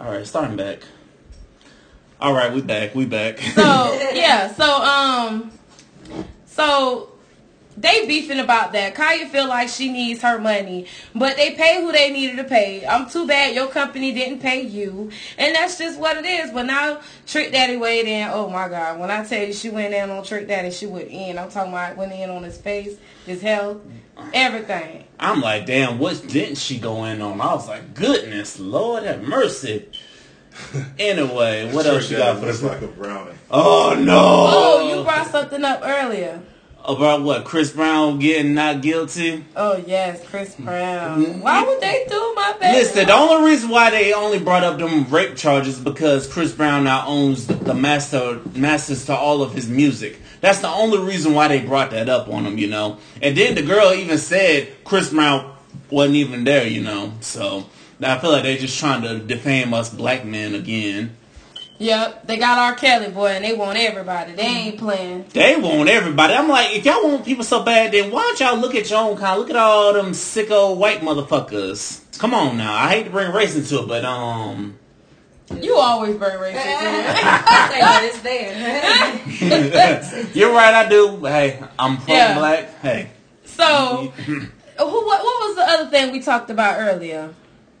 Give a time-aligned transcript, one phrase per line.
[0.00, 0.78] All right, starting back.
[2.22, 2.94] All right, we back.
[2.94, 3.38] We back.
[3.38, 3.62] So
[4.14, 5.52] yeah, so um,
[6.46, 7.12] so
[7.80, 8.94] they beefing about that.
[8.94, 12.86] Kaya feel like she needs her money, but they pay who they needed to pay.
[12.86, 16.50] I'm too bad your company didn't pay you, and that's just what it is.
[16.50, 18.28] But now Trick Daddy weighed in.
[18.32, 19.00] Oh my God!
[19.00, 21.38] When I tell you she went in on Trick Daddy, she went in.
[21.38, 23.78] I'm talking about went in on his face, his health,
[24.34, 25.04] everything.
[25.18, 27.40] I'm like, damn, what didn't she go in on?
[27.40, 29.86] I was like, goodness, Lord have mercy.
[30.98, 32.68] anyway, what else you got for looks the?
[32.68, 33.32] like a brownie.
[33.50, 34.18] Oh no!
[34.18, 36.42] Oh, you brought something up earlier.
[36.96, 37.44] About what?
[37.44, 39.44] Chris Brown getting not guilty.
[39.56, 40.64] Oh yes, Chris hmm.
[40.64, 41.24] Brown.
[41.24, 41.40] Hmm.
[41.40, 42.78] Why would they do my baby?
[42.78, 46.84] Listen, the only reason why they only brought up them rape charges because Chris Brown
[46.84, 50.18] now owns the master masters to all of his music.
[50.40, 52.98] That's the only reason why they brought that up on him, you know.
[53.20, 55.54] And then the girl even said Chris Brown
[55.90, 57.12] wasn't even there, you know.
[57.20, 57.66] So
[58.02, 61.16] I feel like they're just trying to defame us black men again.
[61.80, 62.74] Yep, they got R.
[62.74, 64.32] Kelly boy, and they want everybody.
[64.34, 65.24] They ain't playing.
[65.32, 66.34] They want everybody.
[66.34, 68.98] I'm like, if y'all want people so bad, then why don't y'all look at your
[69.00, 69.40] own kind?
[69.40, 72.02] Look at all them sicko white motherfuckers.
[72.18, 72.74] Come on now.
[72.74, 74.76] I hate to bring race into it, but um,
[75.58, 76.52] You always bring racist.
[76.54, 80.30] but it's there.
[80.34, 80.74] you're right.
[80.74, 81.16] I do.
[81.24, 82.36] Hey, I'm from Yeah.
[82.38, 82.78] black.
[82.82, 83.08] Hey,
[83.46, 84.42] so, who?
[84.76, 87.32] What, what was the other thing we talked about earlier?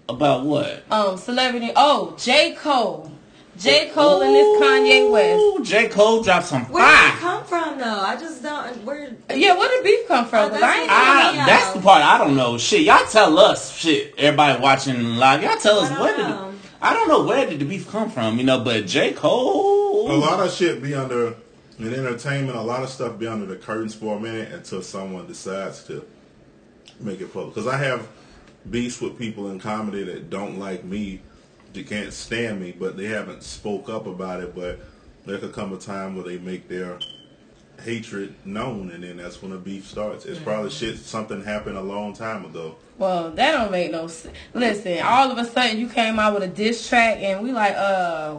[0.08, 0.84] about what?
[0.90, 1.70] Um, celebrity.
[1.76, 3.12] Oh, J Cole.
[3.60, 5.38] J Cole and this Kanye West.
[5.40, 8.00] Ooh, J Cole dropped some Where did it come from though?
[8.00, 8.84] I just don't.
[8.84, 9.10] Where?
[9.34, 10.50] Yeah, where did beef come from?
[10.52, 11.46] Oh, I ain't I, Yeah.
[11.46, 12.56] that's the part I don't know.
[12.56, 13.76] Shit, y'all tell us.
[13.76, 16.50] Shit, everybody watching live, y'all tell us I don't where did know.
[16.52, 18.60] the, I don't know where did the beef come from, you know.
[18.64, 21.34] But J Cole, A lot of shit be under
[21.78, 22.56] in entertainment.
[22.56, 26.04] A lot of stuff be under the curtains for a minute until someone decides to
[26.98, 27.54] make it public.
[27.54, 28.08] Because I have
[28.70, 31.20] beefs with people in comedy that don't like me,
[31.72, 34.54] that can't stand me, but they haven't spoke up about it.
[34.54, 34.80] But
[35.26, 36.98] there could come a time where they make their
[37.82, 40.24] hatred known, and then that's when the beef starts.
[40.26, 42.76] It's probably shit something happened a long time ago.
[42.98, 44.36] Well, that don't make no sense.
[44.52, 47.74] Listen, all of a sudden you came out with a diss track, and we like,
[47.74, 48.36] uh,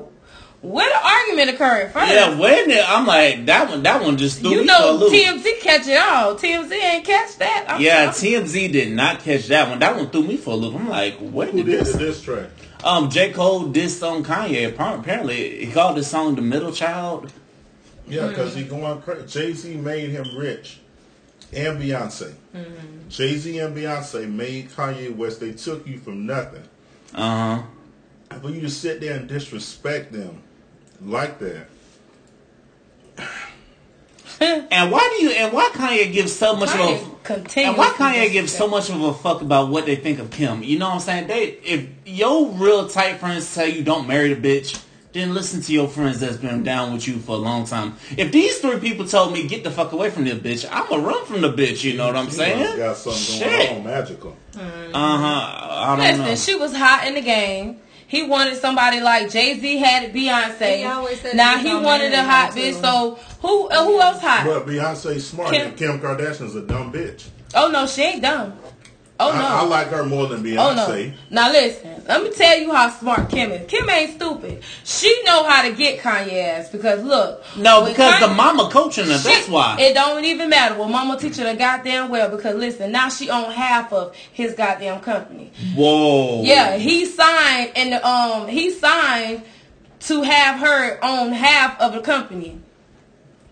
[0.61, 2.11] where the argument occurred first?
[2.11, 3.81] yeah, when did, I'm like that one.
[3.81, 5.13] That one just threw You me know, for a loop.
[5.13, 6.35] TMZ catch it all.
[6.35, 7.65] TMZ ain't catch that.
[7.67, 8.33] I'm yeah, sorry.
[8.33, 9.79] TMZ did not catch that one.
[9.79, 10.75] That one threw me for a loop.
[10.75, 11.93] I'm like, where Who did did this?
[11.93, 12.49] the diss track?
[12.83, 14.67] Um, J Cole dissed on Kanye.
[14.69, 17.31] Apparently, he called the song "The Middle Child."
[18.07, 19.27] Yeah, because he going crazy.
[19.27, 20.79] Jay Z made him rich,
[21.53, 22.33] and Beyonce.
[23.09, 25.39] Jay Z and Beyonce made Kanye West.
[25.39, 26.63] They took you from nothing.
[27.13, 27.61] Uh
[28.29, 28.39] huh.
[28.39, 30.41] For you to sit there and disrespect them
[31.01, 31.67] like that.
[34.39, 35.31] And why do you?
[35.33, 37.39] And why Kanye gives so much of a?
[37.39, 38.33] Kanye continues And why Kanye disrespect.
[38.33, 40.63] gives so much of a fuck about what they think of Kim?
[40.63, 41.27] You know what I'm saying?
[41.27, 44.83] They, if your real tight friends tell you don't marry the bitch,
[45.13, 47.95] then listen to your friends that's been down with you for a long time.
[48.15, 51.25] If these three people told me get the fuck away from this bitch, I'ma run
[51.25, 51.83] from the bitch.
[51.83, 52.77] You know what I'm He saying?
[52.77, 53.67] got something Shit.
[53.67, 54.37] going on magical.
[54.55, 54.59] Uh
[54.93, 54.93] huh.
[54.93, 56.35] I don't Listen, know.
[56.35, 57.81] she was hot in the game.
[58.11, 61.07] He wanted somebody like Jay Z had it, Beyonce.
[61.07, 62.73] He said now he he was gonna wanted a hot bitch.
[62.73, 62.73] too.
[62.73, 64.43] So who uh, who else hot?
[64.45, 65.53] But Beyonce's smart.
[65.53, 67.29] Kim- and Kim Kardashian's a dumb bitch.
[67.55, 68.53] Oh no, she ain't dumb.
[69.21, 69.39] Oh no.
[69.39, 71.11] I, I like her more than Oh Beyonce.
[71.11, 71.13] no!
[71.29, 73.69] Now listen, let me tell you how smart Kim is.
[73.69, 74.63] Kim ain't stupid.
[74.83, 77.43] She know how to get Kanye ass because look.
[77.55, 79.17] no, when because the mama coaching her.
[79.17, 79.77] That's why.
[79.79, 80.75] It don't even matter.
[80.75, 85.01] Well, mama teaching her goddamn well because listen, now she own half of his goddamn
[85.01, 85.51] company.
[85.75, 86.43] Whoa.
[86.43, 89.43] Yeah, he signed and um he signed
[90.01, 92.59] to have her own half of the company.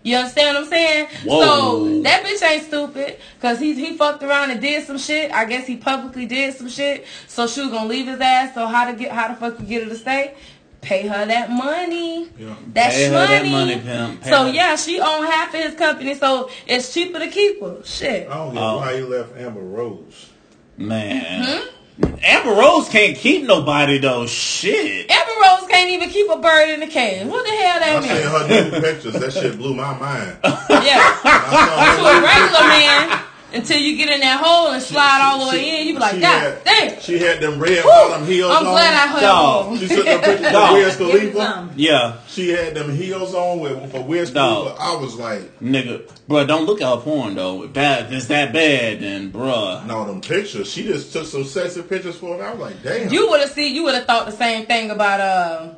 [0.02, 1.06] You understand what I'm saying?
[1.26, 1.40] Whoa.
[1.42, 5.30] So that bitch ain't stupid because he he fucked around and did some shit.
[5.30, 7.04] I guess he publicly did some shit.
[7.28, 8.54] So she was gonna leave his ass.
[8.54, 10.34] So how to get how the fuck you get her to stay?
[10.80, 12.30] Pay her that money.
[12.38, 12.56] Yeah.
[12.72, 13.26] That's Pay her money.
[13.34, 14.22] that money, pimp.
[14.22, 16.14] Pay So her- yeah, she own half of his company.
[16.14, 17.82] So it's cheaper to keep her.
[17.84, 18.26] Shit.
[18.30, 18.76] I don't get Oh.
[18.78, 20.30] why he left Amber Rose.
[20.78, 21.44] Man.
[21.44, 21.66] Hmm?
[22.22, 24.26] Amber Rose can't keep nobody though.
[24.26, 25.10] Shit.
[25.10, 27.26] Amber Rose can't even keep a bird in the cage.
[27.26, 29.12] What the hell that I that seen her new pictures.
[29.14, 30.36] That shit blew my mind.
[30.70, 31.02] Yeah.
[31.24, 35.50] I to a regular man until you get in that hole and slide all the
[35.50, 35.86] way she- in.
[35.88, 37.00] You be like, she God had- damn.
[37.00, 38.72] She had them red Whew, bottom heels I'm on.
[38.72, 39.66] glad I hung Dog.
[39.66, 39.78] on.
[39.78, 40.70] She took them pictures Dog.
[40.70, 41.68] of Wiz Give me Khalifa.
[41.76, 42.16] Yeah.
[42.28, 44.76] She had them heels on with for Wiz Dog.
[44.76, 44.82] Khalifa.
[44.82, 47.64] I was like, Nigga, bruh, don't look at her porn though.
[47.64, 49.86] If that if it's that bad, then bruh.
[49.86, 50.70] no, them pictures.
[50.70, 52.42] She just took some sexy pictures for me.
[52.42, 53.12] I was like, damn.
[53.12, 53.74] You would have seen.
[53.74, 55.68] You would have thought the same thing about uh,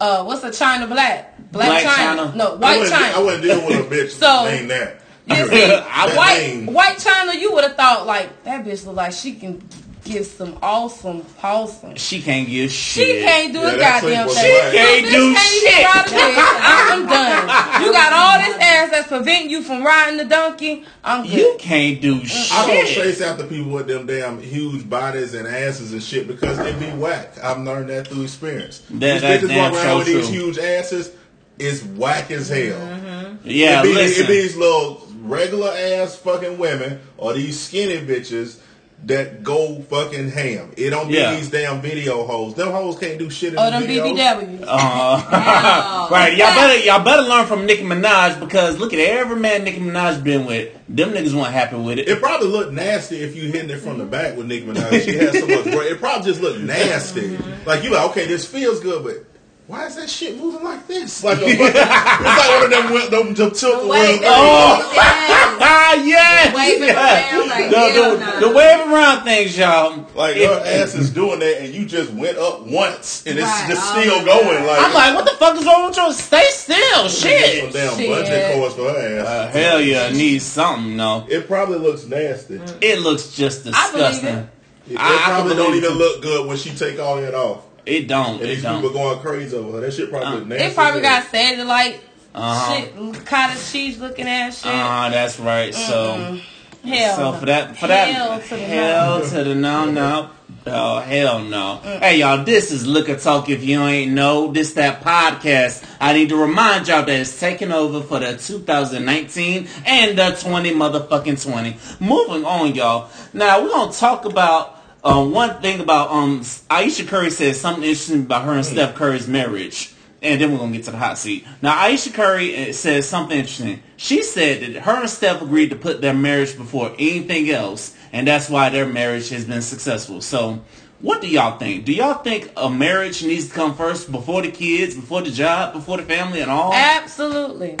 [0.00, 1.30] uh, what's a China black?
[1.52, 1.94] Black, Blac Chyna.
[2.16, 2.32] China.
[2.36, 3.16] No, white wouldn't, China.
[3.16, 5.00] I wouldn't deal with a bitch So- named that.
[5.26, 5.50] You Period.
[5.50, 5.80] see,
[6.16, 9.62] white white China, you would have thought like that bitch look like she can
[10.04, 11.94] give some awesome, awesome.
[11.96, 13.06] She can't give shit.
[13.06, 14.70] She can't do Yeah, a goddamn clip was thing.
[14.70, 15.84] She can't do shit.
[15.86, 16.36] ride a dick.
[16.38, 17.82] I'm done.
[17.84, 20.84] You got all this ass that's preventing you from riding the donkey.
[21.02, 21.32] I'm good.
[21.32, 22.52] You can't do shit.
[22.52, 22.94] I don't shit.
[23.04, 26.90] chase after people with them damn huge bodies and asses and shit because they be
[26.98, 27.42] whack.
[27.42, 28.80] I've learned that through experience.
[28.90, 31.12] That- These that's bitches walk around with these huge asses
[31.58, 32.58] is whack as hell.
[32.78, 33.48] Mm-hmm.
[33.48, 34.24] Yeah, it, be, listen.
[34.24, 38.60] it be these little regular ass fucking women or these skinny bitches
[39.06, 40.72] that go fucking ham.
[40.78, 41.34] It don't be Yeah.
[41.34, 42.54] these damn video hoes.
[42.54, 44.16] Them hoes can't do shit in Oh, the them videos.
[44.16, 44.64] BBWs.
[44.66, 49.64] Uh, right, y'all better y'all better learn from Nicki Minaj because look at every man
[49.64, 50.72] Nicki Minaj been with.
[50.88, 52.08] Them niggas weren't happy with it.
[52.08, 55.04] It probably looked nasty if you hitting it from the back with Nicki Minaj.
[55.04, 55.64] She had so much.
[55.64, 57.36] Bra- it probably just looked nasty.
[57.66, 59.33] Like you like, okay, this feels good, but
[59.66, 61.24] why is that shit moving like this?
[61.24, 64.90] Like a fucking, it's like one of them went them, them tilt Wait, Oh.
[64.94, 65.58] yes.
[65.66, 66.54] Ah, yes.
[66.54, 67.32] Waving yes.
[67.32, 68.40] around like, the, hell the, nah.
[68.40, 70.06] the wave around things, y'all.
[70.14, 73.66] Like your ass is doing that, and you just went up once, and it's Right.
[73.70, 74.44] just Oh still my going.
[74.44, 74.66] God.
[74.66, 76.12] Like I'm like, what the fuck is wrong with you?
[76.12, 77.72] Stay still, some shit.
[77.72, 78.10] damn Shit.
[78.10, 79.26] budget course for her ass.
[79.26, 80.96] Uh, hell yeah, need something.
[80.96, 82.56] No, it probably looks nasty.
[82.56, 84.28] It, it looks just I believe disgusting.
[84.28, 84.46] it.
[84.90, 85.96] it I- I probably don't even it.
[85.96, 87.64] look good when she take all that off.
[87.86, 88.34] It don't.
[88.40, 88.80] And It these don't.
[88.92, 89.80] going crazy over her.
[89.80, 90.68] That shit probably Uh, look nasty.
[90.68, 91.20] They probably as hell.
[91.22, 92.00] got satellite
[92.34, 92.74] Uh-huh.
[92.76, 94.72] shit, cottage cheese looking ass shit.
[94.72, 95.72] Ah, that's right.
[95.74, 96.38] So,
[96.84, 97.16] Hell.
[97.16, 97.38] so no.
[97.38, 99.24] for that, for Hell that, to the hell no.
[99.28, 100.30] to the no, no.
[100.66, 101.80] Oh hell no!
[101.84, 101.98] Mm.
[102.00, 103.50] Hey y'all, this is Liquor Talk.
[103.50, 105.84] If you ain't know, this that podcast.
[106.00, 110.72] I need to remind y'all that it's taking over for the 2019 and the 20
[110.74, 111.76] motherfucking 20.
[112.00, 113.10] Moving on, y'all.
[113.34, 118.22] Now we're gonna talk about uh, one thing about um Ayesha Curry said something interesting
[118.22, 119.90] about her and Steph Curry's marriage.
[120.22, 121.46] And then we're gonna get to the hot seat.
[121.60, 123.82] Now, Ayesha Curry uh, says something interesting.
[123.98, 128.26] She said that her and Steph agreed to put their marriage before anything else, and
[128.26, 130.22] that's why their marriage has been successful.
[130.22, 130.60] So,
[131.02, 131.84] what do y'all think?
[131.84, 135.74] Do y'all think a marriage needs to come first before the kids, before the job,
[135.74, 136.72] before the family, and all?
[136.72, 137.76] Absolutely.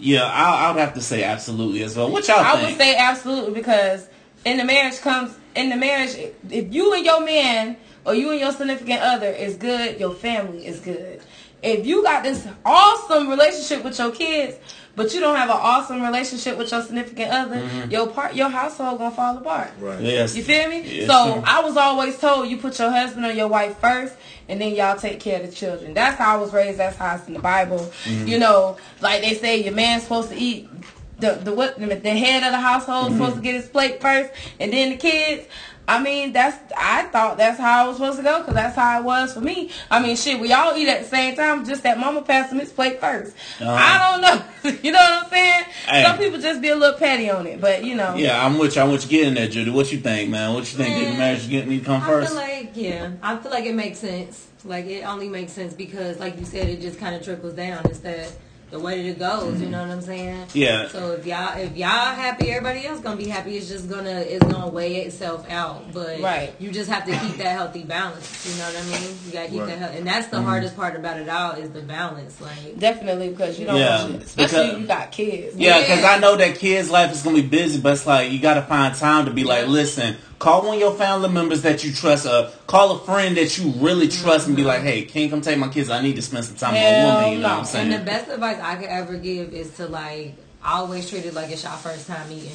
[0.00, 2.10] yeah, I, I would have to say absolutely as well.
[2.10, 2.68] What y'all I think?
[2.70, 4.08] would say absolutely because
[4.46, 6.14] in the marriage comes in the marriage
[6.50, 10.66] if you and your man or you and your significant other is good, your family
[10.66, 11.20] is good.
[11.62, 14.56] If you got this awesome relationship with your kids,
[14.94, 17.90] but you don't have an awesome relationship with your significant other, Mm-hmm.
[17.90, 19.70] your part your household gonna fall apart.
[19.80, 20.00] Right.
[20.00, 20.36] yes.
[20.36, 20.82] You feel me?
[20.82, 21.42] Yes, so sir.
[21.46, 24.14] I was always told you put your husband or your wife first,
[24.48, 25.92] and then y'all take care of the children.
[25.94, 26.78] That's how I was raised.
[26.78, 27.78] That's how it's in the Bible.
[28.04, 28.26] Mm-hmm.
[28.28, 30.68] You know, like they say, your man's supposed to eat.
[31.18, 33.16] The the what the head of the household Mm-hmm.
[33.18, 34.30] supposed to get his plate first,
[34.60, 35.46] and then the kids.
[35.88, 38.98] I mean, that's I thought that's how I was supposed to go because that's how
[38.98, 39.70] it was for me.
[39.88, 41.64] I mean, shit, we all eat at the same time.
[41.64, 43.28] Just that mama passed him his plate 1st
[43.60, 43.70] Uh-huh.
[43.70, 44.78] I don't know.
[44.82, 45.64] you know what I'm saying?
[45.86, 46.02] Hey.
[46.02, 48.16] Some people just be a little petty on it, but you know.
[48.16, 48.82] Yeah, I'm with you.
[48.82, 49.70] I'm with you getting there, Judy.
[49.70, 50.54] What you think, man?
[50.54, 50.92] What you think?
[50.96, 51.18] Did the Man.
[51.18, 52.28] marriage get need to come I first?
[52.32, 54.48] feel like yeah, I feel like it makes sense.
[54.64, 57.82] Like it only makes sense because, like you said, it just kind of trickles down.
[57.84, 58.32] It's that
[58.70, 59.60] the way that it goes.
[59.60, 60.46] You know what I'm saying?
[60.52, 60.88] Yeah.
[60.88, 63.56] So if y'all if y'all happy, everybody else gonna be happy.
[63.56, 65.92] It's just gonna it's gonna weigh itself out.
[65.92, 66.52] But Right.
[66.58, 68.26] you just have to keep that healthy balance.
[68.44, 69.16] You know what I mean?
[69.26, 69.68] You gotta keep Right.
[69.68, 70.46] that healthy, and that's the Mm-hmm.
[70.46, 72.40] hardest part about it all is the balance.
[72.40, 75.56] Like Definitely because you don't Yeah, want you, especially because- if you got kids.
[75.56, 76.10] Yeah, because Yeah.
[76.10, 78.94] I know that kids' life is gonna be busy, but it's like you gotta find
[78.94, 82.50] time to be like, listen, call one of your family members that you trust, uh,
[82.66, 85.58] call a friend that you really trust, and be like, hey, can you come take
[85.58, 85.90] my kids?
[85.90, 87.32] I need to spend some time with a woman.
[87.32, 87.48] You know no.
[87.48, 87.92] what I'm saying?
[87.92, 91.50] And the best advice I could ever give is to like always treat it like
[91.50, 92.50] it's your first time eating.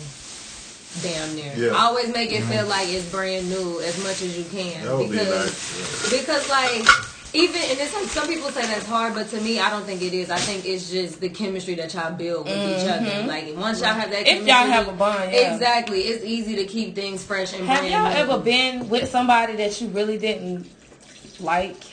[1.02, 1.54] Damn near.
[1.56, 1.78] Yeah.
[1.78, 4.84] Always make it feel like it's brand new as much as you can.
[4.86, 6.20] That would be because nice.
[6.20, 6.86] because like
[7.34, 10.02] even and it's like some people say that's hard, but to me I don't think
[10.02, 10.30] it is.
[10.30, 13.28] I think it's just the chemistry that y'all build with each other.
[13.28, 14.42] Like once y'all have that Mm-hmm.
[14.42, 15.54] If y'all have a bond, yeah.
[15.54, 16.02] Exactly.
[16.02, 18.34] It's easy to keep things fresh and Have brand y'all new.
[18.34, 20.70] ever been with somebody that you really didn't
[21.40, 21.91] like?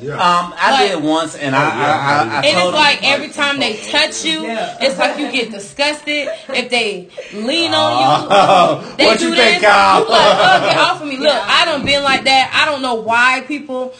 [0.00, 0.14] Yeah.
[0.14, 2.98] Um, I Like- did once, and Oh, I, yeah, I, I, I And it's like
[3.00, 4.76] him, every time they touch you, Yeah.
[4.80, 6.28] it's like you get disgusted.
[6.48, 9.44] If they lean Oh, on you, they what do you this.
[9.50, 10.00] think, Kyle?
[10.00, 11.16] You like, oh, get off of me.
[11.18, 11.44] Look, Yeah.
[11.46, 12.50] I don't been like that.
[12.54, 13.94] I don't know why people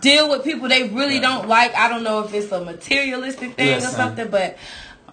[0.00, 1.74] deal with people they really don't like.
[1.76, 3.90] I don't know if it's a materialistic thing Listen.
[3.90, 4.56] or something, but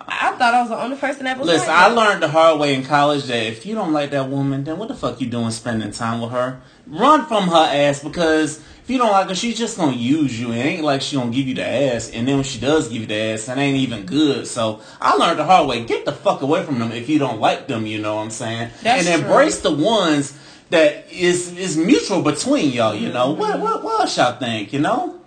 [0.10, 2.60] I thought I was the only person that was Listen, like I learned the hard
[2.60, 5.28] way in college that if you don't like that woman, then what the fuck you
[5.28, 6.60] doing spending time with her?
[6.88, 10.54] Run from her ass because if you don't like her, she's just gonna use you.
[10.54, 13.02] It ain't like she gonna give you the ass, and then when she does give
[13.02, 14.48] you the ass, it ain't even good.
[14.48, 15.84] So I learned the hard way.
[15.84, 17.86] Get the fuck away from them if you don't like them.
[17.86, 18.72] You know what I'm saying?
[18.84, 19.30] That's and true.
[19.30, 20.40] embrace the ones
[20.70, 22.96] that is is mutual between y'all.
[22.96, 23.42] You know mm-hmm.
[23.42, 23.60] what?
[23.60, 23.84] What?
[23.84, 24.72] What else y'all think?
[24.72, 25.20] You know?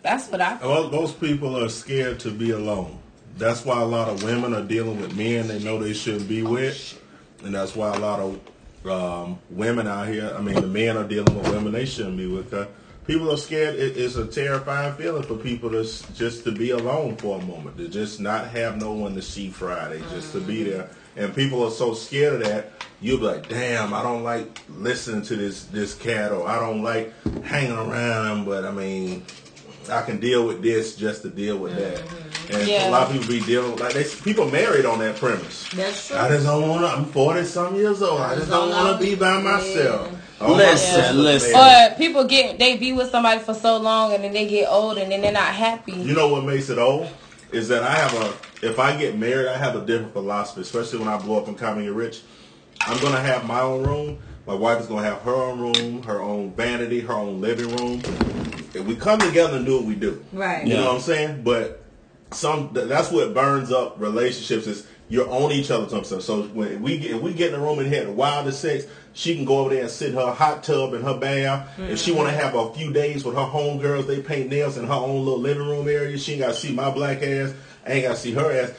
[0.00, 0.56] That's what I.
[0.56, 2.98] Well, those people are scared to be alone.
[3.36, 6.42] That's why a lot of women are dealing with men they know they shouldn't be
[6.42, 6.98] with,
[7.44, 8.40] and that's why a lot of
[8.84, 10.34] um, women out here.
[10.36, 12.52] I mean, the men are dealing with women they shouldn't be with.
[12.52, 12.66] Uh,
[13.06, 13.76] people are scared.
[13.76, 15.82] It, it's a terrifying feeling for people to
[16.14, 19.50] just to be alone for a moment, to just not have no one to see
[19.50, 20.90] Friday, just to be there.
[21.16, 22.72] And people are so scared of that.
[23.00, 26.82] You'll be like, damn, I don't like listening to this this cat, or I don't
[26.82, 27.12] like
[27.42, 28.44] hanging around him.
[28.44, 29.24] But I mean,
[29.90, 31.96] I can deal with this just to deal with that.
[31.96, 32.54] Mm-hmm.
[32.56, 32.88] And Yeah.
[32.88, 35.68] a lot of people be dealing like they people married on that premise.
[35.74, 36.16] That's true.
[36.16, 36.88] I just don't want to.
[36.88, 38.20] I'm 40 some years old.
[38.20, 40.10] I just don't want to be by myself.
[40.12, 40.18] Yeah.
[40.46, 41.52] All Listen, sisters listen.
[41.52, 41.92] married.
[41.92, 44.98] Or people get they be with somebody for so long and then they get old
[44.98, 45.92] and then they're not happy.
[45.92, 47.08] You know what makes it old
[47.52, 48.66] is that I have a.
[48.66, 50.62] If I get married, I have a different philosophy.
[50.62, 52.22] Especially when I blow up and come and get rich,
[52.80, 54.18] I'm gonna have my own room.
[54.46, 58.02] My wife is gonna have her own room, her own vanity, her own living room.
[58.74, 60.66] If we come together and do what we do, Right.
[60.66, 60.80] You Yeah.
[60.80, 61.42] know what I'm saying?
[61.44, 61.82] But
[62.32, 66.22] some that's what burns up relationships is you're on each other some stuff.
[66.22, 68.86] So when we get, if we get in a room and had the wildest sex,
[69.12, 71.68] she can go over there and sit in her hot tub in her bath.
[71.78, 74.86] If she want to have a few days with her homegirls, they paint nails in
[74.86, 76.16] her own little living room area.
[76.18, 77.52] She ain't got to see my black ass.
[77.86, 78.72] I ain't got to see her ass.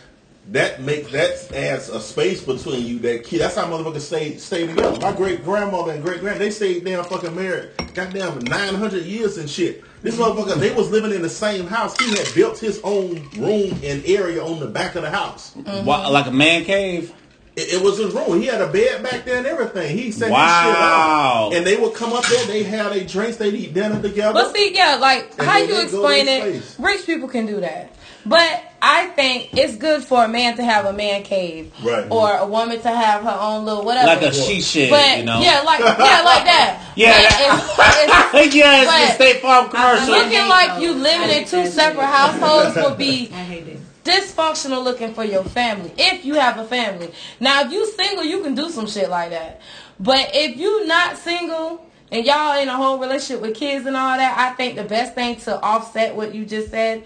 [0.51, 3.00] That makes that adds a space between you.
[3.00, 3.38] That key.
[3.38, 5.00] That's how motherfuckers stay stay together.
[5.00, 7.69] My great grandmother and great grand they stayed damn fucking married.
[7.93, 9.83] Goddamn nine hundred years and shit.
[10.01, 11.95] This motherfucker they was living in the same house.
[11.97, 15.53] He had built his own room and area on the back of the house.
[15.55, 15.85] Mm-hmm.
[15.85, 17.13] Wha- like a man cave.
[17.55, 18.41] It, it was his room.
[18.41, 19.95] He had a bed back there and everything.
[19.97, 20.39] He set Wow.
[20.41, 21.53] his shit up.
[21.53, 22.45] And they would come up there.
[22.47, 23.38] They had their drinks.
[23.38, 24.33] They'd eat dinner together.
[24.33, 26.79] But see, yeah, like And how you explain it, space.
[26.79, 27.95] rich people can do that.
[28.25, 32.05] But I think it's good for a man to have a man cave, Right.
[32.11, 34.07] Or a woman to have her own little whatever.
[34.07, 35.39] Like a she shed, but you know.
[35.41, 36.79] yeah, like yeah, like that.
[36.97, 40.13] Yeah, But that- it's- it's- yes, but the State Farm commercial.
[40.13, 43.79] I- looking like you living in two separate households would be I hate it.
[44.03, 47.11] dysfunctional looking for your family if you have a family.
[47.39, 49.61] Now, if you single, you can do some shit like that.
[49.99, 54.17] But if you not single and y'all in a whole relationship with kids and all
[54.17, 57.03] that, I think the best thing to offset what you just said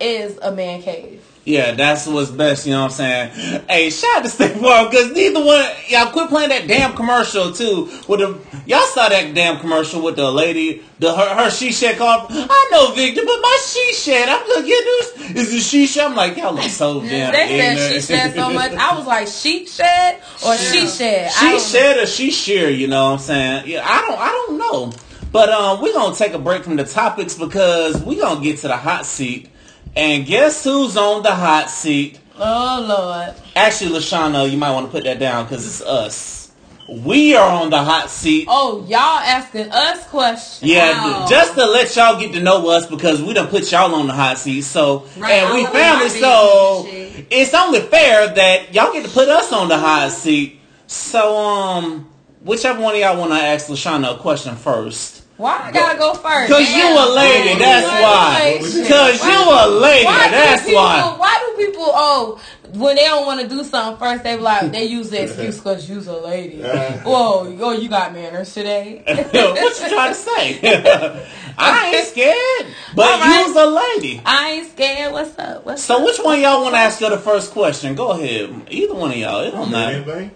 [0.00, 1.24] is a man cave.
[1.44, 3.64] Yeah, that's what's best, you know what I'm saying?
[3.66, 7.50] Hey, shout out to State Farm, because neither one, y'all quit playing that damn commercial,
[7.50, 7.86] too.
[8.06, 11.96] With the, y'all saw that damn commercial with the lady, the her, her she shed
[11.96, 15.86] called, I know Victor, but my she shed, I'm looking at this, is it she
[15.86, 16.08] shed?
[16.08, 18.04] I'm like, y'all look so damn They said she ignorant.
[18.04, 18.72] shed so much.
[18.72, 21.32] I was like, she shed or she shed?
[21.32, 23.64] She shed or she shear, you know what I'm saying?
[23.66, 24.92] Yeah, I don't I don't know.
[25.32, 28.68] But um we're gonna take a break from the topics because we're gonna get to
[28.68, 29.48] the hot seat.
[29.96, 32.18] And guess who's on the hot seat?
[32.38, 33.34] Oh, Lord.
[33.56, 36.52] Actually, Lashana, you might want to put that down because it's us.
[36.88, 38.46] We are on the hot seat.
[38.50, 40.68] Oh, y'all asking us questions.
[40.68, 41.26] Yeah, Wow.
[41.28, 44.12] just to let y'all get to know us because we done put y'all on the
[44.12, 44.62] hot seat.
[44.62, 47.26] So, Right, and we family, so business and shit.
[47.30, 50.58] it's only fair that y'all get to put us on the hot seat.
[50.88, 52.08] So, um,
[52.42, 55.19] whichever one of y'all want to ask Lashana a question first.
[55.40, 56.52] Why I gotta go first?
[56.52, 58.58] Cause you a lady, that's why.
[58.60, 61.16] Cause you a lady, Why do that's people, why.
[61.16, 61.84] Why do people?
[61.86, 62.40] Oh,
[62.74, 65.88] when they don't want to do something first, they like they use the excuse because
[65.88, 66.62] you's a lady.
[66.62, 66.98] Uh-huh.
[67.08, 69.02] Whoa, oh, you got manners today.
[69.06, 70.60] what you trying to say?
[71.56, 73.46] I ain't scared, but All right.
[73.46, 74.20] you's a lady.
[74.26, 75.14] I ain't scared.
[75.14, 75.64] What's up?
[75.64, 76.04] What's So up?
[76.04, 77.94] which one y'all want to ask her the first question?
[77.94, 78.66] Go ahead.
[78.70, 79.40] Either one of y'all.
[79.40, 80.30] It don't matter.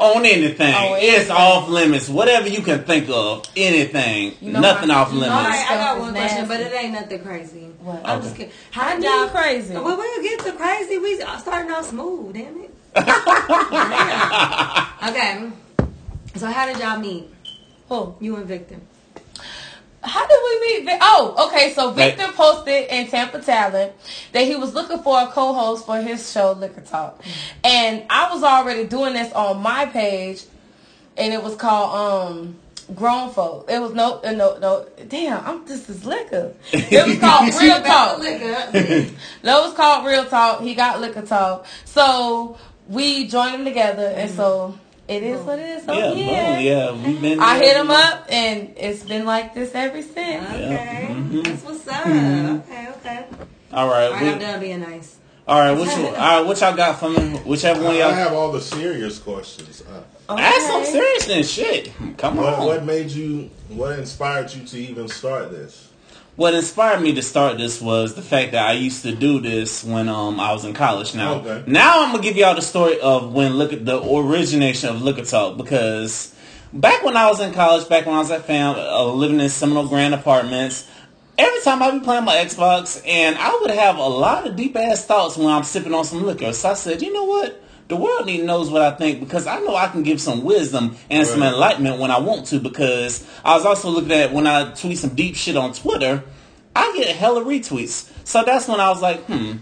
[0.00, 0.16] Anything?
[0.16, 0.74] On anything.
[0.74, 1.36] On It's anything.
[1.36, 2.08] off limits.
[2.08, 3.44] Whatever you can think of.
[3.56, 4.34] Anything.
[4.40, 5.56] You know Nothing my- off you know All limits.
[5.58, 7.66] right, I got one is question, but it ain't nothing crazy.
[7.82, 8.00] What?
[8.04, 8.24] I'm Okay.
[8.26, 8.52] just kidding.
[8.74, 9.74] I How need y'all crazy.
[9.74, 10.98] Well, we'll get to crazy.
[10.98, 12.70] We starting off smooth, damn it.
[15.08, 15.50] okay.
[16.36, 17.28] So how did y'all meet?
[17.88, 18.14] Who?
[18.20, 18.76] You and Victor.
[20.08, 20.84] How did we meet?
[20.86, 21.72] Vic- Oh, okay.
[21.74, 22.16] So Right.
[22.16, 23.92] Victor posted in Tampa Talent
[24.32, 27.22] that he was looking for a co-host for his show Liquor Talk,
[27.64, 30.42] and I was already doing this on my page,
[31.16, 32.56] and it was called um
[32.94, 33.70] Grown Folk.
[33.70, 34.86] It was no, uh, no, no.
[35.08, 36.54] Damn, I'm this is liquor.
[36.72, 38.18] It was called Real Talk.
[38.18, 39.12] Liquor.
[39.42, 40.62] That was called Real Talk.
[40.62, 41.66] He got Liquor Talk.
[41.84, 42.56] So
[42.88, 45.84] we joined them together, and so it is what it is.
[45.84, 46.54] So Yeah, yeah,
[46.92, 47.06] boom, yeah.
[47.08, 47.40] We've been.
[47.40, 50.16] I hit him up, and it's been like this ever since.
[50.50, 51.06] Okay.
[51.10, 51.44] Mhm.
[51.44, 52.06] That's what's up.
[52.06, 53.24] Okay, okay.
[53.72, 54.06] All right.
[54.06, 55.16] All right, we- I'm done being nice.
[55.46, 55.72] all right.
[55.72, 56.40] Which, all right.
[56.42, 57.38] What y'all got for me?
[57.38, 58.10] Whichever one I y'all.
[58.10, 59.82] I have all the serious questions.
[60.28, 60.92] Uh, Ask some Okay.
[60.92, 61.50] seriousness.
[61.50, 61.92] Shit.
[62.18, 62.66] Come what, on.
[62.66, 63.48] what made you?
[63.70, 65.87] What inspired you to even start this?
[66.38, 69.82] What inspired me to start this was the fact that I used to do this
[69.82, 71.12] when um I was in college.
[71.12, 71.64] Now, Okay.
[71.66, 75.24] now I'm gonna give y'all the story of when look at the origination of Liquor
[75.24, 76.32] Talk because
[76.72, 79.48] back when I was in college, back when I was at fam, uh, living in
[79.48, 80.86] Seminole Grand apartments.
[81.36, 84.76] Every time I'd be playing my Xbox, and I would have a lot of deep
[84.76, 86.52] ass thoughts when I'm sipping on some liquor.
[86.52, 87.60] So I said, you know what?
[87.88, 90.96] The world need knows what I think because I know I can give some wisdom
[91.10, 92.60] and some enlightenment when I want to.
[92.60, 96.22] Because I was also looking at when I tweet some deep shit on Twitter,
[96.76, 98.10] I get hella retweets.
[98.24, 99.56] So that's when I was like, hmm,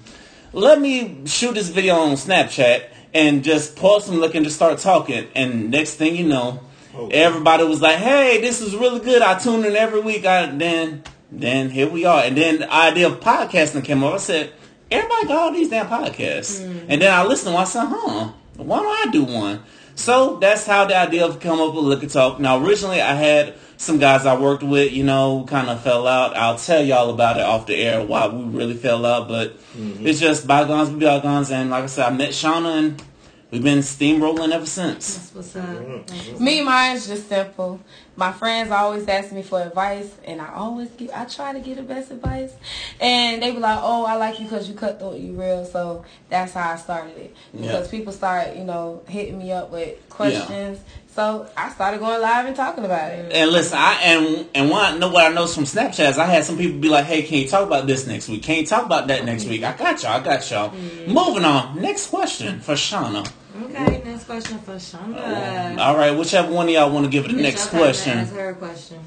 [0.52, 4.78] let me shoot this video on Snapchat and just pause and look and just start
[4.78, 5.26] talking.
[5.34, 6.60] And next thing you know,
[6.94, 7.14] Okay.
[7.18, 9.20] everybody was like, hey, this is really good.
[9.20, 10.24] I tune in every week.
[10.24, 12.22] I then then here we are.
[12.24, 14.14] And then the idea of podcasting came up.
[14.14, 14.52] I said,
[14.90, 16.60] everybody got all these damn podcasts.
[16.60, 16.86] Mm-hmm.
[16.88, 19.62] And then I listened and I said, huh, why don't I do one?
[19.94, 22.38] So that's how the idea of come up with look Liquor Talk.
[22.38, 26.36] Now originally I had some guys I worked with, you know, kind of fell out.
[26.36, 30.06] I'll tell y'all about it off the air why we really fell out, but mm-hmm.
[30.06, 31.50] it's just bygones be bygones.
[31.50, 33.02] And like I said, I met Shauna and
[33.50, 35.16] we've been steamrolling ever since.
[35.16, 36.06] That's what's up.
[36.06, 37.80] That's Me, mine's just simple.
[38.16, 41.10] My friends always ask me for advice, and I always give.
[41.10, 42.54] I try to get the best advice,
[43.00, 46.04] and they be like, "Oh, I like you because you cut through you real." So
[46.28, 47.36] that's how I started it.
[47.52, 50.78] Because people start, you know, hitting me up with questions.
[51.16, 53.32] So I started going live and talking about it.
[53.32, 56.18] And listen, I and and one know what I know from Snapchats.
[56.18, 58.42] I had some people be like, "Hey, can you talk about this next week?
[58.42, 60.12] Can you talk about that next week?" I got y'all.
[60.12, 60.68] I got y'all.
[60.68, 61.10] Mm-hmm.
[61.10, 61.80] Moving on.
[61.80, 63.26] Next question for Shauna.
[63.62, 65.78] Okay, next question for Shonda.
[65.78, 68.18] Uh, all right, whichever one of y'all want to give it the next question.
[68.18, 68.98] Ask her a question.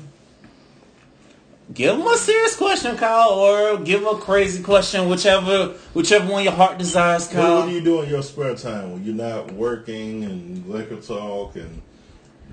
[1.71, 6.53] Give them a serious question, Kyle, or give a crazy question, whichever whichever one your
[6.53, 7.59] heart desires, What, Kyle.
[7.59, 11.55] what do you do in your spare time when you're not working and liquor talk
[11.55, 11.83] and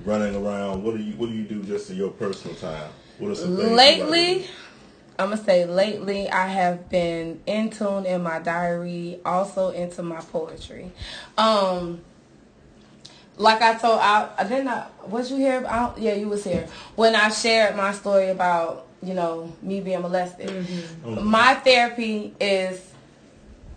[0.05, 0.83] running around?
[0.83, 2.91] What do you What do you do just in your personal time?
[3.19, 4.47] What are some things you like to Lately.
[5.19, 10.21] I'm gonna say lately, I have been in tune in my diary, also into my
[10.21, 10.93] poetry.
[11.39, 12.01] Um,
[13.39, 14.69] like I told, I, I didn't.
[14.69, 15.65] I, was you here?
[15.67, 20.03] I, yeah, you was here when I shared my story about you know me being
[20.03, 20.51] molested.
[20.51, 21.09] Mm-hmm.
[21.09, 21.27] Mm-hmm.
[21.27, 22.93] My therapy is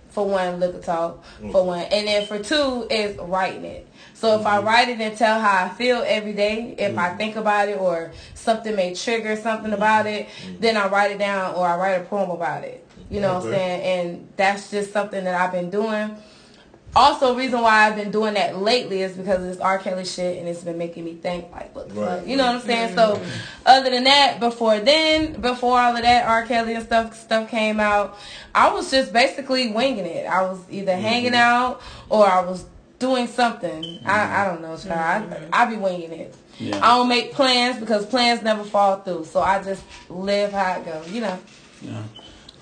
[0.10, 1.24] for one, look liquor talk.
[1.24, 1.68] For mm-hmm.
[1.68, 3.88] one, and then for two is writing it.
[4.20, 4.68] So if I mm-hmm.
[4.68, 7.18] write it and tell how I feel every day, if I mm-hmm.
[7.18, 10.60] think about it or something may trigger something about it, mm-hmm.
[10.60, 12.86] then I write it down or I write a poem about it.
[13.10, 13.82] You know what I'm saying?
[13.82, 16.17] And that's just something that I've been doing.
[16.96, 19.78] Also, reason why I've been doing that lately is because of this R.
[19.78, 22.20] Kelly shit, and it's been making me think like, what the Right.
[22.20, 22.28] fuck?
[22.28, 22.96] You know what I'm saying?
[22.96, 23.22] So,
[23.65, 26.46] other than that, before then, before all of that R.
[26.46, 28.17] Kelly and stuff stuff came out,
[28.54, 30.26] I was just basically winging it.
[30.26, 32.65] I was either hanging out or I was
[33.00, 34.00] doing something.
[34.06, 35.34] I, I don't know, child.
[35.52, 36.36] I, I be winging it.
[36.60, 36.78] Yeah.
[36.78, 39.26] I don't make plans because plans never fall through.
[39.26, 41.12] So I just live how it goes.
[41.12, 41.40] You know.
[41.82, 42.04] Yeah.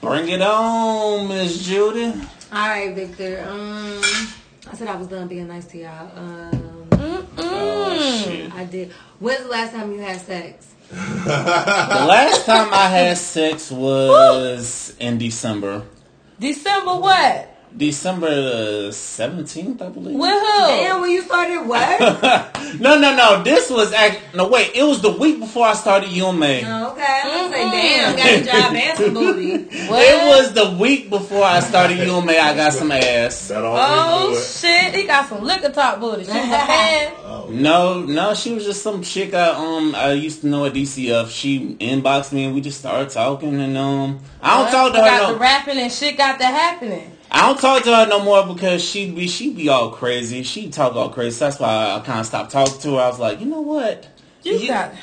[0.02, 2.14] Bring it on, Miss Judy.
[2.52, 3.44] All right, Victor.
[3.50, 4.00] Um,
[4.70, 6.18] I said I was done being nice to y'all.
[6.18, 6.68] Um,
[7.38, 8.54] Oh shit.
[8.54, 8.92] I did.
[9.20, 10.74] When's the last time you had sex?
[10.90, 15.84] The last time I had sex was in December.
[16.40, 17.57] December what?
[17.76, 20.16] December 17th, I believe.
[20.18, 20.68] With who?
[20.68, 22.54] Damn, when you started what?
[22.82, 23.44] No, no, no.
[23.44, 24.36] This was act.
[24.36, 24.72] No, wait.
[24.76, 26.46] It was the week before I started UMA.
[26.66, 29.52] oh, okay, I'm gonna say damn, got a job and some booty.
[29.72, 32.34] It was the week before I started UMA.
[32.34, 33.48] I got some ass.
[33.48, 34.46] That Oh always do it.
[34.46, 34.96] shit!
[34.96, 36.24] He got some liquor talk booty.
[36.26, 37.14] She's a fan.
[37.24, 38.34] Oh, No, no.
[38.34, 41.30] She was just some chick I um I used to know at DCF.
[41.30, 45.06] She inboxed me and we just started talking and um I don't talk to her
[45.06, 47.14] Got the rapping and shit got the happening.
[47.30, 50.44] I don't talk to her no more because she be she be all crazy.
[50.44, 51.40] She talk all crazy.
[51.40, 53.02] That's why I kind of stopped talking to her.
[53.02, 54.08] I was like, you know what?
[54.44, 54.94] You, got.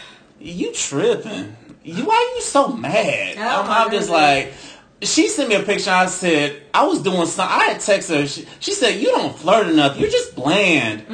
[0.40, 1.54] you tripping.
[1.82, 3.36] You, why are you so mad?
[3.36, 4.54] I'm, my I'm just like,
[5.02, 5.90] she sent me a picture.
[5.90, 7.54] I said, I was doing something.
[7.60, 8.26] I had texted her.
[8.26, 9.98] She, she said, you don't flirt enough.
[9.98, 11.04] You're just bland.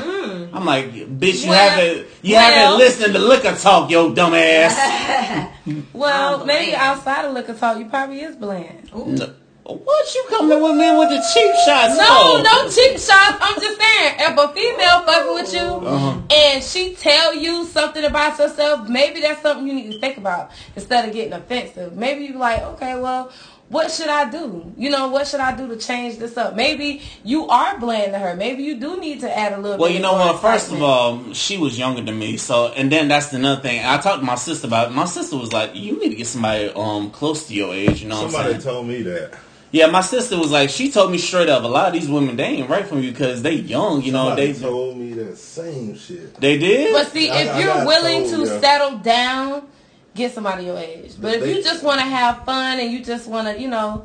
[0.53, 1.49] I'm like, bitch, you Mm.
[1.49, 5.49] Well- haven't, you well- haven't listened to liquor talk, yo dumb ass.
[5.93, 8.91] Well, I'm maybe outside of liquor talk, you probably is bland.
[8.95, 9.35] No.
[9.65, 11.97] What you coming with me with the cheap shots?
[11.97, 12.43] No, for?
[12.43, 13.39] no cheap shots.
[13.41, 16.19] I'm just saying, if a female fucking with you Uh-huh.
[16.35, 20.51] and she tell you something about yourself, maybe that's something you need to think about
[20.75, 21.95] instead of getting offensive.
[21.97, 23.31] Maybe you be like, okay, well,
[23.69, 24.73] what should I do?
[24.77, 26.57] You know, what should I do to change this up?
[26.57, 28.35] Maybe you are bland to her.
[28.35, 29.79] Maybe you do need to add a little.
[29.79, 30.43] Well, bit you know more what?
[30.43, 33.85] First of all, she was younger than me, so and then that's another thing.
[33.85, 34.89] I talked to my sister about.
[34.89, 34.95] it.
[34.95, 38.09] My sister was like, "You need to get somebody um close to your age." You
[38.09, 39.35] know what I'm Somebody told me that.
[39.73, 42.35] Yeah, my sister was like, she told me straight up, a lot of these women
[42.37, 44.03] they ain't right from you because they young.
[44.03, 46.35] You know, Somebody they told me that same shit.
[46.41, 46.93] they did.
[46.93, 48.61] But see, I- if I you're got willing told, to yeah.
[48.61, 49.69] settle down,
[50.17, 51.13] get somebody your age.
[51.21, 53.69] But if They- you just want to have fun and you just want to, you
[53.69, 54.05] know,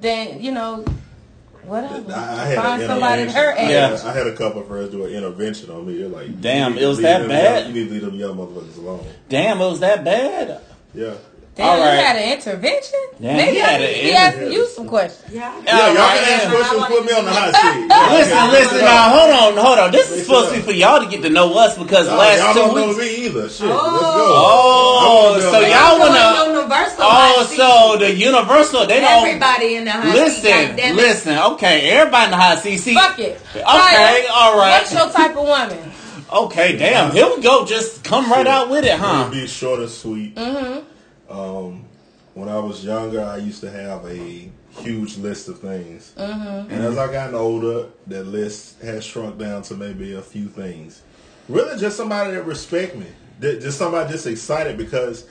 [0.00, 0.84] then you know,
[1.64, 2.10] whatever.
[2.12, 3.70] I, I had Find somebody her age.
[3.70, 4.00] Yeah.
[4.06, 5.98] I had a couple of friends do an intervention on me.
[5.98, 7.66] They're like, Damn, it was that bad?
[7.66, 9.06] Young, you need to leave them young motherfuckers alone.
[9.28, 10.60] Damn, it was that bad.
[10.94, 11.14] Yeah.
[11.54, 12.02] Damn, All you right.
[12.02, 12.98] had an intervention?
[13.22, 14.52] Damn, Maybe he had an to be asking intervention.
[14.52, 15.32] you some questions.
[15.32, 15.54] Yeah.
[15.64, 17.86] Yeah, y'all Alright, can ask questions, put me on the hot seat.
[17.94, 18.50] Yeah, Listen, okay.
[18.50, 19.04] listen now.
[19.14, 19.90] Hold on, hold on.
[19.92, 22.38] This is supposed to be for y'all to get to know us because Nah, last
[22.42, 22.98] y'all two don't know weeks.
[22.98, 23.48] me either.
[23.48, 23.70] Shit, Oh.
[23.70, 24.26] let's go.
[24.34, 26.06] Oh, oh so y'all know.
[26.10, 26.34] wanna-
[26.98, 30.12] Oh, so the Universal they don't everybody in the hot seat.
[30.14, 30.50] listen.
[30.76, 30.94] goddammit.
[30.96, 32.78] Listen, okay, everybody in the hot seat.
[32.78, 33.40] See, Fuck it.
[33.54, 34.80] Okay, Kyle, all right.
[34.80, 35.92] What's your type of woman?
[36.32, 37.12] okay, damn.
[37.12, 37.64] Here we go.
[37.64, 39.20] Just come right out with it, huh?
[39.28, 40.34] It'll be short and sweet.
[40.34, 40.80] Mm-hmm.
[41.34, 41.84] Um,
[42.34, 46.96] when I was younger, I used to have a huge list of things, and as
[46.96, 51.02] I gotten older, that list has shrunk down to maybe a few things.
[51.48, 53.06] Really, just somebody that respect me,
[53.40, 55.26] just somebody just excited because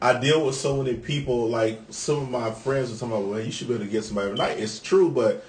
[0.00, 1.48] I deal with so many people.
[1.48, 4.04] Like some of my friends are talking about, well, you should be able to get
[4.04, 4.60] somebody night.
[4.60, 5.44] It's true, but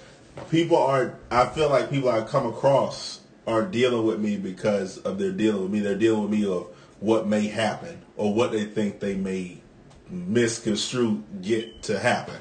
[0.50, 1.14] people are.
[1.30, 5.62] I feel like people I come across are dealing with me because of their dealing
[5.62, 5.80] with me.
[5.80, 6.66] They're dealing with me of
[6.98, 9.60] what may happen or what they think they may
[10.10, 12.36] misconstrue get to happen.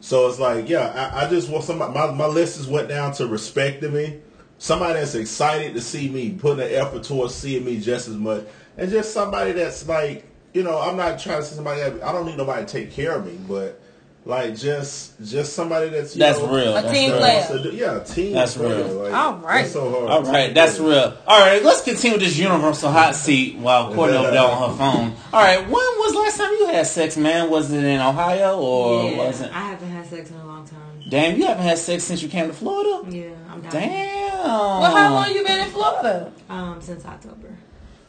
[0.00, 1.92] So it's like, yeah, I, I just want somebody.
[1.92, 4.20] My, my list has went down to respecting me,
[4.58, 8.44] somebody that's excited to see me, putting an effort towards seeing me just as much,
[8.76, 11.82] and just somebody that's like, you know, I'm not trying to see somebody.
[11.82, 13.80] I don't need nobody to take care of me, but
[14.26, 16.76] like just just somebody that's you That's know, real.
[16.76, 17.20] A That's team real.
[17.20, 17.34] player.
[17.34, 18.32] wants to do- yeah, a team.
[18.34, 18.76] That's player.
[18.84, 18.86] real.
[19.04, 19.62] Like, All right.
[19.62, 20.10] that's so hard.
[20.10, 21.16] All right, that's real.
[21.26, 25.14] All right, let's continue this universal hot seat while Courtney over there on her phone.
[25.32, 27.48] All right, when was the last time you had sex, man?
[27.50, 29.50] Was it in Ohio or yeah, was it?
[29.52, 30.80] I haven't had sex in a long time.
[31.08, 33.08] Damn, you haven't had sex since you came to Florida.
[33.08, 33.70] Yeah, I'm down.
[33.70, 34.38] Damn.
[34.42, 36.32] Well, how long you been in Florida?
[36.50, 37.56] Um, since October.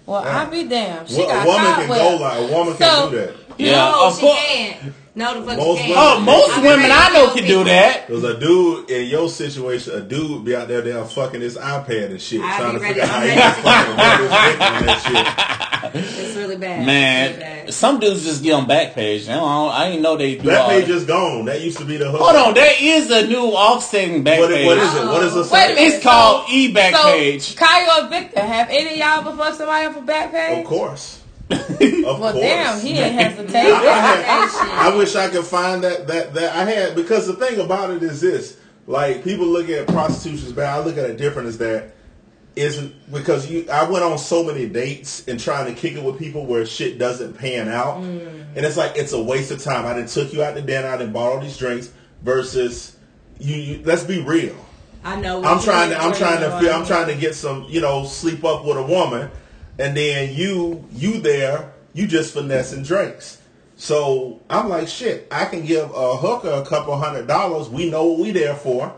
[0.08, 0.40] Well, Yeah.
[0.42, 1.10] I'll be damned.
[1.10, 1.98] She Wo- got a woman caught can with.
[2.00, 3.34] go like a woman can So- do that.
[3.60, 4.40] Yeah, no, of she course.
[4.48, 4.78] can't.
[5.18, 8.08] No, the fuck Most women- Oh, most I'm women I know can do that.
[8.08, 12.12] There's a dude in your situation, a dude be out there damn fucking his iPad
[12.12, 14.20] and shit, I trying to figure out how I'm he ready can to fucking work
[14.20, 15.04] his dick on that
[15.94, 16.80] It's really bad.
[16.82, 17.74] It's really Man, bad.
[17.74, 19.28] some dudes just get on Backpage.
[19.30, 20.46] I, don't, I didn't know they do shit.
[20.46, 20.94] That all page that.
[20.96, 21.46] is gone.
[21.46, 22.22] That used to be the hook.
[22.22, 24.66] Hold on, there is a new offsetting What, Backpage.
[24.66, 25.06] what is it?
[25.06, 25.76] What is the Wait a site?
[25.76, 25.94] minute.
[25.96, 27.42] It's called So- eBackpage.
[27.42, 30.60] So, Kyle or Victor, have any of y'all been fuck somebody up a back page?
[30.60, 31.22] Of course.
[31.50, 32.44] Of Well, course.
[32.44, 33.72] damn, he ain't I, hesitate.
[33.74, 37.92] I, I wish I could find that that that I had because the thing about
[37.92, 40.80] it is this: like people look at prostitution as bad.
[40.80, 41.94] I look at it different as that
[42.58, 43.70] isn't because you.
[43.72, 46.98] I went on so many dates and trying to kick it with people where shit
[46.98, 48.46] doesn't pan out, mm.
[48.56, 49.86] and it's like it's a waste of time.
[49.86, 50.88] I didn't took you out to dinner.
[50.88, 51.92] I didn't bought all these drinks
[52.24, 52.98] versus
[53.40, 53.56] you.
[53.56, 54.56] you let's be real.
[55.04, 55.44] I know.
[55.44, 58.44] I'm trying to I'm trying to feel I'm trying to get some you know sleep
[58.44, 59.30] up with a woman,
[59.80, 63.42] and then you you there you just finessing drinks.
[63.76, 65.28] So I'm like shit.
[65.32, 67.70] I can give a hooker a couple hundred dollars.
[67.70, 68.96] We know what we there for.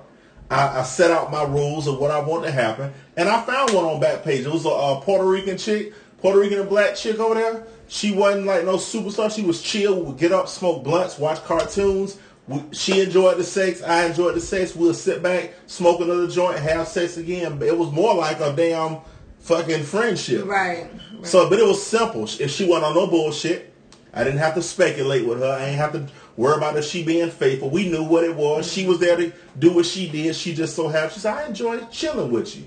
[0.50, 3.74] I, I set out my rules of what I want to happen, and I found
[3.74, 4.46] one on Backpage.
[4.46, 7.68] It was a, uh Puerto Rican chick, Puerto Rican and black chick over there.
[7.88, 9.34] She wasn't like no superstar.
[9.34, 9.96] She was chill.
[9.96, 12.18] We would get up, smoke blunts, watch cartoons.
[12.48, 13.82] We, she enjoyed the sex.
[13.82, 14.76] I enjoyed the sex.
[14.76, 17.60] We'll sit back, smoke another joint, have sex again.
[17.60, 19.00] But it was more like a damn
[19.39, 20.45] fucking friendship.
[20.45, 20.88] Right.
[21.13, 21.25] right.
[21.25, 22.23] So, but it was simple.
[22.23, 23.73] If she wasn't on no bullshit,
[24.13, 25.52] I didn't have to speculate with her.
[25.54, 27.69] I didn't have to worry about if she being faithful.
[27.69, 28.71] We knew what it was.
[28.71, 30.36] She was there to do what she did.
[30.36, 31.13] She just so happy.
[31.13, 32.63] She said, I enjoy chilling with you.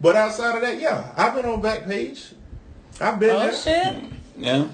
[0.00, 2.32] But outside of that, yeah, I've been on Backpage.
[3.00, 3.54] I've been Oh there.
[3.54, 4.04] shit!
[4.36, 4.66] Yeah.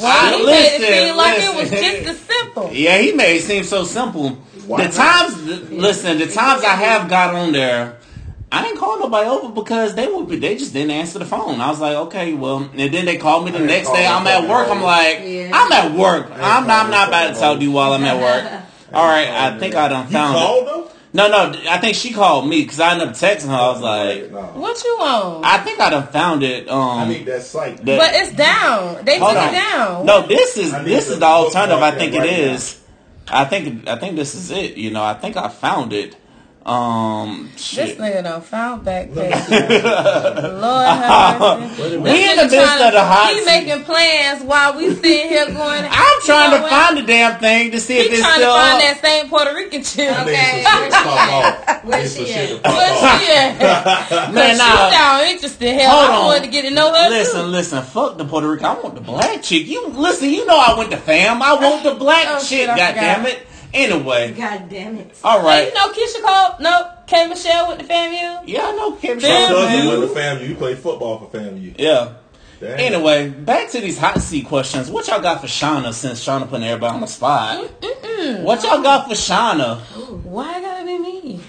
[0.00, 2.70] Wow, he Listen, made it seem like it was just as simple.
[2.72, 4.30] Yeah, he made it seem so simple.
[4.66, 4.94] Why the not?
[4.94, 7.98] times, listen, the times I have got on there,
[8.54, 11.58] I didn't call nobody over because they would be, they just didn't answer the phone.
[11.62, 14.06] I was like, okay, well, and then they called me the next day.
[14.06, 14.68] I'm at work.
[14.68, 15.50] I'm like, Yeah.
[15.54, 16.26] I'm at work.
[16.32, 18.62] I'm not, I'm not about to nobody talk to you while I'm at work.
[18.92, 20.38] All right, I think I done found it.
[20.38, 20.94] called them?
[21.14, 23.54] No, no, I think she called me because I ended up texting her.
[23.54, 24.30] I was like.
[24.54, 25.44] What you on?
[25.44, 26.68] I think I done found it.
[26.68, 27.82] Um, I need that site.
[27.84, 29.02] that- but it's down.
[29.04, 30.06] They took Hold it down.
[30.06, 31.82] No, this is this is the alternative.
[31.82, 32.52] I think that it now.
[32.54, 32.82] is.
[33.28, 34.76] I think I think this is it.
[34.76, 36.16] You know, I think I found it.
[36.64, 37.98] Um, This shit.
[37.98, 39.34] nigga done found back page.
[39.48, 41.98] Lord have mercy.
[41.98, 43.46] We in the midst of the hot He seat.
[43.46, 45.84] making plans while we sitting here going.
[45.90, 48.54] I'm trying to find the damn thing to see He if it's trying to still
[48.54, 50.08] find that same Puerto Rican chick.
[50.08, 50.62] I Okay.
[50.64, 51.84] some shit to pop off.
[51.84, 52.72] Where she shit at?
[52.72, 54.32] Where she at?
[54.32, 54.90] Man, she nah.
[54.90, 55.74] sound interested.
[55.80, 56.24] Hell, Hold I on.
[56.26, 57.08] wanted to get to know her.
[57.10, 57.46] Listen, too.
[57.48, 57.82] listen.
[57.82, 58.66] Fuck the Puerto Rican.
[58.66, 59.66] I want the black chick.
[59.66, 60.30] You listen.
[60.30, 61.42] You know I went to fam.
[61.42, 62.46] I want the black Oh, chick.
[62.48, 63.48] shit, God damn it.
[63.74, 65.18] Anyway, God damn it.
[65.24, 65.64] All right.
[65.64, 65.68] Hey, right.
[65.68, 66.56] you know Keyshia Cole?
[66.60, 68.42] No, K Michelle with the FAMU.
[68.46, 69.30] Yeah, I know K Michelle.
[69.30, 69.54] Damn, Shaw.
[69.66, 70.00] cousin man.
[70.00, 70.48] went FAMU.
[70.48, 71.74] You play football for FAMU.
[71.78, 72.14] Yeah.
[72.60, 72.78] Damn.
[72.78, 74.88] Anyway, back to these hot seat questions.
[74.90, 77.64] What y'all got for Shauna since Shauna putting everybody on the spot?
[78.42, 79.78] What y'all got for Shauna?
[80.24, 81.40] Why it gotta be me?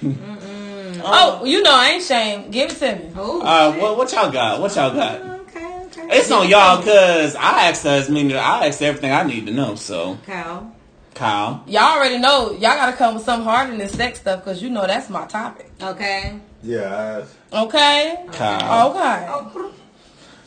[1.06, 2.50] Oh, you know I ain't shame.
[2.50, 3.12] Give it to me.
[3.16, 3.82] Oh, Uh, shit.
[3.82, 4.60] what, what y'all got?
[4.62, 5.22] What y'all got?
[5.22, 6.18] Okay, okay.
[6.18, 8.34] It's on y'all because I asked her as many.
[8.36, 9.76] I asked everything I need to know.
[9.76, 10.73] So Kyle.
[11.16, 12.52] Kyle, Y'all already know.
[12.52, 15.70] Y'all gotta come with something harder than sex stuff because you know that's my topic.
[15.82, 16.40] Okay.
[16.64, 18.26] Yeah, Okay.
[18.32, 18.90] Kyle.
[18.92, 19.70] Okay.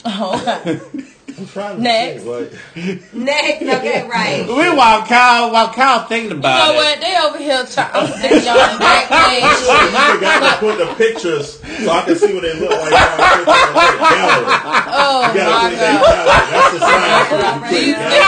[0.06, 0.12] Okay.
[0.14, 0.80] I,
[1.38, 2.22] I'm trying to Next.
[2.22, 3.62] think, like, Next.
[3.62, 4.06] Okay.
[4.08, 4.46] Right.
[4.46, 6.62] We while Kyle while Kyle thinking about it.
[6.62, 6.84] You know it.
[6.84, 7.00] what?
[7.02, 7.90] They over here trying.
[7.92, 9.42] I'm sending y'all the back page.
[9.42, 12.80] you forgot to put the pictures so I can see what they look like.
[12.86, 14.46] on the gallery.
[14.94, 16.06] Oh You gotta my put god.
[16.06, 16.54] gallery.
[16.54, 17.26] That's the sign.
[17.26, 17.82] for it.
[17.82, 18.22] You put it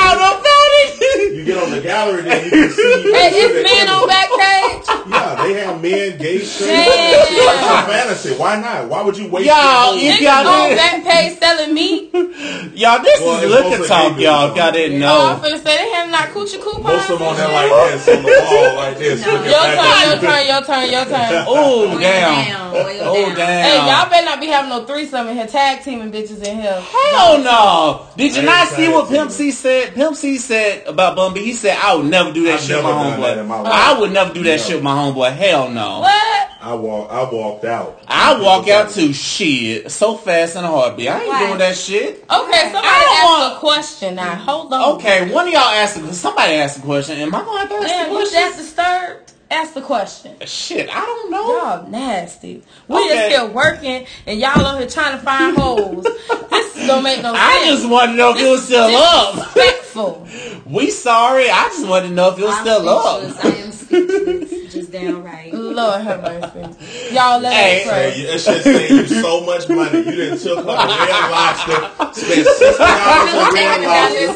[1.39, 2.83] You get on the gallery, then you can see.
[3.05, 4.85] you Hey, it's men on back page.
[5.09, 6.67] Yeah, they have men, gay, straight.
[6.69, 7.27] Damn.
[7.31, 8.35] It's a fantasy.
[8.35, 8.89] Why not?
[8.89, 12.11] Why would you waste Y'all, your if y'all Niggas on did- back page selling meat.
[12.79, 14.51] Y'all, this Well, is it's liquor talk, y'all.
[14.51, 15.49] If y'all didn't Oh, I'm know.
[15.49, 16.85] finna say they handing out coochie coupons.
[16.85, 19.27] Most of them on there like this, on the wall like this.
[19.27, 19.33] No.
[19.33, 21.45] looking Your turn, your turn, your turn, your turn.
[21.49, 22.59] Oh Oil damn.
[23.01, 23.65] Oh damn.
[23.65, 26.81] Hey, y'all better not be having no threesome in here, tag teaming bitches in here.
[26.81, 28.07] Hell no!
[28.17, 29.95] Did you not see what Pimp C said?
[29.95, 31.45] Pimp C said about Bun B.
[31.45, 33.55] He said, "I would never do that I've shit never my done that in my
[33.57, 33.65] homeboy.
[33.65, 33.73] life.
[33.75, 34.63] I would never do that No.
[34.65, 35.37] shit with my homeboy.
[35.37, 36.01] Hell no.
[36.01, 36.49] What?
[36.61, 37.09] I walk.
[37.13, 38.01] I walked out.
[38.09, 39.13] I walk out too.
[39.13, 41.09] Shit, so fast in a heartbeat.
[41.09, 41.47] I ain't Why?
[41.47, 42.25] doing that shit.
[42.29, 44.35] Okay, somebody I don't asked want- a question now.
[44.35, 44.83] Hold on.
[44.97, 46.15] Okay, one of y'all asked.
[46.15, 47.19] Somebody asked a question.
[47.21, 48.41] Am I gonna have to ask Damn, the you question?
[48.41, 49.28] just disturbed?
[49.51, 50.37] Ask the question.
[50.45, 51.49] Shit, I don't know.
[51.49, 52.63] Y'all nasty.
[52.87, 53.09] We Okay.
[53.09, 56.05] just here working and y'all over here trying to find holes.
[56.51, 57.39] this don't make no sense.
[57.39, 59.35] I just want to know if it was still up.
[59.35, 60.27] Disrespectful.
[60.69, 61.49] We sorry.
[61.49, 63.21] I just want to know if it was I'm still up.
[63.23, 63.39] speechless.
[63.43, 63.57] I
[63.93, 64.69] am.
[64.71, 65.53] Just downright.
[65.55, 67.15] Lord have mercy.
[67.15, 68.21] Y'all let Hey, us Hey, pray.
[68.21, 69.99] you- that shit saved you so much money.
[69.99, 74.33] You didn't took a red lobster, spent sixty dollars on red lobster,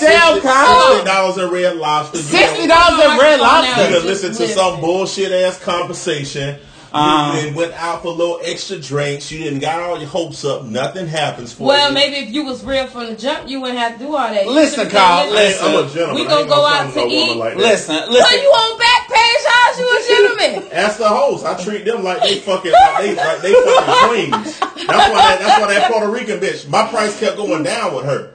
[0.00, 0.92] Damn, Kyle.
[0.92, 2.16] sixty dollars in red lobster.
[2.18, 3.90] You Sixty done- dollars in red You lobster.
[3.92, 6.56] done listened to some bullshit ass conversation.
[6.92, 7.52] You Uh.
[7.54, 9.30] went out for a little extra drinks.
[9.30, 10.64] You didn't got all your hopes up.
[10.64, 11.82] Nothing happens for Well, you.
[11.84, 14.28] Well, maybe if you was real from the jump, you wouldn't have to do all
[14.28, 14.44] that.
[14.44, 15.98] You Listen, should've said, Kyle, I ain't- I'm a listen.
[15.98, 16.22] gentleman.
[16.24, 17.36] We gonna go out to eat?
[17.36, 17.62] Like that.
[17.62, 18.38] Listen, Well, listen.
[18.40, 20.72] you on back page, how's you a gentleman?
[20.72, 21.44] Ask the host.
[21.46, 24.58] I treat them like they fucking like they like they fucking queens.
[24.58, 26.68] That's why that, that's why that Puerto Rican bitch.
[26.68, 28.30] My price kept going down with her.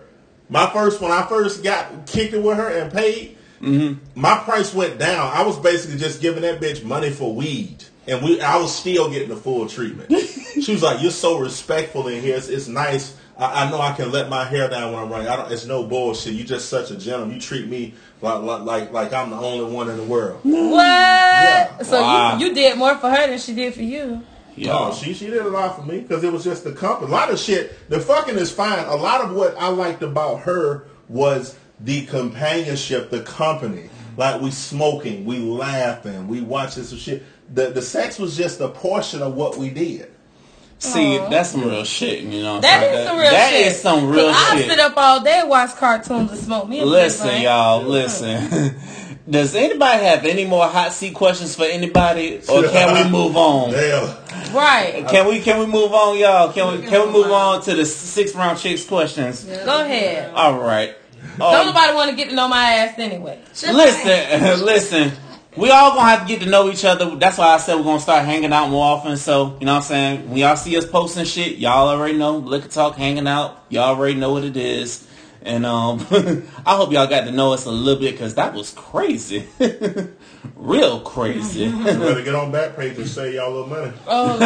[0.49, 3.35] My first when I first got kicked it with her and paid,
[4.15, 5.29] my price went down.
[5.33, 9.09] I was basically just giving that bitch money for weed, and we I was still
[9.09, 10.11] getting the full treatment.
[10.61, 12.35] she was like, "You're so respectful in here.
[12.35, 15.27] It's, it's nice." I, I know I can let my hair down when I'm running.
[15.27, 16.33] I don't, it's no bullshit.
[16.33, 17.35] You just such a gentleman.
[17.35, 20.39] You treat me like like like, like I'm the only one in the world.
[20.43, 20.81] What?
[20.83, 21.81] Yeah.
[21.83, 22.37] So Wow.
[22.37, 24.23] you, you did more for her than she did for you.
[24.57, 24.93] No, oh, Yo.
[24.93, 27.11] she she did a lot for me because it was just the company.
[27.11, 27.89] A lot of shit.
[27.89, 28.85] The fucking is fine.
[28.85, 33.89] A lot of what I liked about her was the companionship, the company.
[34.17, 37.23] Like we smoking, we laughing, we watching some shit.
[37.53, 40.11] The the sex was just a portion of what we did.
[40.79, 42.21] See, that's some real shit.
[42.23, 43.67] You know, That is That some real That shit.
[43.67, 44.69] is some real 'Cause I shit.
[44.69, 46.83] sit up all day, watch cartoons, and smoke me.
[46.83, 47.43] Listen, blunt.
[47.43, 48.75] y'all, listen.
[49.29, 53.71] Does anybody have any more hot seat questions for anybody, or can we move on?
[53.71, 54.15] Damn.
[54.53, 55.05] Right.
[55.09, 56.51] Can we can we move on, y'all?
[56.53, 59.43] Can we can we move on to the six round chicks questions?
[59.43, 60.31] Go ahead.
[60.35, 60.95] All right.
[61.37, 63.39] Don't Um, nobody want to get to know my ass anyway.
[63.63, 65.11] listen, listen.
[65.57, 67.15] We all gonna have to get to know each other.
[67.15, 69.15] That's why I said we're gonna start hanging out more often.
[69.15, 70.29] So you know what I'm saying.
[70.29, 73.63] When y'all see us posting shit, y'all already know liquor talk, hanging out.
[73.69, 75.07] Y'all already know what it is.
[75.41, 75.99] And um,
[76.65, 79.47] I hope y'all got to know us a little bit because that was crazy,
[80.55, 81.65] real crazy.
[81.65, 83.91] You better get on back page and save y'all a little money.
[84.07, 84.37] Oh,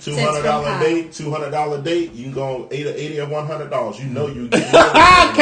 [0.00, 0.82] Two hundred dollar high.
[0.82, 2.12] date, two hundred dollar date.
[2.12, 3.98] You can go eighty, eighty or one hundred dollars.
[3.98, 4.42] You know you.
[4.44, 5.34] you know Kyle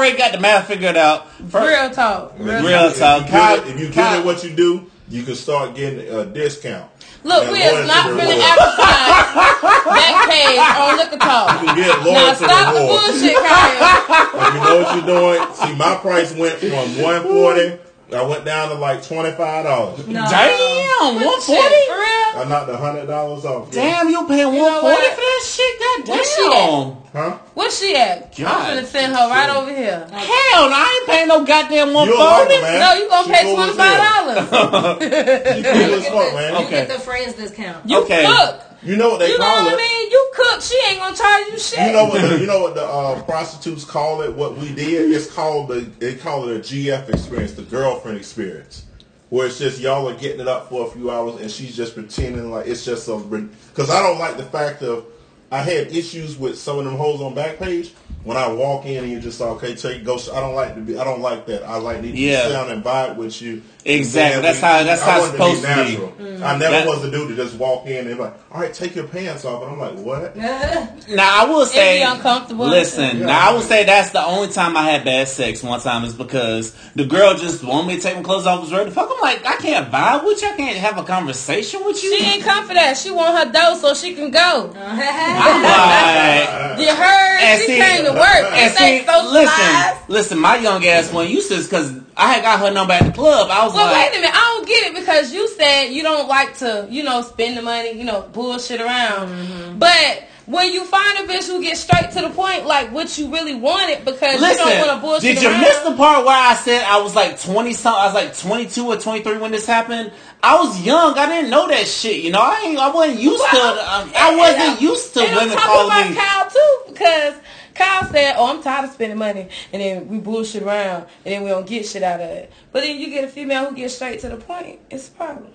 [0.00, 1.30] already got the math figured out.
[1.50, 2.32] First- real talk.
[2.38, 3.26] If Real you- Real if you talk.
[3.30, 6.86] good If you good Kyle- at what you do, you can start getting a discount.
[7.22, 8.40] Look, And we is loyalty not to finna reward.
[8.40, 11.60] advertise that page on Liquor Talk.
[11.62, 13.02] You can get Now loyalty stop the reward.
[13.10, 14.48] bullshit, Kyle.
[14.48, 16.70] If you know what you're doing, see my price went from
[17.02, 17.78] 140,
[18.14, 20.06] I went down to like twenty five dollars.
[20.06, 20.26] No.
[20.28, 21.86] Damn, one Shit, forty.
[21.86, 22.40] for real?
[22.40, 23.70] I knocked a hundred dollars off.
[23.70, 25.14] Damn, you paying know one forty what?
[25.14, 25.80] for that shit?
[25.80, 26.96] God Where she damn.
[27.12, 27.38] Huh?
[27.54, 28.36] Where's she at?
[28.36, 28.46] God.
[28.70, 30.06] I'm finna send her right over here.
[30.12, 32.78] Hell, no, I ain't paying no goddamn one You don't like it.
[32.78, 34.24] No, you gonna She pay cool twenty as five hell.
[34.24, 34.96] dollars.
[35.56, 36.52] She cool as fuck, man.
[36.60, 36.70] You Okay.
[36.70, 37.88] get the friends discount.
[37.90, 38.24] You Okay.
[38.26, 38.62] cook.
[38.82, 40.10] You know what they You know call what I mean?
[40.10, 40.62] You cook.
[40.62, 41.86] She ain't gonna charge you shit.
[41.86, 42.20] You know what?
[42.22, 44.34] The, you know what the uh, prostitutes call it?
[44.34, 45.10] What we did?
[45.12, 45.80] It's called the.
[45.98, 48.84] They call it a GF experience, the girlfriend experience,
[49.28, 51.94] where it's just y'all are getting it up for a few hours, and she's just
[51.94, 53.28] pretending like it's just some.
[53.68, 55.04] Because I don't like the fact of
[55.52, 57.92] I had issues with some of them hoes on Backpage.
[58.22, 60.16] when I walk in and you just okay, take go.
[60.32, 60.98] I don't like to be.
[60.98, 61.64] I don't like that.
[61.64, 62.42] I like need to Yeah.
[62.44, 63.62] sit down and vibe with you.
[63.84, 64.42] Exactly.
[64.42, 65.90] That's how- that's I how it's wanted to be supposed to be.
[65.90, 66.08] natural.
[66.20, 66.44] Mm-hmm.
[66.44, 68.72] I never That- was the dude to just walk in and be like, all right,
[68.72, 70.36] take your pants off, and I'm like, what?
[71.08, 72.66] Now I will say, be uncomfortable.
[72.66, 73.18] listen.
[73.18, 73.26] Yeah.
[73.26, 75.62] Now I will say that's the only time I had bad sex.
[75.62, 78.60] One time is because the girl just wanted me to take my clothes off.
[78.60, 79.10] Was ready to fuck.
[79.12, 80.48] I'm like, I can't vibe with you.
[80.48, 82.16] I can't have a conversation with you.
[82.16, 82.96] She ain't come for that.
[82.96, 84.72] She want her dough so she can go.
[84.76, 87.40] I'm like, You heard?
[87.40, 88.22] And she see- came to work.
[88.52, 89.32] and This ain't see, socialized.
[89.32, 90.38] listen, listen.
[90.38, 93.48] My young ass one, used to because I had got her number at the club.
[93.50, 94.34] I was Well, like, wait a minute.
[94.34, 97.62] I don't get it because you said you don't like to, you know, spend the
[97.62, 99.28] money, you know, bullshit around.
[99.28, 99.78] Mm-hmm.
[99.78, 103.32] But when you find a bitch who gets straight to the point, like what you
[103.32, 105.60] really wanted, because Listen, you don't want to bullshit did you around.
[105.62, 108.00] miss the part where I said I was like 20 something?
[108.00, 110.12] I was like 22 or 23 when this happened.
[110.42, 111.16] I was young.
[111.18, 112.22] I didn't know that shit.
[112.24, 113.56] You know, I ain't, I wasn't used to.
[113.56, 116.16] Well, Um, and- I wasn't used to women talking calling about me.
[116.16, 117.34] Kyle too, because
[117.80, 121.42] Kyle said, "Oh, I'm tired of spending money, and then we bullshit around, and then
[121.42, 123.94] we don't get shit out of it." But then you get a female who gets
[123.94, 124.80] straight to the point.
[124.90, 125.46] It's a problem.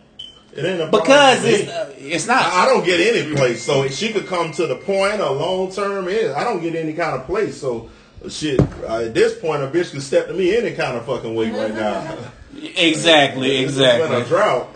[0.55, 2.45] It ain't a problem Because for it's uh, it's not.
[2.45, 5.71] I I don't get any place, so she could come to the point or long
[5.71, 6.07] term.
[6.07, 7.89] Is I don't get any kind of place, so
[8.29, 8.59] shit.
[8.83, 11.51] Uh, at this point, a bitch can step to me any kind of fucking way
[11.51, 12.17] right now.
[12.55, 14.29] exactly, It's been a exactly.
[14.29, 14.69] drought.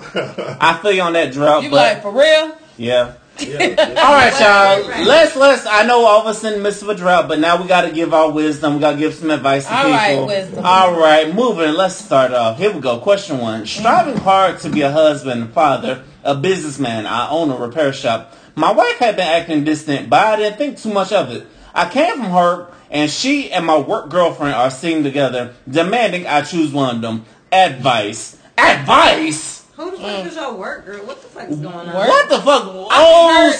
[0.62, 2.58] I feel you on that drought, You but like for real?
[2.78, 3.14] yeah.
[3.48, 5.06] yeah, All right, y'all.
[5.06, 5.66] Let's let's.
[5.66, 7.82] I know all of us in the midst of a drought, but now we got
[7.82, 8.76] to give our wisdom.
[8.76, 9.98] We got to give some advice to All people.
[9.98, 10.66] right, wisdom.
[10.66, 11.74] All right, moving.
[11.74, 12.58] Let's start off.
[12.58, 13.00] Here we go.
[13.00, 17.06] Question one: Striving hard to be a husband, father, a businessman.
[17.06, 18.34] I own a repair shop.
[18.56, 21.48] My wife had been acting distant, but I didn't think too much of it.
[21.74, 26.42] I came from her, and she and my work girlfriend are sitting together, demanding I
[26.42, 27.26] choose one of them.
[27.52, 28.38] Advice.
[28.58, 29.59] Advice.
[30.00, 31.06] Who the fuck is your work, girl?
[31.06, 31.86] What the fuck is going on?
[31.88, 31.94] Mm.
[32.08, 32.64] What the fuck?
[32.64, 33.60] heard Oh, that.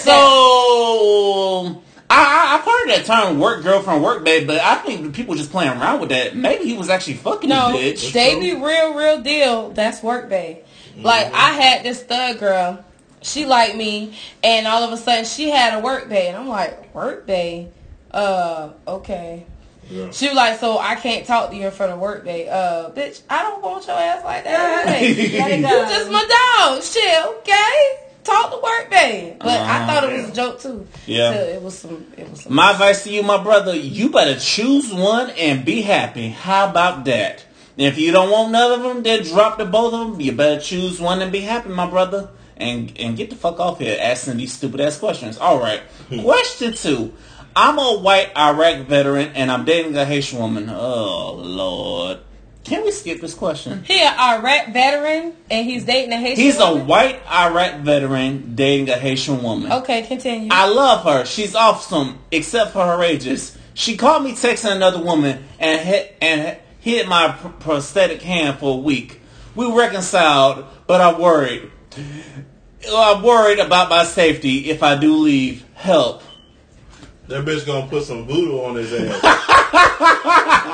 [1.74, 5.34] so I, I I've heard that term "work girlfriend, work babe," but I think people
[5.34, 6.34] just playing around with that.
[6.36, 8.12] Maybe he was actually fucking No, this bitch.
[8.12, 9.70] they be real, real deal.
[9.70, 10.62] That's work day.
[10.98, 12.84] Like I had this thug girl.
[13.22, 16.48] She liked me, and all of a sudden she had a work day, and I'm
[16.48, 17.68] like, work day?
[18.10, 19.46] Uh, okay.
[19.90, 20.10] Yeah.
[20.10, 22.48] She was like, so I can't talk to you in front of work day.
[22.48, 24.86] Uh, bitch, I don't want your ass like that.
[24.86, 26.24] Hey, Let you just my
[26.58, 26.82] dog.
[26.82, 28.06] Shit, okay.
[28.22, 29.36] Talk to work day.
[29.38, 29.86] But I Uh-huh.
[29.86, 30.86] thought it was a joke too.
[31.06, 31.32] Yeah.
[31.32, 32.06] So it was some.
[32.16, 32.54] It was some.
[32.54, 36.28] My advice to you, my brother, you better choose one and be happy.
[36.28, 37.44] How about that?
[37.76, 40.20] If you don't want none of them, then drop the both of them.
[40.20, 42.28] You better choose one and be happy, my brother.
[42.58, 45.38] And and get the fuck off here asking these stupid ass questions.
[45.38, 45.80] All right.
[46.20, 47.14] Question two.
[47.54, 50.68] I'm a white Iraq veteran and I'm dating a Haitian woman.
[50.70, 52.20] Oh lord.
[52.64, 53.82] Can we skip this question?
[53.84, 56.44] He an Iraq veteran, and he's dating a Haitian.
[56.44, 59.72] He's a white Iraq veteran dating a Haitian woman.
[59.72, 60.50] Okay, continue.
[60.52, 61.24] I love her.
[61.24, 63.56] She's awesome, except for her ages.
[63.74, 68.74] She caught me texting another woman and hit and hit my pr- prosthetic hand for
[68.74, 69.20] a week.
[69.54, 71.70] We reconciled, but I'm worried.
[72.88, 75.64] I'm worried about my safety if I do leave.
[75.74, 76.22] Help.
[77.30, 79.20] That bitch gonna put some voodoo on his ass.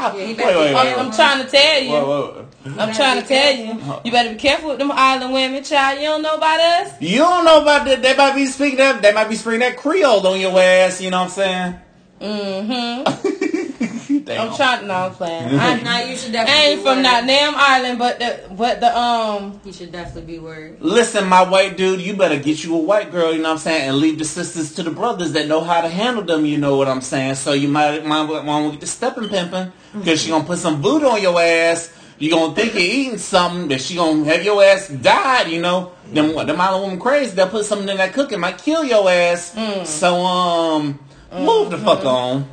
[0.07, 1.90] Yeah, he Wait, better wait, wait, I'm, I'm trying to tell you.
[1.90, 2.47] Whoa, whoa.
[2.79, 4.01] I'm trying to tell you.
[4.05, 5.99] You better be careful with them island women, child.
[6.01, 7.03] You don't know about us.
[7.03, 8.03] You don't know about that.
[8.03, 9.03] They might be speaking that.
[9.03, 11.01] They might be speaking that Creole on your ass.
[11.01, 11.75] You know what I'm saying?
[12.21, 13.85] Mm-hmm.
[14.09, 14.51] Damn.
[14.51, 14.87] I'm trying.
[14.87, 15.55] No, I'm playing.
[15.59, 16.62] I, Nah, you should I definitely.
[16.64, 17.03] ain't from worried.
[17.03, 19.61] not damn island, but the but the um.
[19.64, 20.77] You should definitely be worried.
[20.81, 23.59] Listen, my white dude, you better get you a white girl, you know what I'm
[23.59, 26.59] saying, and leave the sisters to the brothers that know how to handle them, you
[26.59, 27.35] know what I'm saying.
[27.37, 30.81] So you might might want to get the stepping pimping, because she gonna put some
[30.83, 31.92] voodoo on your ass.
[32.19, 35.92] You gonna think you're eating something, that she gonna have your ass died, you know.
[36.12, 38.85] Then what them them island woman crazy, they'll put something in that cooking, might kill
[38.85, 39.55] your ass.
[39.85, 40.99] So um,
[41.33, 42.49] move the fuck on.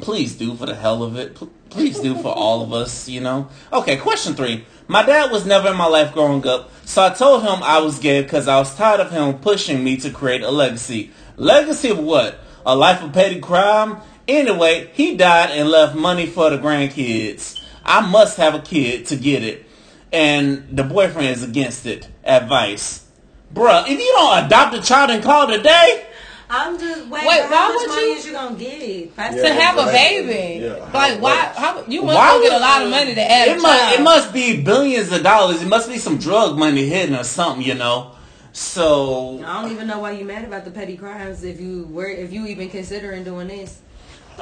[0.00, 1.38] Please do for the hell of it.
[1.70, 3.48] Please do for all of us, you know.
[3.72, 4.64] Okay, question three.
[4.88, 7.98] My dad was never in my life growing up, so I told him I was
[7.98, 11.10] gay because I was tired of him pushing me to create a legacy.
[11.36, 12.38] Legacy of what?
[12.64, 13.98] A life of petty crime?
[14.28, 17.60] Anyway, he died and left money for the grandkids.
[17.84, 19.64] I must have a kid to get it.
[20.12, 22.08] And the boyfriend is against it.
[22.24, 23.06] Advice.
[23.52, 26.06] Bruh, if you don't adopt a child and call it a day,
[26.48, 27.26] I'm just wait.
[27.26, 29.14] Wait, how why much would money you- is you gonna get?
[29.16, 31.34] First To have a baby, Yeah, like how why?
[31.34, 31.56] much?
[31.56, 33.80] How you must Why go get a lot of money to add a it must,
[33.80, 34.00] child.
[34.00, 35.60] it must be billions of dollars.
[35.62, 38.12] It must be some drug money hidden or something, you know.
[38.52, 42.06] So I don't even know why you mad about the petty crimes if you were
[42.08, 43.78] if you even considering doing this.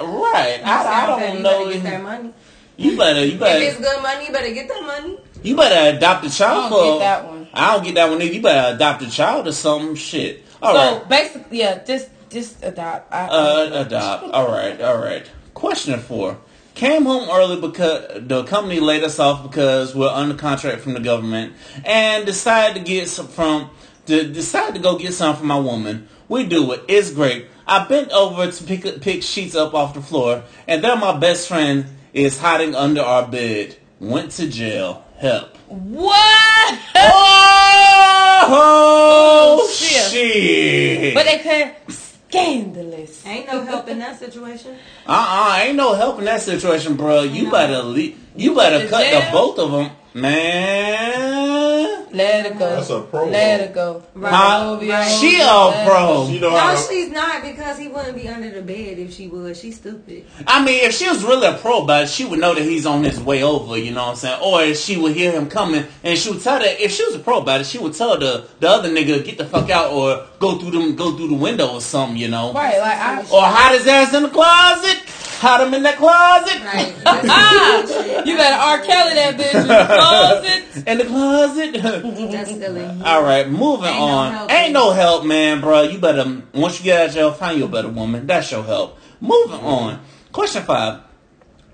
[0.00, 2.30] right, I, I sound don't petty, you better get that You, money.
[2.76, 5.18] you better, you If it's good money, you better get that money.
[5.42, 6.92] you better adopt a child I don't for.
[6.92, 7.48] get that one.
[7.54, 8.34] I don't get that one either.
[8.34, 10.43] You better adopt a child or some shit.
[10.64, 13.12] All so right, basically, yeah, just just adopt.
[13.12, 14.24] I, uh, adopt.
[14.32, 15.28] All right, all right.
[15.52, 16.38] question for.
[16.74, 21.00] Came home early because the company laid us off because we're under contract from the
[21.00, 21.52] government,
[21.84, 23.70] and decided to get some from
[24.06, 26.08] to decide to go get some for my woman.
[26.28, 26.82] We do it.
[26.88, 27.46] It's great.
[27.66, 31.46] I bent over to pick pick sheets up off the floor, and there my best
[31.46, 33.76] friend is hiding under our bed.
[34.00, 35.04] Went to jail.
[35.18, 35.56] Help.
[35.74, 36.78] What?
[36.96, 40.12] Oh, Oh, shit.
[40.12, 41.14] shit.
[41.14, 43.24] but they could scandalous.
[43.26, 44.76] Ain't no help in that situation.
[45.06, 47.22] Uh-uh, ain't no help in that situation, bro.
[47.22, 47.50] You No.
[47.50, 48.16] better leave.
[48.36, 52.04] You You better went to cut the both of them, man.
[52.14, 52.76] Let it go.
[52.76, 53.28] That's a pro.
[53.28, 54.04] Let it go.
[54.14, 54.32] Right.
[54.32, 54.78] Huh?
[54.80, 55.08] Right.
[55.20, 56.06] She own a pro.
[56.06, 56.28] go.
[56.28, 59.26] She know No, to, she's not because he wouldn't be under the bed if she
[59.26, 59.58] was.
[59.58, 60.24] She's stupid.
[60.46, 62.86] I mean, if she was really a pro about it, she would know that he's
[62.86, 63.76] on his way over.
[63.76, 64.40] You know what I'm saying?
[64.40, 67.16] Or if she would hear him coming, and she would tell that if she was
[67.16, 69.90] a pro about it, she would tell the the other nigga get the fuck out
[69.90, 72.16] or go through them go through the window or something.
[72.16, 72.52] You know?
[72.52, 73.20] Right, like I.
[73.22, 75.02] Or hide his ass in the closet.
[75.44, 76.64] Hide him in that closet.
[76.64, 76.94] Right.
[77.04, 78.78] Ah, you better R.
[78.80, 80.88] Kelly that bitch in the closet.
[80.88, 82.30] In the closet.
[82.32, 82.84] That's silly.
[83.04, 84.32] All right, moving Ain't no on.
[84.32, 84.72] help, Ain't baby.
[84.72, 85.82] no help, man, bro.
[85.82, 88.26] You better once you get out of jail, find you a better woman.
[88.26, 88.98] That's your help.
[89.20, 90.00] Moving on.
[90.32, 91.00] Question five.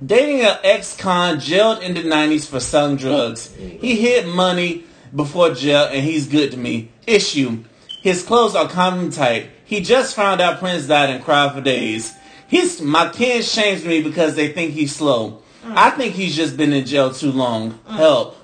[0.05, 3.55] Dating an ex-con jailed in the nineties for selling drugs.
[3.55, 6.91] He hid money before jail, and he's good to me.
[7.07, 7.63] Issue:
[8.03, 9.51] His clothes are condom tight.
[9.65, 12.15] He just found out Prince died and cried for days.
[12.51, 15.41] He's my kids shames me because they think he's slow.
[15.63, 15.77] Mm.
[15.77, 17.75] I think he's just been in jail too long.
[17.89, 17.97] Mm.
[17.97, 18.37] Help.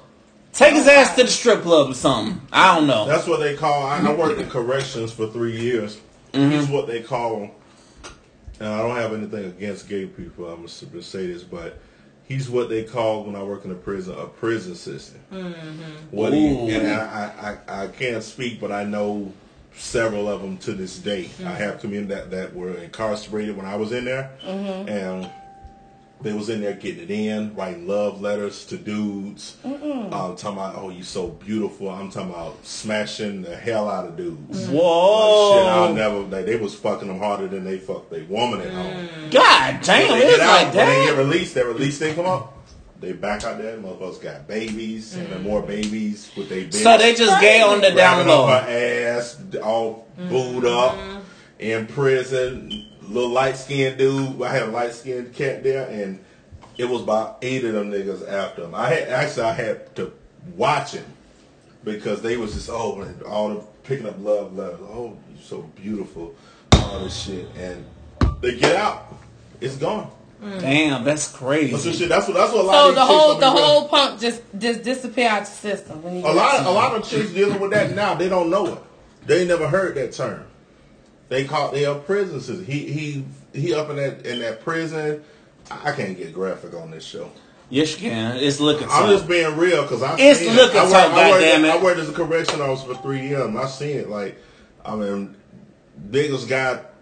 [0.52, 2.40] Take his ass to the strip club or something.
[2.52, 3.04] I don't know.
[3.04, 3.82] That's what they call.
[3.82, 6.00] I, I worked in corrections for three years.
[6.32, 6.50] Mm-hmm.
[6.52, 7.50] He's what they call,
[8.60, 10.46] and I don't have anything against gay people.
[10.46, 11.78] I'm gonna say this, but
[12.24, 15.30] he's what they call when I work in a prison a prison assistant.
[15.30, 15.82] Mm-hmm.
[16.16, 16.36] What Ooh.
[16.36, 19.32] he and I, I, I, I can't speak, but I know
[19.76, 21.20] several of them to this day.
[21.20, 21.46] I mm-hmm.
[21.46, 24.88] have community that that were incarcerated when I was in there, mm-hmm.
[24.88, 25.30] and
[26.22, 29.56] they was in there getting it in, writing love letters to dudes.
[29.64, 31.90] Um, talking about, oh, you so beautiful.
[31.90, 34.66] I'm talking about smashing the hell out of dudes.
[34.66, 34.74] Mm-hmm.
[34.74, 36.20] Like, shit, I'll never.
[36.20, 39.08] Like, they was fucking them harder than they fucked their woman at home.
[39.08, 39.30] Mm.
[39.30, 42.14] God damn, When it they get like out, when they get released, their release they
[42.14, 42.55] come up.
[43.00, 43.76] They back out there.
[43.78, 45.44] Motherfuckers got babies and then mm.
[45.44, 46.70] more babies with their.
[46.72, 48.46] So they just gay on the down low.
[48.46, 50.28] her ass, all mm-hmm.
[50.28, 50.96] booed up
[51.58, 52.86] in prison.
[53.02, 54.42] Little light skinned dude.
[54.42, 56.24] I had a light skinned cat there, and
[56.76, 58.74] it was about eight of them niggas after him.
[58.74, 60.12] I had actually I had to
[60.56, 61.04] watch him
[61.84, 64.80] because they was just oh man, all the picking up love letters.
[64.82, 66.34] Oh, you so beautiful,
[66.72, 67.84] all this shit, and
[68.40, 69.14] they get out.
[69.60, 70.10] It's gone.
[70.46, 70.60] Mm.
[70.60, 71.90] Damn, that's That's, crazy.
[71.90, 72.08] the shit.
[72.08, 74.20] that's what that's what a lot So of the whole the be real- whole punk
[74.20, 77.30] just just disappear out the system when you A lot, of, a lot of chicks
[77.30, 78.14] dealing with that now.
[78.14, 78.78] They don't know it.
[79.26, 80.44] They never heard that term.
[81.28, 82.64] They call they are prison system.
[82.64, 85.24] He he he up in that in that prison.
[85.70, 87.30] I I can't get graphic on this show.
[87.68, 88.36] Yes, you can.
[88.36, 88.86] It's looking.
[88.88, 90.82] I'm just being real because I It's seen looking it.
[90.84, 91.70] I so, worked, I, worked, goddammit.
[91.70, 93.44] I worked as a correction officer for three years.
[93.46, 94.08] and I seen it.
[94.08, 94.40] Like
[94.84, 95.34] I mean,
[96.08, 96.92] niggas got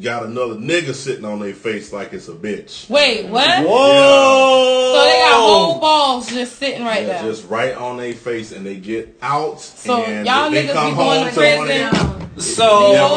[0.00, 2.88] got another nigga sitting on their face like it's a bitch.
[2.88, 3.64] Wait, what?
[3.66, 4.92] Whoa.
[4.94, 7.30] So they got whole balls just sitting right Yeah, there.
[7.30, 9.60] just right on their face, and they get out.
[9.60, 12.26] So and y'all they niggas come be going to to one of prison?
[12.26, 13.08] them- So Yeah,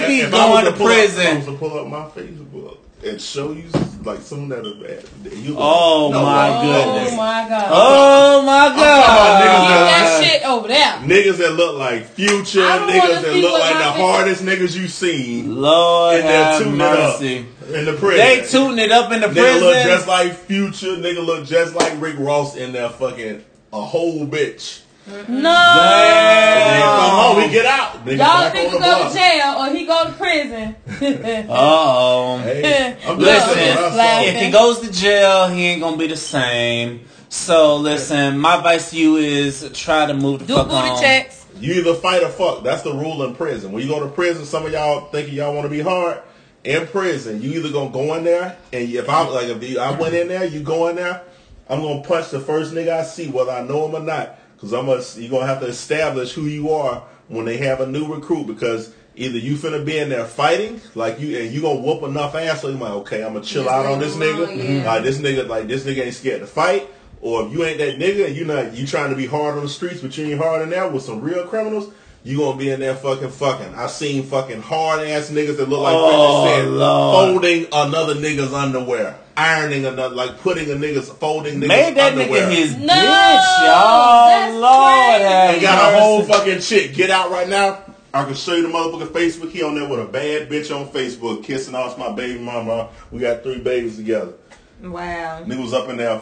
[0.00, 1.36] they be going to pull up- if I prison.
[1.36, 3.64] was to pull up my Facebook and show you
[4.04, 5.56] like some that are you.
[5.58, 7.12] Oh, my oh goodness.
[7.12, 7.68] Oh my god.
[7.70, 9.88] Oh my talking about niggas god.
[9.88, 10.92] that shit over there.
[11.00, 16.16] Niggas that look like Future, niggas that look like the hardest niggas you seen Lord
[16.16, 17.46] in there have tooting it up mercy.
[17.72, 18.18] in the prison.
[18.18, 20.96] They tooting it up in the Nigga look just like Future.
[20.96, 24.80] Nigga look just like Rick Ross in there fucking a whole bitch.
[25.06, 25.14] No.
[25.18, 28.04] And then come home, we get out.
[28.04, 29.12] Nigga Y'all back niggas go block.
[29.12, 30.76] to jail or he go to prison.
[31.50, 32.38] Oh.
[32.38, 33.96] Hey, I'm Look, just Listen, saying what I saw.
[33.96, 34.28] laughing.
[34.36, 37.04] If he goes to jail, he ain't gonna be the same.
[37.28, 41.00] So listen, my advice to you is try to move the Do fuck booty on.
[41.00, 41.46] checks.
[41.58, 42.62] You either fight or fuck.
[42.64, 43.72] That's the rule in prison.
[43.72, 46.20] When you go to prison, some of y'all thinking y'all want to be hard.
[46.64, 49.90] In prison, you either gonna go in there, and if I like if you, I
[49.98, 51.22] went in there, you go in there,
[51.68, 54.72] I'm gonna punch the first nigga I see, whether I know him or not, because
[54.72, 58.06] I'm gonna you're gonna have to establish who you are when they have a new
[58.12, 62.02] recruit, because either you finna be in there fighting, like you, and you gonna whoop
[62.02, 64.48] enough ass, so you like, okay, I'm gonna chill Just out on this him nigga,
[64.48, 64.86] alone, yeah.
[64.92, 66.88] like this nigga, like this nigga ain't scared to fight.
[67.20, 69.62] Or if you ain't that nigga and you not you trying to be hard on
[69.62, 71.90] the streets, but you ain't hard in there with some real criminals,
[72.22, 73.74] you gonna be in there fucking fucking.
[73.74, 77.14] I seen fucking hard ass niggas that look like Oh, 50 Cent Lord.
[77.42, 82.42] folding another nigga's underwear, ironing another like putting a nigga's folding nigga's Made that underwear.
[82.48, 84.28] nigga his No, bitch, y'all.
[84.28, 87.80] that's Lord have and got a whole fucking chick get out right now.
[88.12, 89.50] I can show you the motherfucker Facebook.
[89.50, 92.90] He on there with a bad bitch on Facebook, kissing off my baby mama.
[93.10, 94.34] We got three babies together.
[94.80, 95.42] Wow.
[95.44, 96.20] Nigga was up in there.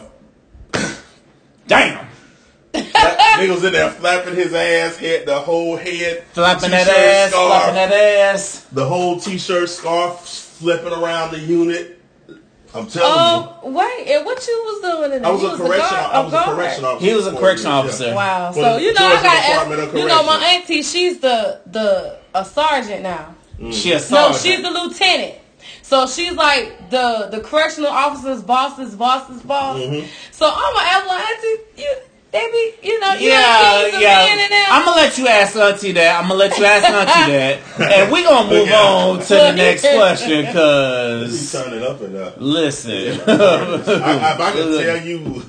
[1.67, 2.07] Damn.
[2.73, 7.47] nigga was in there flapping his ass, head the whole head, Flapping that ass, scarf,
[7.51, 8.65] flapping that ass.
[8.71, 11.99] the whole t-shirt scarf flipping around the unit.
[12.75, 13.49] I'm telling you.
[13.63, 15.29] Oh wait, and what you was doing in there?
[15.29, 15.77] I was You a correction.
[15.89, 16.55] guard- I was a guard?
[16.57, 17.05] correction officer.
[17.05, 18.05] He was a for correction officer.
[18.07, 18.15] yeah.
[18.15, 18.51] Wow.
[18.51, 20.81] For So you know, I Georgia Department got of you know my auntie.
[20.81, 23.35] She's the the a sergeant now.
[23.71, 24.31] She a sergeant.
[24.33, 25.35] No, she's the lieutenant.
[25.83, 29.77] So she's like the the correctional officer's boss's boss's boss.
[29.77, 30.07] Mm-hmm.
[30.31, 31.95] So I'm gonna ask my auntie, you,
[32.33, 34.65] they be, you know, you yeah, know, kings and men and yeah.
[34.71, 36.19] I'm gonna let you ask Auntie that.
[36.19, 37.31] I'm gonna let you ask Auntie
[37.77, 40.47] that, and we gonna move Look on to the next question.
[40.47, 42.35] He Cause turned it up and up.
[42.39, 42.91] listen,
[43.27, 45.43] I, if I can tell you,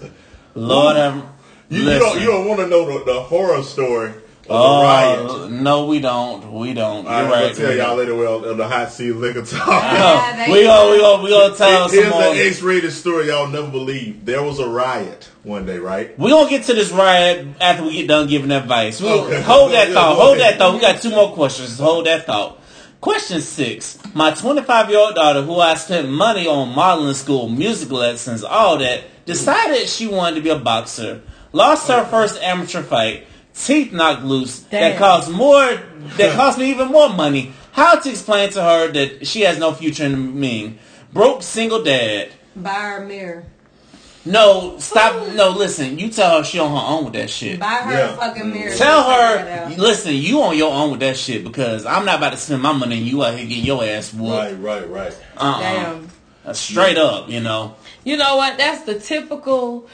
[0.54, 1.24] Lord have
[1.70, 5.20] you, you don't you don't want to know the, the horror story of the riot.
[5.22, 6.52] Oh, no, we don't.
[6.52, 7.04] We don't.
[7.04, 7.42] You're I'm right.
[7.44, 7.98] gonna tell y'all don't.
[7.98, 9.66] later well on the hot seat liquor talk.
[9.66, 12.32] Uh, we gonna we gonna we gonna tell Here's some more.
[12.34, 14.26] an X-rated story y'all never believe.
[14.26, 16.18] There was a riot one day, right?
[16.18, 19.00] We gonna get to this riot after we get done giving advice.
[19.00, 19.36] We, Okay.
[19.38, 20.16] Oh, hold that Yeah, thought.
[20.16, 20.54] Hold ahead.
[20.54, 20.74] that thought.
[20.74, 21.78] We got two more questions.
[21.78, 22.60] Hold that thought.
[23.00, 23.98] Question six.
[24.14, 28.78] My 25 year old daughter, who I spent money on modeling school, music lessons, all
[28.78, 31.20] that, decided she wanted to be a boxer.
[31.52, 33.26] Lost her first amateur fight.
[33.54, 34.60] Teeth knocked loose.
[34.70, 35.78] That cost more.
[36.16, 37.52] That cost me even more money.
[37.72, 40.78] How to explain to her that she has no future in the me?
[41.12, 42.30] Broke single dad.
[42.56, 43.44] Buy her a mirror.
[44.26, 45.32] No, stop.
[45.34, 45.98] No, listen.
[45.98, 47.60] You tell her she on her own with that shit.
[47.60, 48.14] Buy her Yeah.
[48.14, 48.74] a fucking mirror.
[48.74, 52.04] Tell She'll figure that her, listen, you on your own with that shit because I'm
[52.06, 54.32] not about to spend my money and you out here getting your ass whooped.
[54.32, 55.18] Right, right, right.
[55.36, 55.60] Uh-uh.
[55.60, 56.08] Damn.
[56.46, 57.74] Uh, Straight up, you know.
[58.04, 58.56] You know what?
[58.58, 59.86] That's the typical,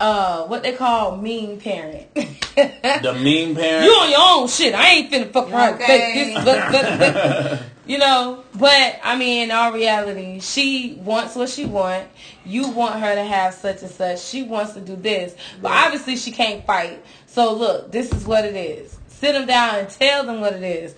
[0.00, 2.06] uh, what they call mean parent.
[2.14, 3.84] The mean parent.
[3.84, 4.74] You on your own shit.
[4.74, 5.74] I ain't finna fuck around.
[5.74, 6.34] Okay.
[6.34, 8.44] This, but, but, but, you know.
[8.54, 12.06] But I mean, in all reality, she wants what she want.
[12.44, 14.20] You want her to have such and such.
[14.20, 17.04] She wants to do this, but obviously she can't fight.
[17.26, 18.96] So look, this is what it is.
[19.08, 20.94] Sit them down and tell them what it is.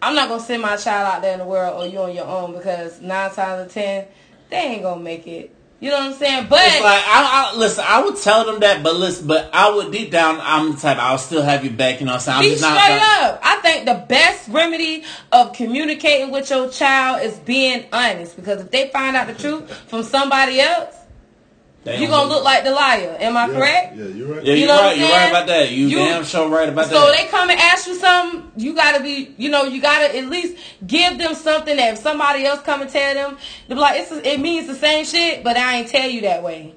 [0.00, 2.26] I'm not gonna send my child out there in the world or you on your
[2.26, 4.06] own because nine times out of ten,
[4.50, 5.54] they ain't gonna make it.
[5.82, 6.46] You know what I'm saying?
[6.48, 7.84] But It's like I, I listen.
[7.84, 10.38] I would tell them that, but listen, but I would deep down.
[10.40, 10.96] I'm the type.
[10.96, 11.98] I'll still have you back.
[11.98, 12.52] You know what I'm saying?
[12.52, 13.24] I'm Be straight not.
[13.24, 13.40] up.
[13.42, 15.02] I think the best remedy
[15.32, 18.36] of communicating with your child is being honest.
[18.36, 20.94] Because if they find out the truth from somebody else,
[21.84, 23.16] They you're gonna look like the liar.
[23.18, 23.96] Am I Yeah, correct?
[23.96, 24.44] Yeah, you're right.
[24.44, 24.96] Yeah, You you're know right.
[24.96, 25.70] You're right about that.
[25.72, 27.16] You, You- damn sure right about So that.
[27.16, 30.26] So they come and ask you something, you gotta be, you know, you gotta at
[30.26, 30.56] least
[30.86, 34.12] give them something that if somebody else come and tell them, they'll be like, it's,
[34.12, 36.74] it means the same shit, but I ain't tell you that way.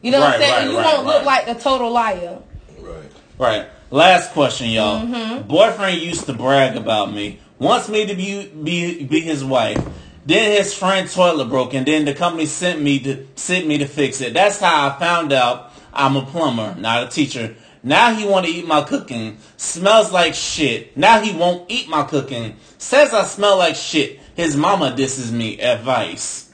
[0.00, 0.52] You know what I'm saying?
[0.52, 2.38] right, you right, won't look like a total liar.
[2.78, 3.12] Right.
[3.38, 3.66] Right.
[3.90, 5.04] Last question, y'all.
[5.04, 5.48] Mm-hmm.
[5.48, 7.40] Boyfriend used to brag about me.
[7.58, 9.82] Wants me to be be be his wife.
[10.26, 13.86] Then his friend toilet broke, and then the company sent me to sent me to
[13.86, 14.34] fix it.
[14.34, 17.54] That's how I found out I'm a plumber, not a teacher.
[17.84, 19.38] Now he want to eat my cooking.
[19.56, 20.96] Smells like shit.
[20.96, 22.56] Now he won't eat my cooking.
[22.78, 24.18] Says I smell like shit.
[24.34, 25.60] His mama disses me.
[25.60, 26.52] Advice.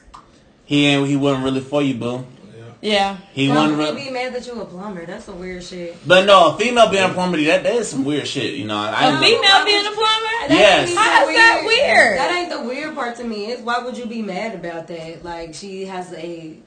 [0.65, 1.07] He ain't.
[1.07, 2.27] He wasn't really for you, boo.
[2.83, 3.17] Yeah.
[3.33, 3.77] He Why wasn't.
[3.77, 5.05] would Really, you be mad that you a plumber?
[5.05, 5.95] That's some weird shit.
[6.05, 8.55] but no, a female being a plumber, that that is some weird shit.
[8.55, 10.47] You know, I, A female being a plumber?
[10.49, 10.89] That Yes.
[10.89, 12.17] ain't How so is that weird?
[12.17, 13.51] That ain't the weird part to me.
[13.51, 15.23] Is why would you be mad about that?
[15.23, 16.57] Like she has a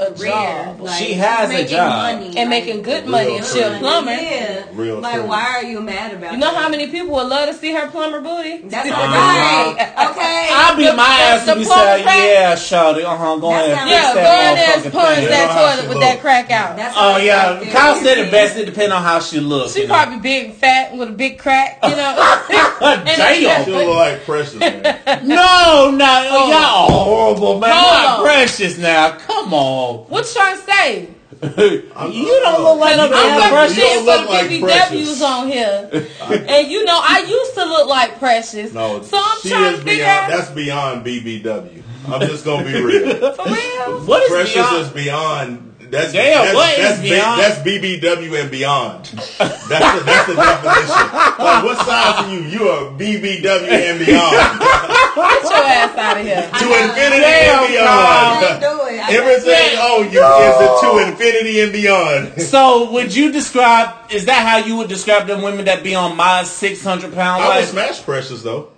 [0.00, 0.30] A career.
[0.30, 0.80] job.
[0.80, 1.90] Like, She has a making job.
[1.90, 3.78] money, And like, making good money if she a true.
[3.80, 4.12] plumber.
[4.12, 4.62] Yeah.
[4.74, 5.24] Real like true.
[5.26, 6.30] why are you mad about?
[6.32, 6.62] You know that?
[6.62, 8.58] how many people would love to see her plumber booty?
[8.68, 9.74] That's Uh, right.
[10.10, 10.48] Okay.
[10.52, 12.16] I'll be The- my ass the to be plumber saying, crack?
[12.16, 15.18] yeah, shawty, uh-huh, go ahead, how- fix Yeah, go that in there and motherfucking punch
[15.18, 15.28] thing.
[15.30, 16.04] That toilet with look.
[16.04, 16.76] that crack out.
[16.76, 18.30] That's Oh yeah, it's Kyle said it yeah.
[18.30, 18.56] best.
[18.56, 19.72] It depends on how she looks.
[19.74, 19.94] She you know?
[19.94, 22.14] probably big, fat, with a big crack, you know.
[22.80, 23.64] Damn.
[23.64, 24.82] She look like Precious, man.
[25.24, 27.72] No, no, Hold y'all are horrible, man.
[27.74, 28.24] Hold Not on.
[28.24, 29.10] precious now.
[29.18, 29.77] Come on.
[30.08, 31.08] What you trying to say?
[31.42, 33.76] you don't look like no You don't damn look- precious.
[33.76, 35.90] you don't Shit look the like BBWs on here.
[36.48, 38.72] and you know, I used to look like Precious.
[38.72, 40.32] No, so I'm she trying is to figure beyond.
[40.32, 41.82] out That's beyond BBW.
[42.08, 43.32] I'm just gonna be real.
[43.34, 44.00] for real.
[44.06, 44.76] What is Precious beyond?
[44.86, 45.67] is beyond.
[45.90, 47.40] That's Damn, that's, what is that's, B- beyond?
[47.40, 49.04] that's BBW and beyond.
[49.06, 51.06] That's the, that's the definition.
[51.38, 52.40] Like, what size are you?
[52.42, 54.60] You are BBW and beyond.
[54.60, 56.42] Get your ass out of here.
[56.42, 58.40] to infinity Damn, and Kyle.
[58.40, 58.60] beyond.
[58.60, 59.00] do it.
[59.00, 62.42] I Everything on you is the to infinity and beyond.
[62.42, 63.94] So, would you describe?
[64.10, 67.42] Is that how you would describe them women that be on my six hundred pound
[67.42, 68.72] I would smash Precious though.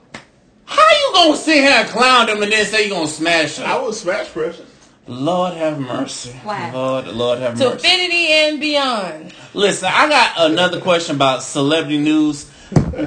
[0.64, 3.68] How you gonna sit here and clown them and then say you gonna smash them?
[3.68, 3.86] I them?
[3.86, 4.69] would smash Precious.
[5.10, 6.38] Lord have mercy.
[6.44, 6.70] Wow.
[6.72, 7.64] Lord, Lord have mercy.
[7.64, 7.88] To mercy.
[7.88, 9.34] infinity and beyond.
[9.54, 12.48] Listen, I got another question about celebrity news.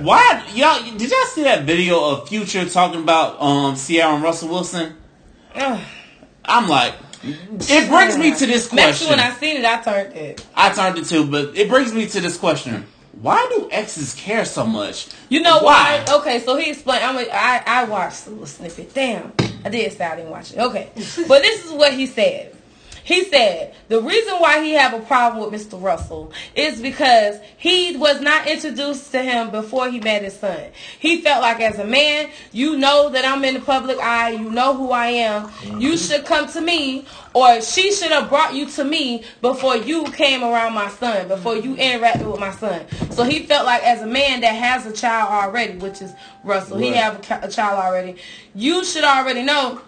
[0.02, 4.50] Why y'all did y'all see that video of Future talking about um Ciara and Russell
[4.50, 4.98] Wilson?
[5.56, 9.08] I'm like, it brings me to this question.
[9.08, 10.46] Next when I seen it, I turned it.
[10.54, 12.86] I turned it too, but it brings me to this question:
[13.22, 15.08] Why do exes care so much?
[15.30, 16.04] You know why?
[16.08, 16.16] why?
[16.18, 17.04] Okay, so he explained.
[17.04, 18.94] I'm a, I I watched a little snippet.
[18.94, 19.34] Damn,
[19.64, 20.60] I did say I didn't watch it.
[20.60, 20.90] Okay,
[21.28, 22.53] but this is what he said.
[23.04, 25.82] He said the reason why he have a problem with Mr.
[25.82, 30.72] Russell is because he was not introduced to him before he met his son.
[31.00, 34.50] He felt like as a man, you know that I'm in the public eye, you
[34.50, 35.44] know who I am.
[35.80, 35.96] You mm-hmm.
[35.96, 40.44] should come to me or she should have brought you to me before you came
[40.44, 42.04] around my son, before you mm-hmm.
[42.04, 42.86] interacted with my son.
[43.12, 46.78] So he felt like as a man that has a child already, which is Russell,
[46.78, 48.16] he have a, a child already.
[48.56, 49.82] You should already know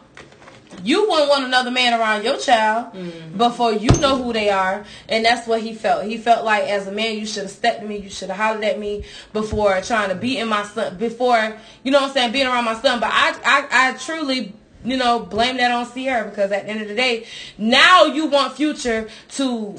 [0.84, 3.38] you wouldn't want another man around your child mm.
[3.38, 4.86] before you know who they are.
[5.10, 6.06] And that's what he felt.
[6.06, 7.98] He felt like as a man, you should have stepped to me.
[7.98, 11.92] You should have hollered at me before trying to be in my son, before, you
[11.92, 13.00] know what I'm saying, being around my son.
[13.00, 14.54] But I, I, I truly,
[14.84, 17.26] you know, blame that on Ciara because at the end of the day,
[17.58, 19.76] now you want Future to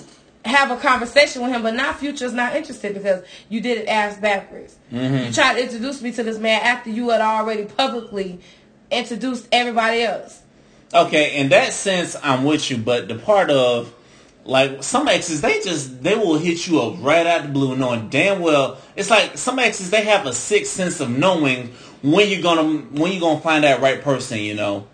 [0.47, 4.17] have a conversation with him, but now Future's not interested because you did it ass
[4.19, 4.77] backwards.
[4.93, 5.27] Mm-hmm.
[5.27, 8.41] You tried to introduce me to this man after you had already publicly
[8.91, 10.43] introduced everybody else.
[10.95, 13.93] Okay, in that sense, I'm with you, but the part of
[14.45, 18.09] like some exes, they just they will hit you up right out the blue, knowing
[18.09, 21.73] damn well it's like some exes they have a sixth sense of knowing
[22.03, 24.87] when you're gonna when you're gonna find that right person, you know.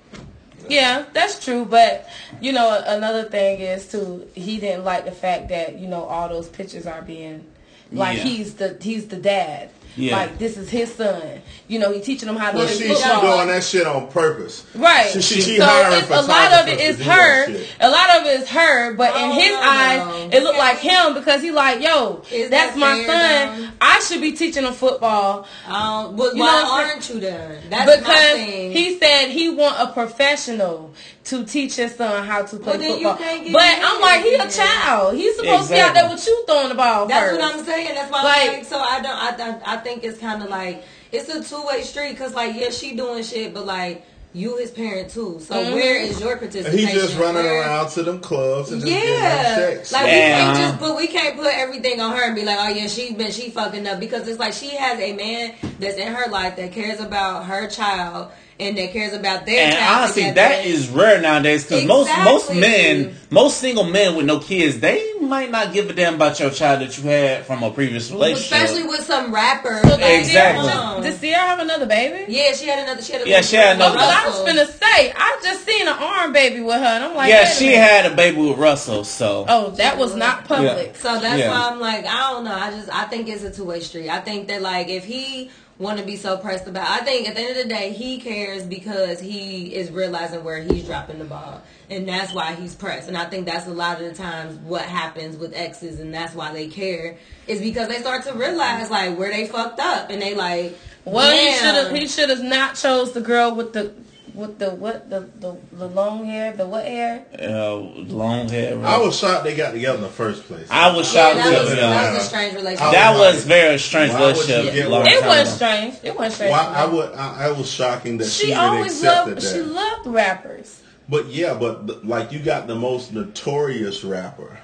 [0.68, 1.66] Yeah, that's true.
[1.66, 2.08] But
[2.40, 6.28] you know, another thing is too, he didn't like the fact that you know all
[6.28, 7.44] those pictures are being
[7.90, 8.24] like Yeah.
[8.24, 9.70] he's the he's the dad.
[9.96, 10.16] Yeah.
[10.16, 11.20] Like this is his son.
[11.68, 14.08] You know, he teaching him how to Well, play she, she doing that shit on
[14.08, 14.64] purpose.
[14.74, 15.10] Right.
[15.10, 17.86] She, she, she so hiring a lot of it photographers to is do that her.
[17.86, 19.60] A lot of it is her, but in Oh, his no.
[19.62, 20.58] eyes, it looked Okay.
[20.58, 23.62] like him because he like, yo, Is that's that my son.
[23.62, 23.68] though?
[23.80, 27.60] I should be teaching him football Um, but You why what I'm aren't you there?
[27.68, 28.72] That's my because thing.
[28.72, 30.92] he said he want a professional
[31.24, 33.52] to teach his son how to play Well, football.
[33.52, 35.14] But I'm like, he a child.
[35.14, 37.40] He's supposed to be out there with you throwing the ball That's first.
[37.40, 37.94] what I'm saying.
[37.94, 39.40] That's why Like- I'm like, so I don't.
[39.40, 42.56] I, I, I think it's kind of like it's a two way street because like
[42.56, 44.04] yeah, she doing shit, but like
[44.34, 45.38] you his parent too.
[45.40, 45.74] So Mhm.
[45.74, 46.88] where is your participation?
[46.88, 49.92] he just running Where- around to them clubs and just getting Yeah, them checks.
[49.92, 52.68] like we can't just put we can't put everything on her and be like, oh
[52.68, 56.12] yeah, she been she fucking up because it's like she has a man that's in
[56.12, 60.34] her life that cares about her child and that cares about their And honestly, together.
[60.40, 65.12] that is rare nowadays because most most men, most single men with no kids, they
[65.20, 68.52] might not give a damn about your child that you had from a previous relationship.
[68.52, 69.82] especially with some rappers.
[69.82, 70.68] So like, Exactly.
[70.68, 71.02] Ciara, damn.
[71.02, 72.30] does Ciara have another baby?
[72.32, 73.02] Yeah, she had another.
[73.02, 74.46] She had a Yeah, she had another- 'cause I was Russell.
[74.46, 77.72] finna say, I just seen an arm baby with her, and I'm like, yeah, she
[77.72, 80.96] had a baby with Russell, so Oh, that was not public.
[81.00, 81.50] So that's Yeah.
[81.50, 82.54] why I'm like, I don't know.
[82.54, 84.08] I just I think it's a two way street.
[84.10, 85.50] I think that like if he
[85.82, 88.18] want to be so pressed about, I think at the end of the day he
[88.18, 91.60] cares because he is realizing where he's dropping the ball,
[91.90, 93.08] and that's why he's pressed.
[93.08, 96.34] And I think that's a lot of the times what happens with exes, and that's
[96.34, 100.22] why they care is because they start to realize like where they fucked up, and
[100.22, 101.94] they like, Well, he should have.
[101.94, 103.92] He should have not chose the girl with the
[104.34, 107.24] with the what the the, the long hair, the what hair?
[107.38, 108.78] uh, long hair.
[108.84, 110.66] I was shocked they got together in the first place.
[110.70, 111.64] I was Yeah, shocked that too.
[111.64, 112.92] was, that was a strange relationship.
[112.92, 114.74] That was was very strange Why relationship.
[114.74, 115.06] you long?
[115.06, 115.94] It time was strange.
[116.02, 116.50] It was strange.
[116.50, 119.42] Why I would I, I was shocking that she, she even always accepted loved.
[119.42, 119.52] that.
[119.54, 120.82] She loved rappers.
[121.08, 124.58] but yeah, but like you got the most notorious rapper.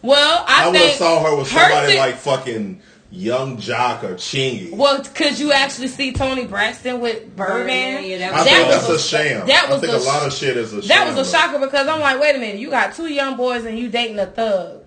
[0.00, 2.80] Well, I, I, would have saw her with her somebody si- like fucking
[3.10, 4.70] Yung Joc or Chingy.
[4.70, 7.56] Well, could you actually see Toni Braxton with Birdman?
[7.96, 9.46] Birdman, yeah, that I was- think that that's was a sham.
[9.46, 10.88] that was I think a a lot of shit is a sham.
[10.88, 11.38] That was a though.
[11.38, 14.18] shocker because I'm like, wait a minute, you got two young boys and you dating
[14.18, 14.82] a thug.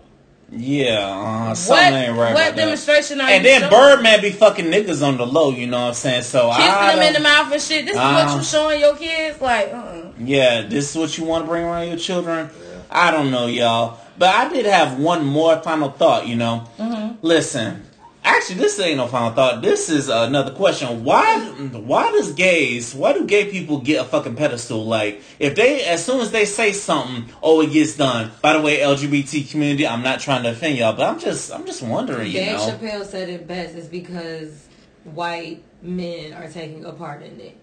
[0.53, 2.55] Yeah, uh, What something ain't right what about that.
[2.57, 3.71] demonstration are And you then showing?
[3.71, 6.23] Birdman be fucking niggas on the low, you know what I'm saying?
[6.23, 7.85] So I kissing them in the mouth and shit?
[7.85, 8.37] This is what Uh-huh.
[8.37, 9.41] you showing your kids?
[9.41, 10.01] Like, uh-uh.
[10.19, 12.49] Yeah, this is what you want to bring around your children.
[12.91, 16.27] I don't know, y'all, but I did have one more final thought.
[16.27, 17.13] You know, Mm-hmm.
[17.25, 17.87] listen.
[18.23, 19.61] Actually, this ain't no final thought.
[19.63, 21.03] This is another question.
[21.03, 21.39] Why?
[21.71, 22.93] Why does gays?
[22.93, 24.85] Why do gay people get a fucking pedestal?
[24.85, 28.31] Like, if they, as soon as they say something, oh, it gets done.
[28.43, 31.65] By the way, LGBT community, I'm not trying to offend y'all, but I'm just, I'm
[31.65, 32.27] just wondering.
[32.27, 33.75] You Dave know, Chappelle said it best.
[33.75, 34.67] It's because
[35.03, 37.57] white men are taking a part in it.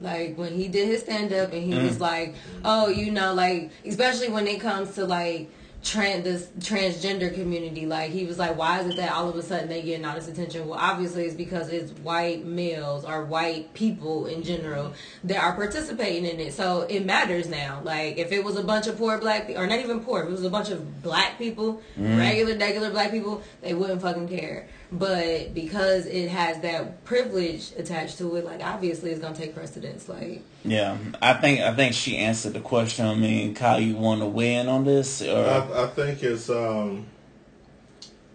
[0.00, 1.84] Like when he did his stand up and he Mm.
[1.86, 2.34] was like,
[2.64, 5.50] "Oh, you know, like especially when it comes to like
[5.86, 7.86] trans this transgender community.
[7.86, 10.16] Like he was like, why is it that all of a sudden they getting all
[10.16, 10.66] this attention?
[10.66, 14.92] Well, obviously it's because it's white males or white people in general
[15.24, 16.52] that are participating in it.
[16.52, 17.80] So it matters now.
[17.84, 20.28] Like if it was a bunch of poor black people, or not even poor, if
[20.28, 22.18] it was a bunch of black people, mm-hmm.
[22.18, 24.68] regular, regular black people, they wouldn't fucking care.
[24.92, 30.08] But because it has that privilege attached to it, like obviously it's gonna take precedence.
[30.08, 33.06] Like Yeah, I think I think she answered the question.
[33.06, 35.22] I mean, Kyle, you want to weigh in on this?
[35.22, 37.06] Or I, I think it's um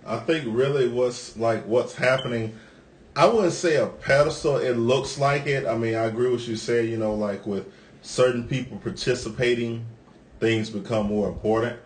[0.05, 2.53] I think really what's like what's happening
[3.15, 5.65] I wouldn't say a pedestal, it looks like it.
[5.65, 7.71] I mean I agree with you said, you know, like with
[8.01, 9.85] certain people participating,
[10.39, 11.79] things become more important.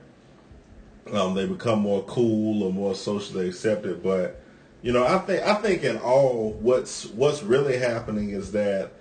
[1.11, 4.01] Um, they become more cool or more socially accepted.
[4.01, 4.41] But
[4.86, 8.92] you know, I think I think in all what's what's really happening is that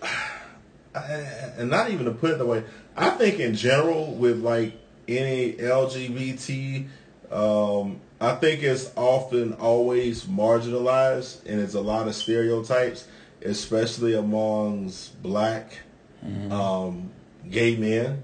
[0.94, 2.62] and not even to put it that way,
[2.96, 4.74] I think in general with like
[5.08, 6.86] any LGBT,
[7.32, 13.08] um, I think it's often always marginalized and it's a lot of stereotypes,
[13.42, 15.80] especially amongst black
[16.52, 17.10] um,
[17.50, 18.22] gay men,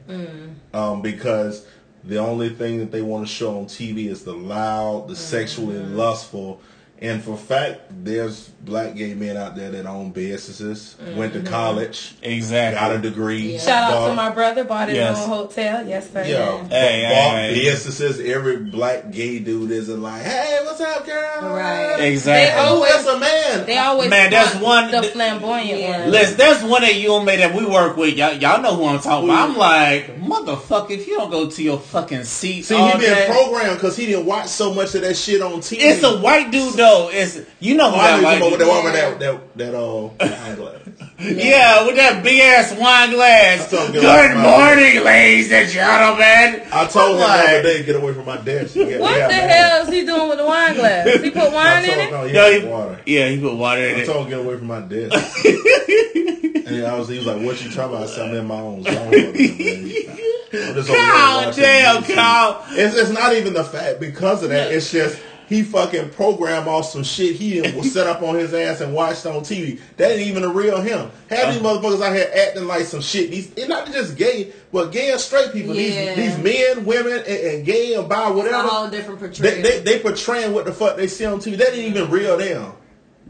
[0.73, 1.67] um, because
[2.05, 5.81] the only thing that they want to show on TV is the loud, the sexually
[5.81, 6.61] lustful.
[6.99, 11.49] And for fact, there's black gay men out there that own businesses, went to mm-hmm.
[11.49, 12.81] college, exactly.
[12.81, 13.53] got a degree.
[13.53, 13.59] Yeah.
[13.59, 15.19] Shout out to my brother, bought his Yes.
[15.23, 15.87] own hotel.
[15.87, 16.25] Yes, sir.
[16.25, 17.63] Yeah, Hey, bought hey, hey.
[17.65, 18.19] businesses.
[18.19, 21.97] Every black gay dude isn't like, "Hey, what's up, girl?" Right.
[22.01, 22.47] Exactly.
[22.55, 23.67] They Oh, always- that's a man.
[23.67, 26.01] They always Man, That's one- the flamboyant Yeah.
[26.01, 26.11] one.
[26.11, 28.15] Listen, there's one at UMA that we work with.
[28.17, 29.51] Y'all, y'all know who I'm talking about.
[29.51, 33.15] I'm like, motherfucker, if you don't go to your fucking seat, See, all he been
[33.15, 35.83] day- programmed because he didn't watch so much of that shit on TV.
[35.83, 37.11] It's a white dude though.
[37.13, 38.75] It's you know who Oh, I that know white you with that dude.
[38.75, 40.07] woman that that that uh
[40.51, 40.73] eyeglass.
[41.19, 43.67] Yeah, with that big ass wine glass.
[43.73, 44.43] I told him, Good get off my-
[44.75, 46.69] morning, ladies and gentlemen.
[46.71, 48.77] I told him I'm the other like- day, get away from my desk.
[48.77, 49.49] What the man.
[49.49, 51.21] hell is he doing with the wine glass?
[51.23, 52.11] He put wine told in him, it?
[52.13, 53.01] no, he Yo, had he- water.
[53.07, 54.03] Yeah, he put water in I it.
[54.03, 55.45] I told him get away from my desk.
[56.67, 58.55] and I was, he was like, "What you talking about?" I said, "I'm in my
[58.61, 62.65] own zone." I'm just over here God watching damn, Kyle.
[62.71, 64.71] It's, it's not even the fact because of that.
[64.73, 68.81] It's just he fucking programmed off some shit he didn't set up on his ass
[68.81, 69.81] and watched on TV.
[69.97, 71.11] That ain't even a real him.
[71.31, 73.31] Half these motherfuckers out here acting like some shit.
[73.31, 75.75] These it's not just gay, but gay and straight people.
[75.75, 76.15] Yeah.
[76.15, 78.69] These these men, women, and, and gay and bi, it's a whatever.
[78.69, 79.63] whole different They, portrayal.
[79.63, 81.57] they they portraying what the fuck they see on TV.
[81.57, 82.73] That ain't even real them.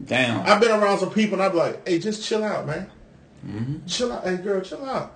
[0.03, 0.45] Damn.
[0.45, 2.89] I've been around some people and I'm like, hey, just chill out, man.
[3.45, 3.85] Mm-hmm.
[3.87, 5.13] Chill out, hey girl, chill out.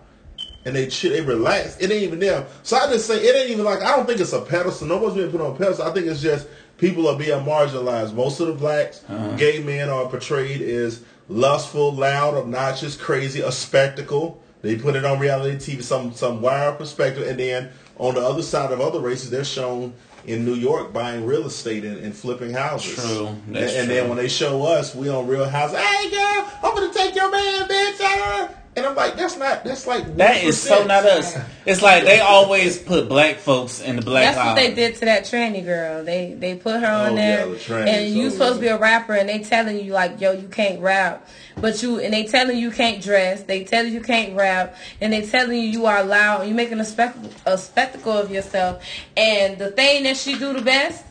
[0.63, 1.77] And they chill, they relax.
[1.77, 2.45] It ain't even them.
[2.63, 4.87] So I just say it ain't even like I don't think it's a pedestal.
[4.87, 5.87] Nobody's being put on a pedestal.
[5.87, 6.47] I think it's just
[6.81, 8.13] people are being marginalized.
[8.13, 9.37] Most of the blacks, Uh-huh.
[9.37, 14.41] gay men are portrayed as lustful, loud, obnoxious, crazy, a spectacle.
[14.61, 18.41] They put it on reality TV, some some wild perspective, and then on the other
[18.43, 19.93] side of other races, they're shown
[20.27, 22.93] in New York buying real estate and, and flipping houses.
[22.95, 23.27] True.
[23.27, 23.95] And, That's and true.
[23.95, 25.73] then when they show us, we on Real House.
[25.75, 28.49] Hey girl, I'm gonna take your man, bitch.
[28.75, 29.63] Uh." And I'm like, that's not.
[29.65, 31.37] That's like That is so not us.
[31.65, 35.05] It's like they always put black folks in the black That's what they did to
[35.05, 36.03] that tranny girl.
[36.03, 38.77] They they put her on Oh, there, yeah, the and you supposed to be a
[38.77, 42.57] rapper, and they telling you like, yo, you can't rap, but you and they telling
[42.57, 43.43] you can't dress.
[43.43, 46.47] They telling you can't rap, and they telling you you are loud.
[46.47, 48.83] You making a spectacle a spectacle of yourself,
[49.17, 51.05] and the thing that she do the best.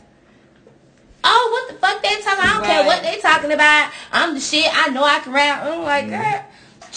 [1.23, 2.43] Oh, what the fuck they talking?
[2.43, 3.91] I don't care what they talking about.
[4.11, 4.65] I'm the shit.
[4.73, 5.63] I know I can rap.
[5.63, 6.47] I'm like, Mm-hmm.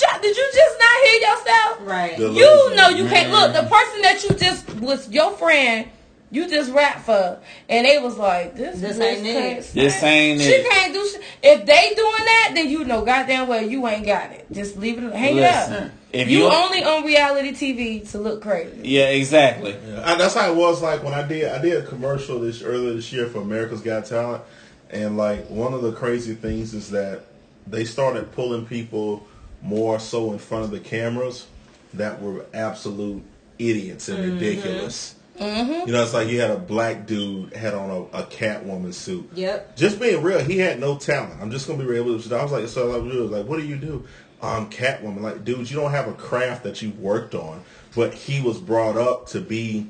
[0.01, 1.79] Girl, did you just not hear yourself?
[1.83, 2.17] right.
[2.19, 3.53] The- You know you can't look.
[3.53, 5.89] The person that you just was your friend,
[6.31, 7.39] you just rap for,
[7.69, 9.33] and they was like, "This, This bitch ain't it.
[9.33, 10.09] can't This sing.
[10.09, 10.69] ain't She it.
[10.69, 11.23] can't do shit.
[11.43, 14.47] If they doing that, then you know goddamn well you ain't got it.
[14.51, 15.91] Just leave it, hang it up.
[16.13, 18.81] If you you, only on reality TV to look crazy.
[18.85, 19.77] yeah, exactly.
[19.89, 22.63] Yeah, I, that's how it was like when I did I did a commercial this
[22.63, 24.43] earlier this year for America's Got Talent,
[24.91, 27.27] and like one of the crazy things is that
[27.67, 29.27] they started pulling people
[29.65, 31.47] more so in front of the cameras
[31.95, 33.23] that were absolute
[33.59, 34.35] idiots and mm-hmm.
[34.35, 35.17] ridiculous.
[35.39, 35.89] Mm-hmm.
[35.89, 39.29] You know, it's like you had a black dude had on a, a Catwoman suit.
[39.35, 39.77] Yep.
[39.77, 41.41] Just being real, he had no talent.
[41.41, 42.37] I'm just gonna be real with you.
[42.37, 44.07] I was like, so I was like, what do you do?
[44.41, 45.23] I'm Catwoman.
[45.23, 47.65] Like, dude, you don't have a craft that you worked on.
[47.97, 49.89] But he was brought up to be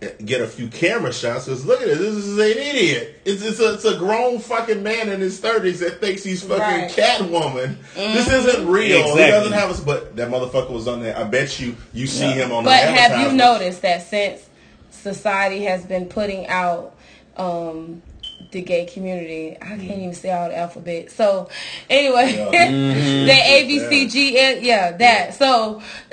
[0.00, 1.46] get a few camera shots.
[1.46, 3.20] Cause look at this, this is an idiot.
[3.24, 6.60] It's it's a, it's a grown fucking man in his thirties that thinks he's fucking
[6.60, 6.90] Right.
[6.90, 7.76] Catwoman.
[7.94, 8.48] This mm-hmm.
[8.48, 9.16] isn't real.
[9.16, 9.80] He doesn't have us.
[9.80, 11.16] But that motherfucker was on there.
[11.16, 12.46] I bet you you see Yeah.
[12.46, 12.64] him on.
[12.64, 14.46] The But have you noticed that since
[14.90, 16.94] society has been putting out
[17.36, 18.02] um,
[18.50, 19.98] the gay community, I can't mm.
[19.98, 21.10] even say all the alphabet.
[21.10, 21.48] So
[21.88, 23.26] anyway, mm-hmm.
[23.26, 25.34] the A B C G L, yeah, that.
[25.34, 25.82] So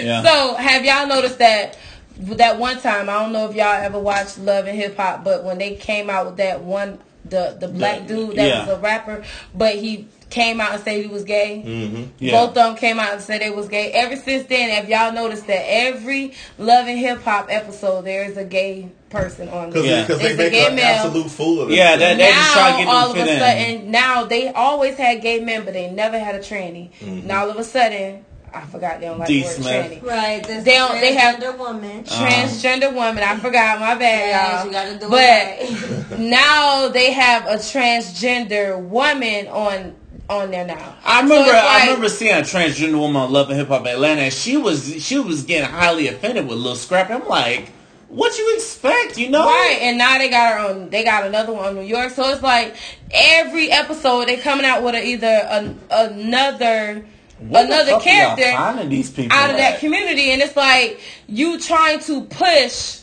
[0.00, 0.22] Yeah.
[0.22, 1.78] so have y'all noticed that
[2.18, 5.44] that one time, I don't know if y'all ever watched Love and Hip Hop, but
[5.44, 8.66] when they came out with that one, the the black The- dude that yeah.
[8.66, 11.62] was a rapper, but he came out and said he was gay.
[11.64, 12.02] Mm-hmm.
[12.18, 12.32] Yeah.
[12.32, 13.92] Both of them came out and said they was gay.
[13.92, 18.36] Ever since then, have y'all noticed that every Love and Hip Hop episode there is
[18.36, 20.00] a gay person on Because there?
[20.00, 20.06] Yeah.
[20.16, 20.84] they It's make gay an male.
[20.86, 21.76] absolute fool of it.
[21.76, 23.38] Yeah, that- they just try to now get them all of a fit in.
[23.78, 26.90] sudden, now they always had gay men, but they never had a tranny.
[27.00, 27.26] Mm-hmm.
[27.26, 28.24] Now all of a sudden,
[28.54, 29.40] I forgot they don't like D.
[29.40, 29.92] the word Smith.
[29.92, 30.06] tranny.
[30.06, 30.44] Right.
[30.46, 32.04] They don't- they have- transgender woman.
[32.08, 32.26] Uh-huh.
[32.26, 34.66] Transgender woman, I forgot my bad, Yes, y'all.
[34.66, 36.18] you gotta do but right.
[36.20, 39.94] now they have a transgender woman on
[40.30, 40.94] on there now.
[41.04, 41.52] I So remember.
[41.52, 45.04] I remember seeing a transgender woman on Love and Hip Hop Atlanta, and she was
[45.04, 47.10] she was getting highly offended with Lil Scrap.
[47.10, 47.72] I'm like,
[48.08, 49.18] what you expect?
[49.18, 49.44] You know?
[49.44, 50.88] Right, and now they got her on.
[50.88, 52.10] They got another one on New York.
[52.10, 52.74] So it's like
[53.10, 57.04] every episode they coming out with a, either an, another
[57.48, 62.00] What another fuck character these people out of that community, and it's like you trying
[62.00, 62.98] to push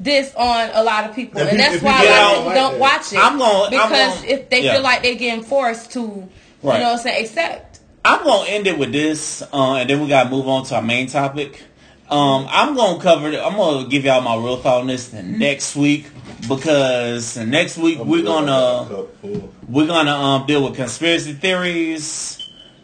[0.00, 2.52] this on a lot of people, If and you- that's why a lot of people
[2.54, 3.18] don't watch it.
[3.18, 4.72] I'm gonna- I'm because gonna- if they yeah.
[4.74, 6.28] feel like they're getting forced to,
[6.62, 6.74] Right.
[6.74, 7.78] you know, what I'm saying accept.
[8.04, 10.82] I'm gonna end it with this, uh, and then we gotta move on to our
[10.82, 11.62] main topic.
[12.10, 13.30] Um, I'm gonna cover.
[13.32, 16.04] it- I'm gonna give y'all my real thought on this next week
[16.48, 18.86] because next week we're gonna
[19.68, 22.38] we're gonna um deal with conspiracy theories.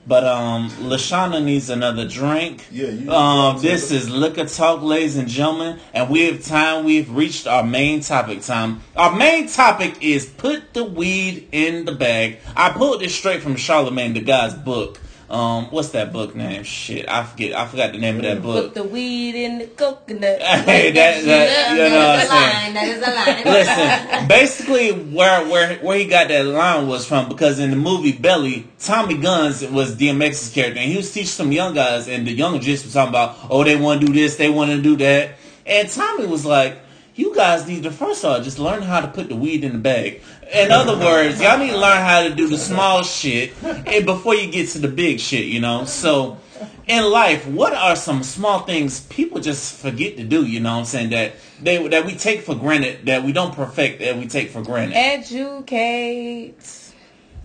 [0.06, 2.66] But um, Lashana needs another drink.
[2.72, 6.84] Yeah, you- Um, this is liquor talk, ladies and gentlemen, and we have time.
[6.84, 8.80] We've reached our main topic time.
[8.96, 12.38] Our main topic is put the weed in the bag.
[12.56, 14.98] I pulled this straight from Charlemagne the God's book.
[15.30, 16.64] Um, what's that book name?
[16.64, 17.54] Shit, I forget.
[17.56, 18.54] I forgot the name of that book.
[18.56, 18.74] Put book.
[18.74, 20.40] the weed in the coconut.
[20.70, 22.64] Hey, that, that, you know what I'm That is a saying?
[22.64, 22.74] line.
[22.74, 23.44] That is a line.
[24.18, 28.10] Listen, basically where where where he got that line was from because in the movie
[28.12, 32.32] Belly, Tommy Guns was DMX's character, and he was teaching some young guys, and the
[32.32, 34.96] young just was talking about, oh, they want to do this, they want to do
[34.96, 36.76] that, and Tommy was like,
[37.20, 39.72] you guys need to first of all just learn how to put the weed in
[39.72, 40.22] the bag.
[40.52, 44.34] In other words, y'all need to learn how to do the small shit and before
[44.34, 45.84] you get to the big shit, you know.
[45.84, 46.38] So
[46.86, 50.46] in life, what are some small things people just forget to do?
[50.46, 53.54] You know what I'm saying that they that we take for granted that we don't
[53.54, 54.96] perfect that we take for granted.
[54.96, 56.56] Educate.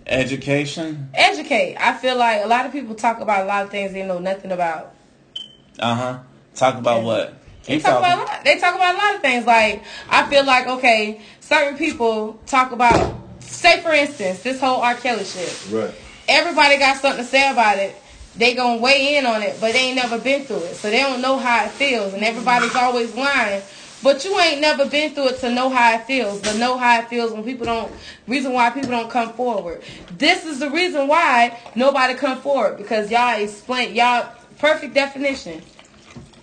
[0.08, 1.10] Education.
[1.14, 1.76] Educate.
[1.78, 4.20] I feel like a lot of people talk about a lot of things they know
[4.20, 4.96] nothing about.
[5.78, 6.20] Uh huh.
[6.54, 7.45] Talk about what?
[7.66, 8.44] They talk about a lot.
[8.44, 9.46] They talk about a lot of things.
[9.46, 13.22] Like I feel like okay, certain people talk about.
[13.40, 14.96] Say for instance, this whole R.
[14.96, 15.66] Kelly shit.
[15.72, 15.94] Right.
[16.28, 17.96] Everybody got something to say about it.
[18.36, 21.02] They gonna weigh in on it, but they ain't never been through it, so they
[21.02, 22.14] don't know how it feels.
[22.14, 23.62] And everybody's always lying.
[24.04, 27.00] But you ain't never been through it to know how it feels, but know how
[27.00, 27.92] it feels when people don't.
[28.28, 29.82] Reason why people don't come forward.
[30.18, 35.64] This is the reason why nobody come forward because y'all explain y'all perfect definition.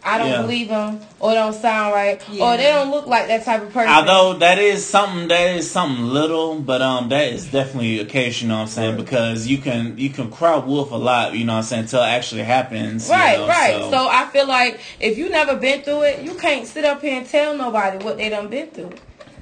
[0.05, 0.43] I don't Yeah.
[0.43, 2.45] believe them, or don't sound right, Yeah.
[2.45, 3.89] or they don't look like that type of person.
[3.93, 8.43] Although that is something that is something little, but um that is definitely a case,
[8.43, 8.97] you know what I'm saying?
[8.97, 9.05] Right.
[9.05, 12.03] Because you can you can crowd wolf a lot, you know what I'm saying, until
[12.03, 13.09] it actually happens.
[13.09, 13.81] you Right, know, right.
[13.91, 14.09] So.
[14.09, 17.29] I feel like if you never been through it, you can't sit up here and
[17.29, 18.91] tell nobody what they done been through.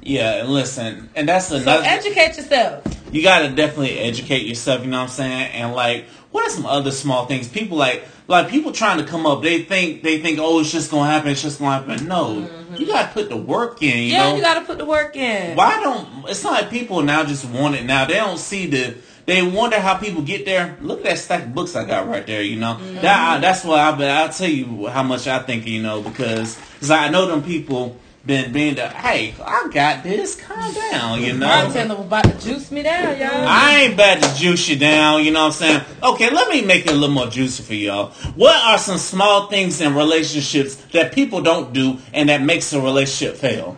[0.03, 1.65] yeah, and listen, and that's another.
[1.65, 2.83] So another educate yourself.
[3.13, 5.53] you gotta definitely educate yourself, you know what I'm saying?
[5.53, 7.49] And like, what are some other small things?
[7.49, 10.91] People like like people trying to come up, they think they think, oh, it's just
[10.91, 12.07] gonna happen, it's just gonna happen.
[12.07, 12.77] No, mm-hmm.
[12.77, 14.05] you gotta put the work in.
[14.05, 14.37] You yeah, know?
[14.37, 15.57] you gotta put the work in.
[15.57, 16.29] Why don't?
[16.29, 18.05] It's not like people now just want it now.
[18.05, 18.97] They don't see the.
[19.27, 20.77] They wonder how people get there.
[20.81, 22.43] Look at that stack of books I got right there.
[22.43, 22.95] You know mm-hmm.
[22.97, 23.97] that I, that's why I.
[23.97, 25.67] But I'll tell you how much I think.
[25.67, 28.89] You know because cause I know them people been being the.
[28.89, 30.37] Hey, I got this.
[30.37, 31.23] Calm down.
[31.23, 31.47] You know.
[31.47, 33.47] I'm telling them about to juice me down, y'all.
[33.49, 35.83] I ain't about to juice you down, you know what I'm saying?
[36.03, 38.11] Okay, let me make it a little more juicy for y'all.
[38.35, 42.81] What are some small things in relationships that people don't do and that makes a
[42.81, 43.77] relationship fail?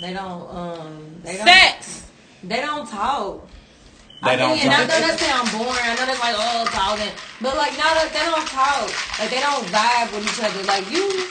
[0.00, 0.54] They don't.
[0.54, 1.20] Um.
[1.22, 1.46] They don't.
[1.46, 2.06] Sex.
[2.42, 3.46] They don't talk.
[4.22, 4.88] They I don't mean, and I talk.
[4.88, 5.80] know that sound boring.
[5.80, 8.84] I know that's like oh talking, but like no, that they don't talk.
[9.16, 10.60] Like they don't vibe with each other.
[10.68, 11.24] Like you,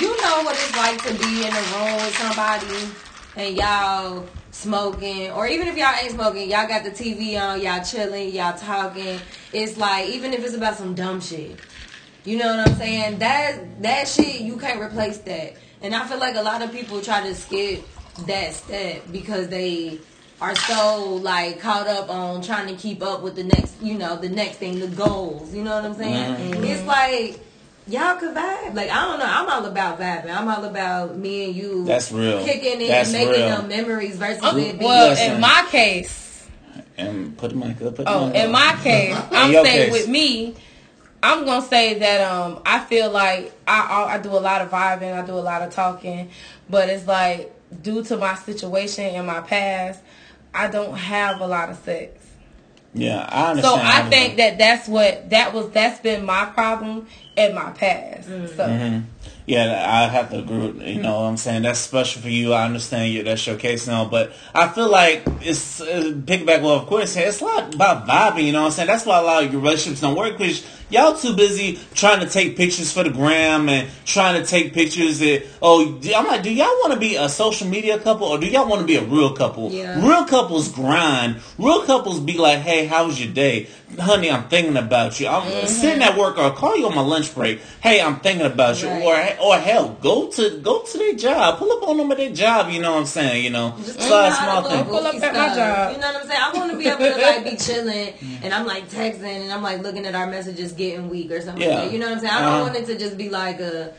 [0.00, 2.88] you know what it's like to be in a room with somebody
[3.36, 7.82] and y'all smoking, or even if y'all ain't smoking, y'all got the TV on, y'all
[7.82, 9.20] chilling, y'all talking.
[9.52, 11.58] It's like even if it's about some dumb shit.
[12.24, 13.18] You know what I'm saying?
[13.18, 15.56] That that shit you can't replace that.
[15.82, 17.86] And I feel like a lot of people try to skip
[18.26, 20.00] that step because they
[20.40, 24.16] are so like caught up on trying to keep up with the next, you know,
[24.16, 25.54] the next thing, the goals.
[25.54, 26.54] You know what I'm saying?
[26.54, 26.64] Mhm.
[26.64, 27.40] It's like
[27.86, 28.74] y'all could vibe.
[28.74, 29.26] Like I don't know.
[29.28, 30.34] I'm all about vibing.
[30.34, 31.84] I'm all about me and you.
[31.84, 32.44] That's real.
[32.44, 33.56] Kicking it That's and making real.
[33.56, 34.82] them memories versus Um, it being.
[34.88, 35.32] well, Listen.
[35.34, 36.46] in my case,
[36.96, 37.96] And put the mic up.
[37.96, 38.50] Put the oh, mic in up.
[38.52, 39.92] my case, I'm saying case.
[39.92, 40.54] with me,
[41.22, 44.70] I'm gonna say that um I feel like I I I do a lot of
[44.70, 46.30] vibing, I do a lot of talking,
[46.70, 50.00] but it's like due to my situation in my past,
[50.54, 52.20] I don't have a lot of sex.
[52.94, 53.80] Yeah, I understand.
[53.80, 55.70] So I think that that's what that was.
[55.70, 58.28] That's been my problem in my past.
[58.28, 59.02] So
[59.46, 60.58] Yeah, I have to agree.
[60.58, 61.62] With, you know what I'm saying?
[61.62, 62.52] That's special for you.
[62.52, 63.24] I understand you.
[63.24, 64.06] That's your case now.
[64.06, 68.44] But I feel like it's, uh, piggyback what of course, it's a lot about vibing,
[68.44, 68.88] you know what I'm saying?
[68.88, 70.64] That's why a lot of your relationships don't work because
[70.94, 75.18] y'all too busy trying to take pictures for the gram and trying to take pictures
[75.18, 78.46] that, oh, I'm like, do y'all want to be a social media couple or do
[78.46, 79.70] y'all want to be a real couple?
[79.70, 80.00] Yeah.
[80.06, 81.36] Real couples grind.
[81.58, 83.68] Real couples be like, hey, how was your day?
[83.98, 85.28] Honey, I'm thinking about you.
[85.28, 85.66] I'm Mm-hmm.
[85.66, 87.60] sitting at work or call you on my lunch break.
[87.80, 88.88] Hey, I'm thinking about you.
[88.88, 89.38] Right.
[89.40, 91.58] Or or hell, go to go to their job.
[91.58, 92.70] Pull up on them at their job.
[92.72, 93.44] You know what I'm saying?
[93.44, 94.88] You know, Just it's a lot of learn how small to things.
[94.88, 95.92] Pull up goofy at my job.
[95.94, 96.40] You know what I'm saying?
[96.42, 99.62] I want to be able to like be chilling, and I'm like texting, and I'm
[99.62, 101.62] like looking at our messages getting weak or something.
[101.62, 101.76] Yeah.
[101.80, 101.92] Like that.
[101.92, 102.34] You know what I'm saying?
[102.34, 102.62] I don't Uh-huh.
[102.64, 103.92] want it to just be like a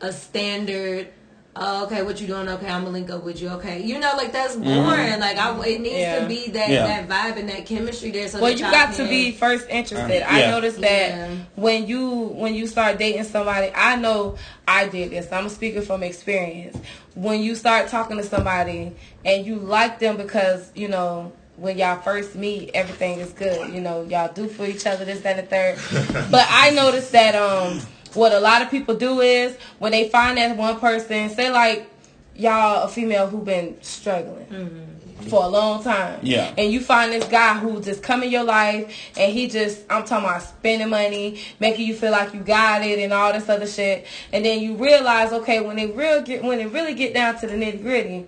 [0.00, 1.08] a standard.
[1.54, 2.48] Oh, okay, what you doing?
[2.48, 3.50] Okay, I'm gonna link up with you.
[3.50, 5.20] Okay, you know, like that's boring.
[5.20, 6.20] Like I, it needs Yeah.
[6.20, 6.72] to be that Mm-hmm.
[6.72, 7.04] Yeah.
[7.04, 8.26] that vibe and that chemistry there.
[8.28, 10.22] So Well, you y'all got to be first interested.
[10.22, 10.50] Uh, I yeah.
[10.50, 11.28] noticed that Yeah.
[11.56, 12.08] when you
[12.42, 14.36] when you start dating somebody, I know
[14.66, 15.30] I did this.
[15.30, 16.78] I'm speaking from experience.
[17.14, 18.92] When you start talking to somebody
[19.26, 21.32] and you like them because you know
[21.62, 23.72] when y'all first meet, everything is good.
[23.72, 26.30] You know, y'all do for each other this, that, and the third.
[26.30, 27.80] but I noticed that um,
[28.14, 31.88] what a lot of people do is when they find that one person, say like
[32.34, 34.98] y'all a female who been struggling
[35.28, 36.18] for a long time.
[36.22, 36.52] Yeah.
[36.58, 40.04] And you find this guy who just come in your life and he just I'm
[40.04, 43.68] talking about spending money, making you feel like you got it and all this other
[43.68, 44.04] shit.
[44.32, 47.46] And then you realize, okay, when it real get when it really get down to
[47.46, 48.26] the nitty gritty,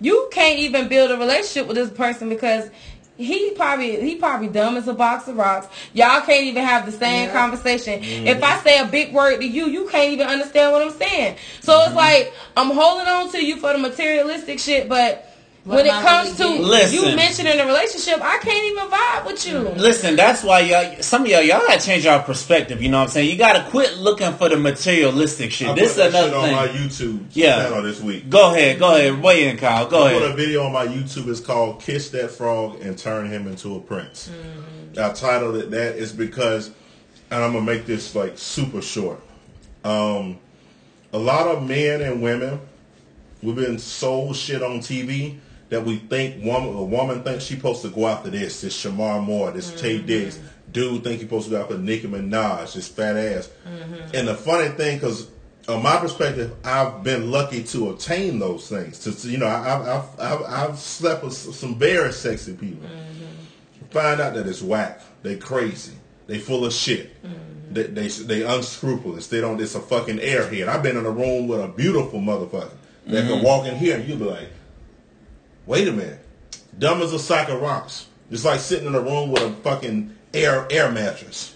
[0.00, 2.70] you can't even build a relationship with this person because
[3.16, 5.68] he probably he probably dumb as a box of rocks.
[5.92, 7.32] Y'all can't even have the same Yeah.
[7.34, 8.00] conversation.
[8.00, 8.26] Mm-hmm.
[8.26, 11.36] If I say a big word to you, you can't even understand what I'm saying.
[11.60, 11.96] So it's mm-hmm.
[11.96, 15.29] like I'm holding on to you for the materialistic shit, but
[15.64, 16.94] What when it comes really to getting?
[17.10, 19.58] you mentioning a relationship, I can't even vibe with you.
[19.82, 21.02] Listen, that's why y'all.
[21.02, 22.80] Some of y'all, y'all gotta change our perspective.
[22.80, 23.28] You know what I'm saying?
[23.28, 25.68] You gotta quit looking for the materialistic shit.
[25.68, 26.72] I this put is another shit another on my.
[26.72, 27.56] YouTube Yeah.
[27.64, 28.30] channel this week.
[28.30, 29.20] Go ahead, go ahead.
[29.20, 29.86] Weigh in, Kyle.
[29.86, 31.28] Go I put a video on my YouTube.
[31.28, 34.30] It's called "Kiss That Frog and Turn Him into a Prince."
[34.98, 36.70] I titled it that is because,
[37.30, 39.20] and I'm gonna make this like super short.
[39.84, 40.38] Um,
[41.12, 42.60] a lot of men and women,
[43.42, 45.36] we've been sold shit on TV
[45.70, 49.22] that we think woman a woman thinks she supposed to go after this, this Shemar
[49.22, 50.06] Moore, this Taye mm-hmm.
[50.06, 50.38] Diggs.
[50.70, 53.50] Dude think he supposed to go after Nicki Minaj, this fat ass.
[53.66, 54.14] Mm-hmm.
[54.14, 55.28] And the funny thing, because
[55.68, 58.98] on my perspective, I've been lucky to obtain those things.
[59.00, 62.88] To to, you know, I- I've I've, I've, I've slept with some very sexy people.
[62.88, 63.86] Mm-hmm.
[63.90, 65.00] Find out that it's whack.
[65.22, 65.94] They crazy.
[66.26, 67.10] They full of shit.
[67.72, 69.28] They, they they unscrupulous.
[69.28, 69.60] They don't.
[69.60, 70.68] It's a fucking airhead.
[70.68, 72.72] I've been in a room with a beautiful motherfucker
[73.06, 74.48] that can walk in here and you be like,
[75.70, 76.18] wait a minute,
[76.76, 78.08] dumb as a sack of rocks.
[78.28, 81.54] It's like sitting in a room with a fucking air air mattress.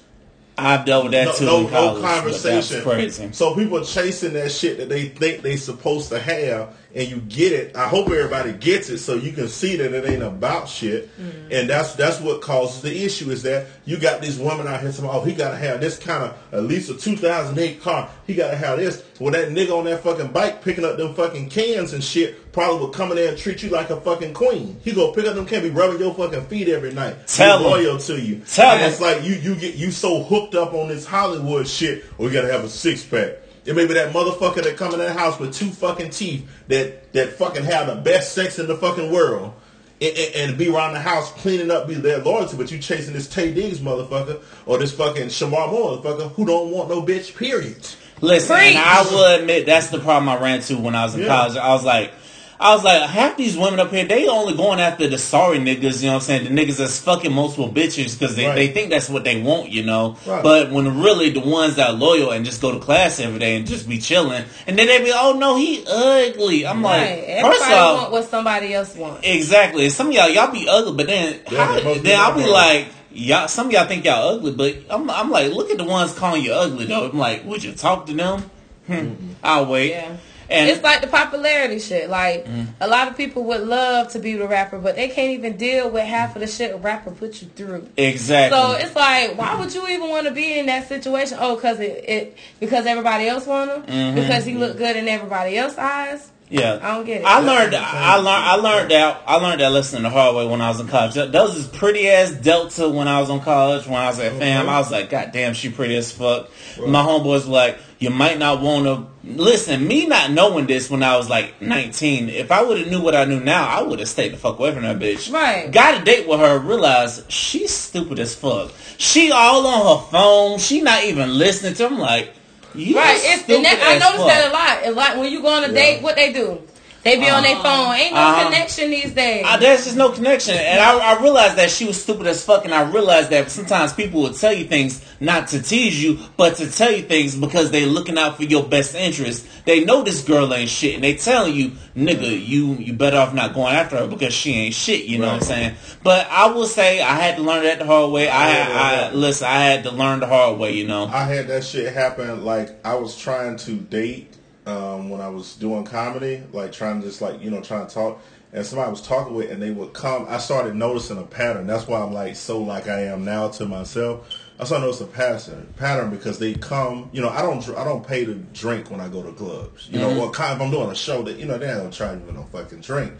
[0.56, 1.44] I've dealt with that No, too.
[1.46, 2.76] no, college, no conversation.
[2.76, 3.32] That's crazy.
[3.32, 7.16] So people are chasing that shit that they think they're supposed to have, and you
[7.16, 7.76] get it.
[7.76, 11.10] I hope everybody gets it so you can see that it ain't about shit.
[11.20, 11.52] Mm-hmm.
[11.52, 14.92] And that's that's what causes the issue is that you got these women out here
[14.92, 18.08] saying, "Oh, he got to have this kind of at least a 2008 car.
[18.26, 21.14] He got to have this." Well, that nigga on that fucking bike picking up them
[21.14, 24.34] fucking cans and shit probably would come in there and treat you like a fucking
[24.34, 24.80] queen.
[24.84, 27.26] He go pick up them cans, be rubbing your fucking feet every night.
[27.26, 27.70] Tell Be him.
[27.70, 28.40] loyal to you.
[28.46, 28.90] Tell And him.
[28.90, 32.50] It's like you you get you so hooked up on this Hollywood shit, we gotta
[32.50, 33.38] have a six pack.
[33.64, 37.12] It may be that motherfucker that come in that house with two fucking teeth that
[37.14, 39.52] that fucking have the best sex in the fucking world.
[40.00, 43.14] And, and- and be around the house cleaning up, be their loyalty, but you chasing
[43.14, 47.34] this Taye Diggs motherfucker or this fucking Shemar motherfucker who don't want no bitch.
[47.36, 47.76] Period.
[48.20, 51.20] Listen, and I will admit that's the problem I ran to when I was in
[51.22, 51.26] Yeah.
[51.28, 51.56] college.
[51.56, 52.12] I was like,
[52.60, 56.00] I was like, half these women up here, they only going after the sorry niggas,
[56.02, 56.44] you know what I'm saying?
[56.44, 58.54] The niggas that's fucking multiple bitches because they, Right.
[58.54, 60.16] they think that's what they want, you know?
[60.26, 60.42] Right.
[60.42, 63.56] But when really the ones that are loyal and just go to class every day
[63.56, 66.66] and just be chilling, and then they be, oh no, he ugly.
[66.66, 67.00] I'm Right.
[67.00, 69.20] like, Everybody first off, want what somebody else wants.
[69.26, 69.84] Exactly.
[69.84, 72.20] And some of y'all, y'all be ugly, but then, Yeah, how, that must be then
[72.20, 72.52] I'll be problem.
[72.52, 73.48] like, y'all.
[73.48, 76.42] Some of y'all think y'all ugly, but I'm, I'm like, look at the ones calling
[76.44, 77.08] you ugly though.
[77.08, 78.50] I'm like, would you talk to them?
[78.86, 79.12] Hmm.
[79.42, 79.90] I'll wait.
[79.90, 80.16] Yeah.
[80.50, 82.10] And it's like the popularity shit.
[82.10, 82.46] Like
[82.80, 85.90] a lot of people would love to be the rapper, but they can't even deal
[85.90, 87.88] with half of the shit a rapper put you through.
[87.96, 88.58] exactly.
[88.58, 91.38] So it's like, why would you even want to be in that situation?
[91.40, 94.14] Oh, cause it, it because everybody else want him, Mm-hmm.
[94.16, 96.30] because he look good in everybody else's eyes.
[96.50, 97.24] Yeah, I don't get it.
[97.24, 97.74] I learned.
[97.74, 98.28] I learned.
[98.28, 99.22] I learned that.
[99.26, 101.14] I learned that lesson the hard way when I was in college.
[101.14, 103.86] Those is pretty ass Delta when I was in college.
[103.86, 106.50] When I was at fam, I was like, God damn, she pretty as fuck.
[106.78, 109.86] My homeboys were like, you might not want to listen.
[109.86, 112.28] Me not knowing this when I was like 19.
[112.28, 114.58] If I would have knew what I knew now, I would have stayed the fuck
[114.58, 115.32] away from that bitch.
[115.32, 115.70] Right.
[115.70, 116.58] Got a date with her.
[116.58, 118.72] Realized she's stupid as fuck.
[118.98, 120.58] She all on her phone.
[120.58, 121.98] She not even listening to him.
[121.98, 122.32] Like.
[122.74, 124.26] You Right, it's, that, I noticed fuck.
[124.26, 124.86] that a lot.
[124.86, 126.60] A lot when you go on a date, what they do?
[127.04, 127.94] They be on their phone.
[127.94, 128.44] Ain't no Uh-huh.
[128.44, 129.44] connection these days.
[129.46, 130.56] Uh, there's just no connection.
[130.56, 133.92] And I, I realized that she was stupid as fuck, and I realized that sometimes
[133.92, 137.70] people will tell you things not to tease you, but to tell you things because
[137.70, 139.46] they looking out for your best interest.
[139.66, 143.34] They know this girl ain't shit, and they telling you, nigga, you you better off
[143.34, 145.04] not going after her because she ain't shit.
[145.04, 145.74] You know what I'm saying?
[146.02, 148.28] But I will say I had to learn that the hard way.
[148.28, 149.46] I, Yeah, yeah, I listen.
[149.46, 150.72] I had to learn the hard way.
[150.72, 151.04] You know.
[151.06, 152.44] I had that shit happen.
[152.44, 154.33] Like I was trying to date
[154.66, 157.94] um, when I was doing comedy, like trying to just like you know trying to
[157.94, 158.20] talk,
[158.52, 160.26] and somebody was talking with, and they would come.
[160.28, 161.66] I started noticing a pattern.
[161.66, 164.40] That's why I'm like so like I am now to myself.
[164.58, 167.10] I started noticing a pattern, pattern because they come.
[167.12, 169.88] You know, I don't I don't pay to drink when I go to clubs.
[169.90, 171.92] You know, well, kind of, if I'm doing a show that you know they don't
[171.92, 173.12] try to no fucking drink.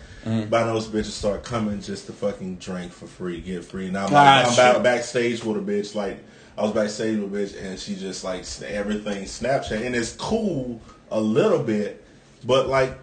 [0.49, 3.91] But I know those bitches start coming just to fucking drink for free, get free.
[3.91, 6.25] Now I'm, like, I'm back, backstage with a bitch like.
[6.57, 10.81] I was backstage with a bitch and she just like everything Snapchat and it's cool
[11.11, 12.05] a little bit,
[12.45, 12.99] but like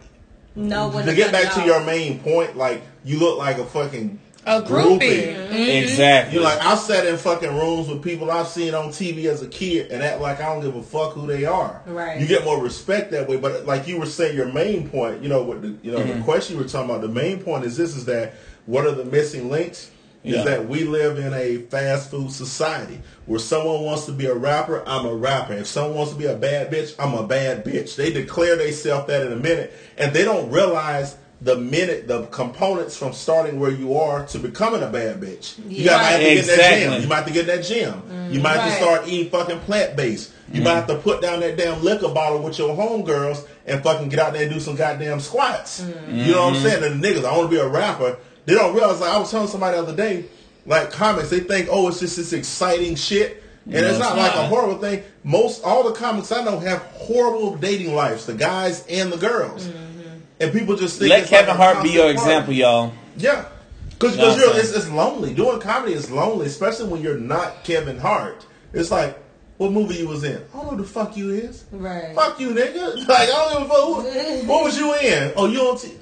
[0.55, 3.57] No, when to to get back it to your main point, like you look like
[3.57, 5.83] a fucking a groupie.
[5.83, 6.33] Exactly.
[6.33, 9.47] You're like I sat in fucking rooms with people I've seen on TV as a
[9.47, 11.79] kid and act like I don't give a fuck who they are.
[11.85, 12.19] Right.
[12.19, 13.37] You get more respect that way.
[13.37, 16.19] But like you were saying, your main point, you know, what the you know Mm-hmm.
[16.19, 17.01] the question you were talking about.
[17.01, 18.33] The main point is this: is that
[18.65, 19.91] what are the missing links?
[20.23, 20.39] Yeah.
[20.39, 24.35] Is that we live in a fast food society where someone wants to be a
[24.35, 25.53] rapper, I'm a rapper.
[25.53, 27.95] If someone wants to be a bad bitch, I'm a bad bitch.
[27.95, 32.95] They declare themselves that in a minute, and they don't realize the minute the components
[32.95, 35.57] from starting where you are to becoming a bad bitch.
[35.67, 37.01] You gotta have to get in that gym.
[37.01, 38.31] You might have to get in that gym.
[38.31, 40.33] you might have to start eating fucking plant based.
[40.53, 44.09] You might have to put down that damn liquor bottle with your homegirls and fucking
[44.09, 45.81] get out there and do some goddamn squats.
[46.09, 46.63] You know what I'm mm-hmm.
[46.63, 46.83] saying?
[46.83, 48.17] And the niggas, I want to be a rapper.
[48.45, 48.99] They don't realize.
[48.99, 50.25] Like I was telling somebody the other day,
[50.65, 53.43] like comics, they think, oh, it's just this exciting shit.
[53.65, 55.03] And No, it's not it's like a horrible thing.
[55.23, 59.67] Most all the comics I know have horrible dating lives, the guys and the girls.
[59.67, 60.19] Mm-hmm.
[60.39, 62.31] And people just think Let it's like Kevin a Hart be your constant party.
[62.31, 62.93] example, y'all.
[63.17, 63.45] Yeah.
[63.89, 65.35] Because You know you're, it's, it's lonely.
[65.35, 68.43] Doing comedy is lonely, especially when you're not Kevin Hart.
[68.73, 69.15] It's like,
[69.57, 70.37] what movie you was in?
[70.37, 71.65] I don't know who the fuck you is.
[71.71, 72.15] Right.
[72.15, 72.95] Fuck you, nigga.
[73.07, 73.77] Like, I don't give a fuck.
[73.77, 75.33] What, what was you in?
[75.35, 75.93] Oh, you on t-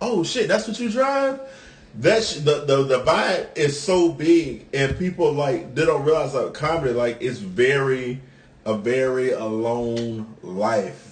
[0.00, 1.40] Oh, shit, that's what you drive?
[1.96, 6.34] That sh- the, the the vibe is so big, and people like they don't realize
[6.34, 8.20] like comedy like it's very
[8.66, 11.06] a very alone life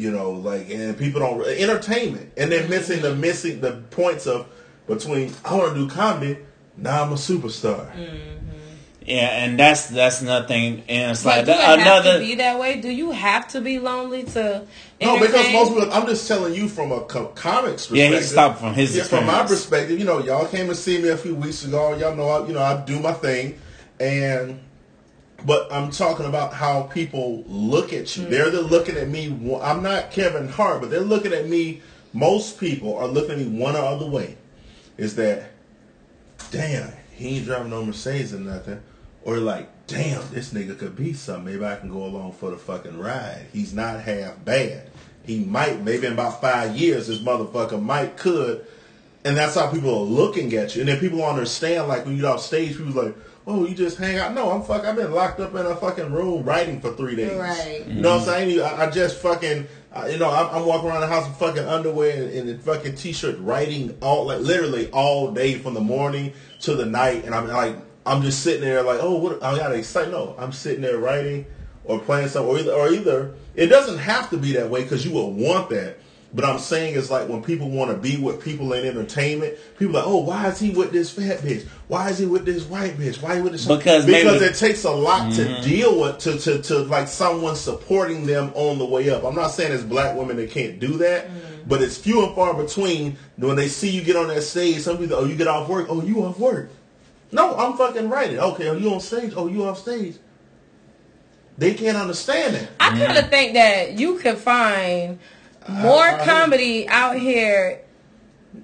[0.00, 4.46] you know, like, and people don't entertainment, and they're missing the missing the points of
[4.86, 6.38] between I want to do comedy,
[6.76, 7.94] now I'm a superstar.
[7.94, 8.39] Mm.
[9.06, 10.82] Yeah, and that's that's another thing.
[10.88, 12.12] And it's But like do it have another.
[12.14, 12.80] to be that way?
[12.80, 14.66] Do you have to be lonely to?
[15.00, 17.96] No, because most people, I'm just telling you from a co- comics perspective.
[18.12, 21.00] Yeah, he's talking from his Yeah, from my perspective, you know, y'all came to see
[21.00, 21.96] me a few weeks ago.
[21.96, 23.58] Y'all know, I, you know, I do my thing,
[23.98, 24.60] and
[25.46, 28.24] but I'm talking about how people look at you.
[28.24, 28.30] Mm.
[28.30, 29.28] They're they're looking at me.
[29.62, 31.80] I'm not Kevin Hart, but they're looking at me.
[32.12, 34.36] Most people are looking at me one or other way.
[34.98, 35.50] Is that
[36.50, 36.92] damn?
[37.12, 38.82] He ain't driving no Mercedes or nothing.
[39.22, 41.44] Or like, damn, this nigga could be something.
[41.44, 43.46] Maybe I can go along for the fucking ride.
[43.52, 44.88] He's not half bad.
[45.24, 48.66] He might, maybe in about five years, this motherfucker might could.
[49.24, 50.80] And that's how people are looking at you.
[50.80, 53.14] And then people don't understand, like when you're off stage, people like,
[53.46, 54.32] oh, you just hang out.
[54.32, 54.84] No, I'm fuck.
[54.84, 57.38] I've been locked up in a fucking room writing for three days.
[57.38, 57.84] Right.
[57.86, 58.60] You know what I'm saying?
[58.62, 61.64] I, I just fucking, uh, you know, I'm, I'm walking around the house in fucking
[61.64, 66.32] underwear and, and a fucking t-shirt, writing all, like literally all day from the morning
[66.60, 67.76] to the night, and I'm like,
[68.10, 69.40] I'm just sitting there like, oh, what?
[69.42, 70.10] I got excited.
[70.10, 71.46] No, I'm sitting there writing
[71.84, 75.04] or playing something, or either, or either it doesn't have to be that way because
[75.04, 75.98] you will want that.
[76.32, 79.96] But I'm saying it's like when people want to be with people in entertainment, people
[79.96, 81.66] are like, oh, why is he with this fat bitch?
[81.88, 83.20] Why is he with this white bitch?
[83.20, 83.66] Why he with this?
[83.66, 85.62] Because because maybe- it takes a lot to mm-hmm.
[85.62, 89.24] deal with to, to to like someone supporting them on the way up.
[89.24, 91.68] I'm not saying it's black women that can't do that, mm-hmm.
[91.68, 94.80] but it's few and far between when they see you get on that stage.
[94.82, 95.86] Some people, oh, you get off work.
[95.88, 96.70] Oh, you off work?
[97.32, 98.38] No, I'm fucking writing.
[98.38, 99.32] Okay, are you on stage?
[99.36, 100.16] Oh, you off stage?
[101.58, 102.68] They can't understand that.
[102.80, 103.04] I mm-hmm.
[103.04, 105.18] kind of think that you can find
[105.68, 107.82] more I- I- comedy out here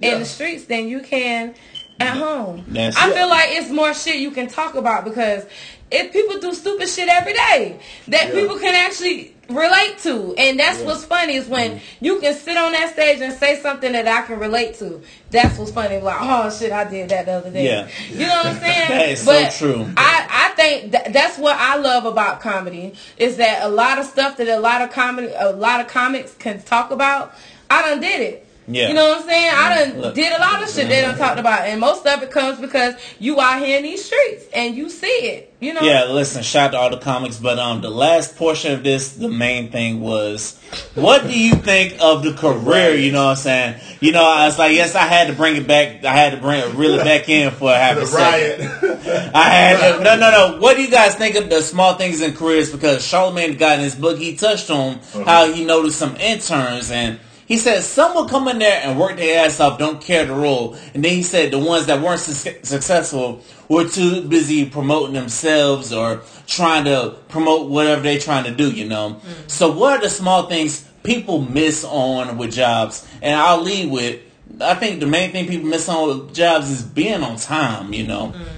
[0.01, 0.13] Yeah.
[0.13, 1.55] in the streets than you can
[1.99, 2.65] at home.
[2.67, 3.13] That's I it.
[3.13, 5.45] feel like it's more shit you can talk about because
[5.89, 7.79] if people do stupid shit every day,
[8.09, 8.41] that Yeah.
[8.41, 10.35] people can actually relate to.
[10.37, 13.91] And that's what's funny is when you can sit on that stage and say something
[13.91, 15.01] that I can relate to.
[15.31, 15.99] That's what's funny.
[15.99, 17.65] Like, oh shit, I did that the other day.
[17.65, 17.87] Yeah.
[18.09, 18.77] You know what I'm saying?
[18.87, 19.93] That is so true.
[19.97, 24.05] I, I think th- that's what I love about comedy is that a lot of
[24.05, 27.33] stuff that a lot of comedy, a lot of comics can talk about.
[27.69, 28.46] I done did it.
[28.67, 28.89] Yeah.
[28.89, 29.51] You know what I'm saying?
[29.53, 29.91] I mm-hmm.
[29.91, 30.15] done Look.
[30.15, 31.19] did a lot of shit they done mm-hmm.
[31.19, 34.75] talked about, and most of it comes because you out here in these streets and
[34.75, 35.53] you see it.
[35.59, 35.81] You know?
[35.81, 39.13] Yeah, listen, shout out to all the comics, but um, the last portion of this,
[39.13, 40.61] the main thing was,
[40.93, 42.93] what do you think of the career?
[42.93, 43.81] You know what I'm saying?
[43.99, 46.05] You know, I was like, yes, I had to bring it back.
[46.05, 48.67] I had to bring it really back in for a half a second.
[48.67, 49.31] riot.
[49.33, 50.59] I had no, no, no.
[50.59, 52.71] What do you guys think of the small things in careers?
[52.71, 55.23] Because Charlemagne got in his book, he touched on uh-huh.
[55.23, 57.19] how he noticed some interns and.
[57.47, 60.33] He said some will come in there and work their ass off, don't care the
[60.33, 60.75] role.
[60.93, 65.93] And then he said the ones that weren't su- successful were too busy promoting themselves
[65.93, 69.21] or trying to promote whatever they're trying to do, you know.
[69.25, 69.49] Mm.
[69.49, 73.07] So what are the small things people miss on with jobs?
[73.21, 74.21] And I'll lead with,
[74.59, 78.05] I think the main thing people miss on with jobs is being on time, you
[78.05, 78.33] know.
[78.35, 78.56] Mm.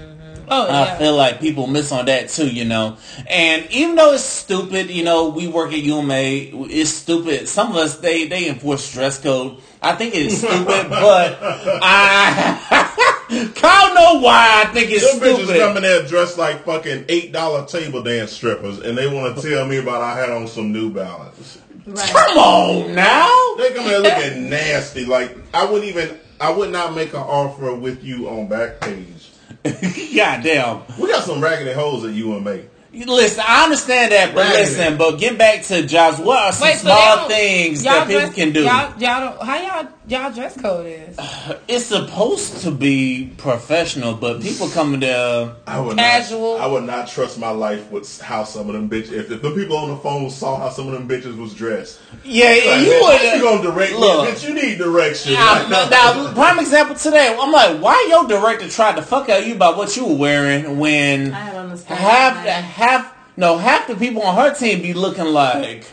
[0.50, 2.98] Oh I feel like people miss on that too, you know.
[3.28, 7.48] And even though it's stupid, you know, we work at UMA, it's stupid.
[7.48, 9.62] Some of us they they enforce dress code.
[9.82, 12.90] I think it's stupid, but I
[13.56, 15.48] Kyle know why I think it's stupid.
[15.48, 19.50] Bitches coming there dressed like fucking eight dollar table dance strippers, and they want to
[19.50, 21.60] tell me about I had on some New Balance.
[21.86, 22.10] Right.
[22.10, 23.56] Come on now.
[23.58, 25.06] They come there looking nasty.
[25.06, 26.18] Like I wouldn't even.
[26.42, 29.19] I would not make an offer with you on back Backpage.
[30.16, 30.82] Goddamn.
[30.98, 32.60] We got some raggedy hoes at UMA.
[32.92, 34.54] Listen, I understand that, but Right.
[34.62, 36.18] listen, but get back to jobs.
[36.18, 38.64] What are some Wait, small don't- things y'all that people can do?
[38.64, 39.44] Y'all, y'all don't.
[39.44, 41.18] How y'all y'all dress code is?
[41.68, 45.54] It's supposed to be professional, but people coming there.
[45.68, 46.58] I would Casual.
[46.58, 49.12] Not, I would not trust my life with how some of them bitches.
[49.12, 52.00] If, if the people on the phone saw how some of them bitches was dressed,
[52.24, 53.18] Yeah, like, you man, would.
[53.22, 54.26] how you gonna direct Look.
[54.26, 54.32] me?
[54.32, 55.34] Bitch, you need direction.
[55.34, 57.36] Now, now, prime example today.
[57.40, 60.80] I'm like, why your director tried to fuck out you about what you were wearing
[60.80, 61.98] when I had on the skirt.
[61.98, 65.86] half half no half the people on her team be looking like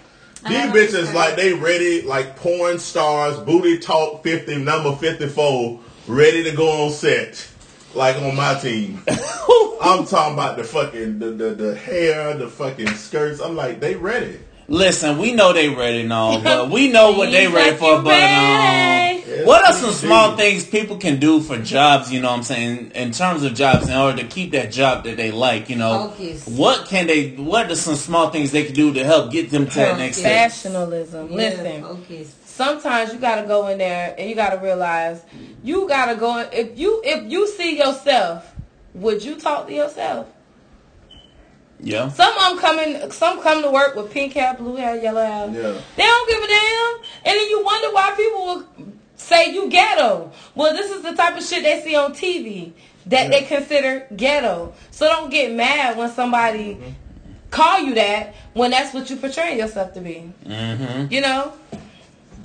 [0.49, 6.45] These bitches like they ready, like porn stars, booty talk fifty, number fifty four, ready
[6.45, 7.49] to go on set,
[7.95, 9.03] like on my team.
[9.81, 13.41] I'm talking about the fucking the, the the hair, the fucking skirts.
[13.41, 14.39] I'm like, they ready.
[14.69, 17.97] Listen, we know they ready and all, but we know what they ready for.
[17.97, 19.45] you But um, ready.
[19.45, 20.43] what are some small indeed.
[20.43, 22.13] things people can do for jobs?
[22.13, 25.05] You know, what I'm saying in terms of jobs, in order to keep that job
[25.05, 25.69] that they like.
[25.69, 26.47] You know, Focus.
[26.47, 27.31] what can they?
[27.33, 30.19] What are some small things they can do to help get them to that next
[30.19, 30.51] step?
[30.51, 31.31] Professionalism.
[31.31, 31.83] Yeah, Listen.
[31.83, 32.35] focus.
[32.45, 35.23] sometimes you gotta go in there and you gotta realize
[35.63, 38.55] you gotta go if you if you see yourself
[38.95, 40.27] would you talk to yourself
[41.81, 42.09] Yeah.
[42.09, 45.47] some of them coming some come to work with pink hair blue hair yellow hair
[45.53, 45.81] Yeah.
[45.97, 46.97] they don't give a damn
[47.27, 48.65] and then you wonder why people will
[49.17, 52.73] say you ghetto well this is the type of shit they see on tv
[53.07, 56.79] that they consider ghetto so don't get mad when somebody
[57.51, 61.13] call you that when that's what you portray yourself to be Mm-hmm.
[61.13, 61.53] you know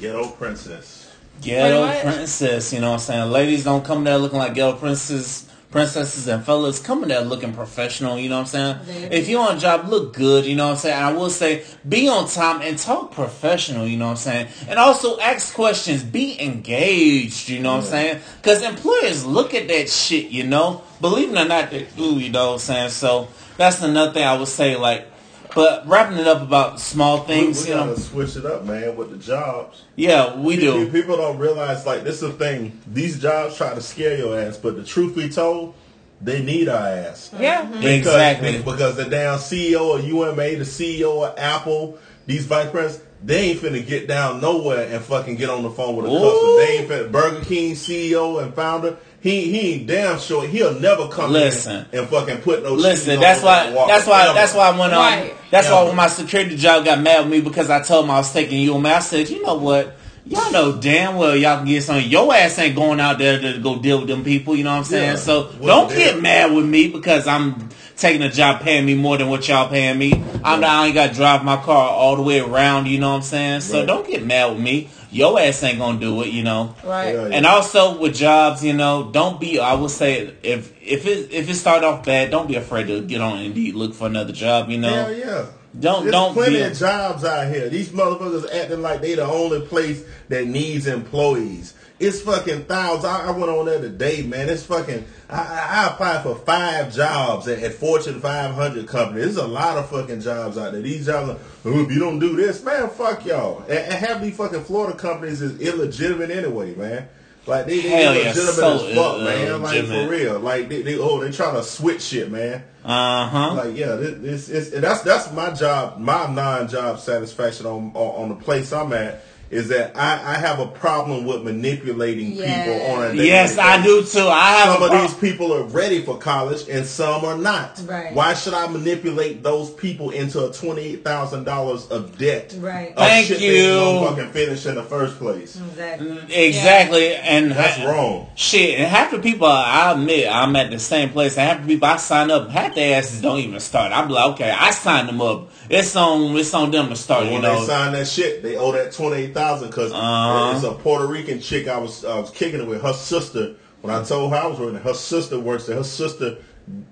[0.02, 1.14] Ghetto princess.
[1.44, 3.32] Ghetto princess, you know what I'm saying?
[3.32, 5.48] Ladies don't come there looking like ghetto princesses.
[5.72, 9.10] Princesses and fellas coming there looking professional, you know what I'm saying?
[9.12, 11.02] If you're on a job, look good, you know what I'm saying?
[11.02, 14.48] I will say, be on time and talk professional, you know what I'm saying?
[14.68, 18.22] And also ask questions, be engaged, you know what I'm saying?
[18.42, 20.84] Because employers look at that shit, you know?
[21.00, 22.90] Believe it or not, they do, you know what I'm saying?
[22.90, 25.08] So that's another thing I would say, like,
[25.56, 27.88] but wrapping it up about small things, we you know?
[27.88, 29.84] gotta switch it up, man, with the jobs.
[29.96, 30.86] Yeah, we do.
[30.86, 32.80] People- People don't realize, like, this is the thing.
[32.92, 35.74] These jobs try to scare your ass, but the truth be told,
[36.22, 37.32] they need our ass.
[37.40, 38.58] yeah Because- Exactly.
[38.60, 41.98] Because the damn CEO of UMA, the CEO of Apple,
[42.28, 45.96] these vice presidents, they ain't finna get down nowhere and fucking get on the phone
[45.96, 46.20] with a Ooh.
[46.20, 46.58] customer.
[46.58, 51.08] They ain't finna, Burger King CEO and founder, he he ain't damn sure he'll never
[51.08, 51.86] come Listen.
[51.92, 53.64] in and fucking put no Listen, cheese that's on why.
[53.66, 54.24] that walker, That's why.
[54.26, 54.34] ever.
[54.34, 55.34] That's why when um, Right.
[55.52, 55.88] that's why Ever.
[55.88, 58.60] when my security job got mad with me because I told him I was taking
[58.62, 59.96] you I said, you know what?
[60.26, 62.08] Y'all know damn well y'all can get something.
[62.10, 64.56] Your ass ain't going out there to go deal with them people.
[64.56, 65.10] You know what I'm saying?
[65.14, 65.16] Yeah.
[65.16, 65.98] So Well, don't damn.
[65.98, 69.68] get mad with me because I'm taking a job paying me more than what y'all
[69.70, 70.14] paying me.
[70.44, 72.88] I'm not, I ain't got to drive my car all the way around.
[72.88, 73.62] You know what I'm saying?
[73.62, 73.88] So Right.
[73.88, 74.90] don't get mad with me.
[75.12, 76.30] Your ass ain't gonna do it.
[76.30, 76.76] You know.
[76.84, 79.60] right Yeah, And also with jobs, you know, don't be.
[79.60, 83.02] I would say if if it if it start off bad, don't be afraid to
[83.02, 84.70] get on Indeed, look for another job.
[84.70, 85.46] You know, Hell yeah.
[85.80, 86.62] don't There's don't plenty be.
[86.62, 87.70] of jobs out here.
[87.70, 91.74] These motherfuckers acting like they the only place that needs employees.
[92.02, 93.06] It's fucking thousands.
[93.06, 94.50] I, I went on there today, man.
[94.50, 95.06] It's fucking.
[95.30, 99.24] I, I applied for five jobs at, at Fortune 500 companies.
[99.24, 100.82] There's a lot of fucking jobs out there.
[100.82, 103.62] These jobs, are, oh, if you don't do this, man, fuck y'all.
[103.64, 107.08] And, and half these fucking Florida companies is illegitimate anyway, man.
[107.46, 109.62] Like they, they Hell yeah, illegitimate so as fuck, man.
[109.62, 110.40] Like for real.
[110.40, 112.64] Like they, they oh they trying to switch shit, man.
[112.84, 113.54] Uh huh.
[113.56, 118.36] Like yeah, this, this, that's that's my job, my non-job satisfaction on on, on the
[118.36, 122.64] place I'm at is that I, I have a problem with manipulating Yeah.
[122.66, 124.28] people on a daily Yes, I do too.
[124.28, 127.38] I have Some a of pro- these people are ready for college and some are
[127.38, 127.80] not.
[127.86, 128.14] Right.
[128.14, 132.56] Why should I manipulate those people into a twenty-eight thousand dollars of debt?
[132.60, 132.90] Right.
[132.92, 133.74] Of Thank shit they you.
[133.74, 135.60] don't fucking finish in the first place.
[135.60, 136.08] Exactly.
[136.08, 138.30] Mm, exactly, and That's wrong.
[138.36, 141.38] Shit, and half the people I admit I'm at the same place.
[141.38, 143.92] And half the people I sign up, half their asses don't even start.
[143.92, 145.50] I'm like, okay, I signed them up.
[145.70, 147.26] It's on, it's on them to start.
[147.26, 150.52] You know, they sign that shit, they owe that twenty eight thousand because Uh-huh.
[150.52, 153.54] there's a Puerto Rican chick I was I was kicking it with her sister.
[153.82, 155.78] When I told her I was working, her sister works there.
[155.78, 156.38] Her sister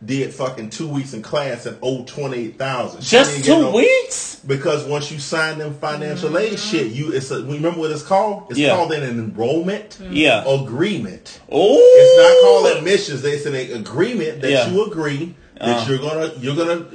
[0.04, 3.02] did fucking two weeks in class and owed twenty eight thousand.
[3.02, 4.42] just two weeks.
[4.48, 6.78] Because once you sign them financial aid Mm-hmm.
[6.78, 8.48] shit, you it's a, remember what it's called?
[8.50, 8.76] It's Yeah.
[8.76, 10.44] called an enrollment Yeah.
[10.52, 11.40] agreement.
[11.52, 13.22] Oh, It's not called admissions.
[13.22, 14.70] They said an agreement that Yeah.
[14.72, 15.86] you agree that Uh.
[15.90, 16.86] you're gonna you're gonna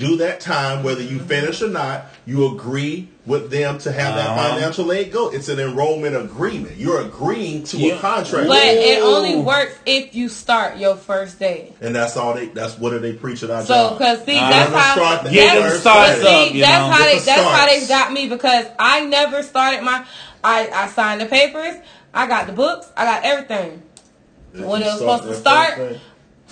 [0.00, 2.06] do that time whether you finish or not.
[2.26, 4.54] You agree with them to have that Uh-huh.
[4.54, 5.28] financial aid go.
[5.28, 6.78] It's an enrollment agreement.
[6.78, 7.94] You're agreeing to Yeah.
[7.94, 11.72] a contract, But it only works if you start your first day.
[11.82, 12.46] and that's all they.
[12.46, 15.24] That's what are they preach at our So, cause see, Uh, that's Never how start
[15.24, 16.20] the Get starts day.
[16.22, 16.90] See, up, you that's know.
[16.92, 20.02] how they Get the that's how they got me because I never started my
[20.42, 21.74] I I signed the papers,
[22.14, 23.82] I got the books, I got everything.
[24.54, 26.00] If when you it was supposed to start, first day.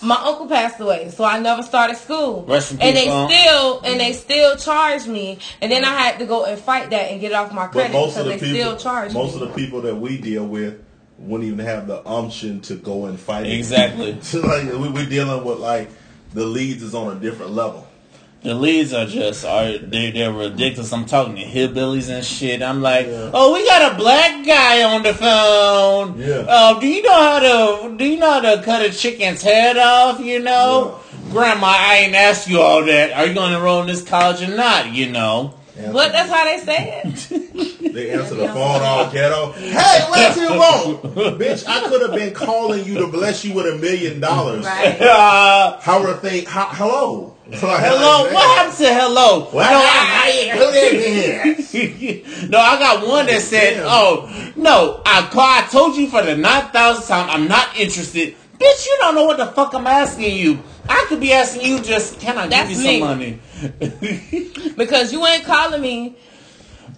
[0.01, 2.45] My uncle passed away, so I never started school.
[2.47, 3.31] Rest in and they Unc.
[3.33, 7.11] still and they still charged me, and then I had to go and fight that
[7.11, 9.35] and get it off my credit most because of the they people, still charge most
[9.37, 9.43] me.
[9.43, 10.81] of the people that we deal with
[11.19, 13.47] wouldn't even have the umption to go and fight.
[13.47, 13.55] it.
[13.55, 14.17] Exactly.
[14.23, 15.91] So, like we, we're dealing with like
[16.33, 17.88] the leads is on a different level.
[18.43, 20.93] The leads are just are they they're ridiculous.
[20.93, 22.63] I'm talking to hillbillies and shit.
[22.63, 23.31] I'm like, Yeah.
[23.35, 26.19] oh, we got a black guy on the phone.
[26.21, 26.47] Yeah.
[26.49, 29.77] Uh, do you know how to do you know how to cut a chicken's head
[29.77, 30.21] off?
[30.21, 31.01] You know,
[31.31, 33.13] Grandma, I ain't asked you all that.
[33.13, 34.93] Are you going to enroll in this college or not?
[34.93, 35.55] You know.
[35.77, 36.13] what?
[36.13, 37.69] that's how they say it.
[37.89, 39.53] They answer the phone all ghetto.
[39.53, 41.03] Hey, what you want?
[41.41, 44.65] Bitch, I could have been calling you to bless you with a million dollars.
[44.65, 45.01] Right.
[45.01, 46.47] Uh, How are things?
[46.47, 47.35] How, hello.
[47.51, 48.33] Hello.
[48.33, 49.45] What happened to hello?
[49.47, 49.71] What?
[49.71, 52.49] No, I, who did this?
[52.51, 55.43] no, I got one that said, "Oh no, I call.
[55.43, 59.25] I told you for the nine thousandth time, I'm not interested." Bitch, you don't know
[59.25, 60.59] what the fuck I'm asking you.
[60.89, 62.99] I could be asking you just, can I That's give you me.
[62.99, 64.73] some money?
[64.77, 66.17] because you ain't calling me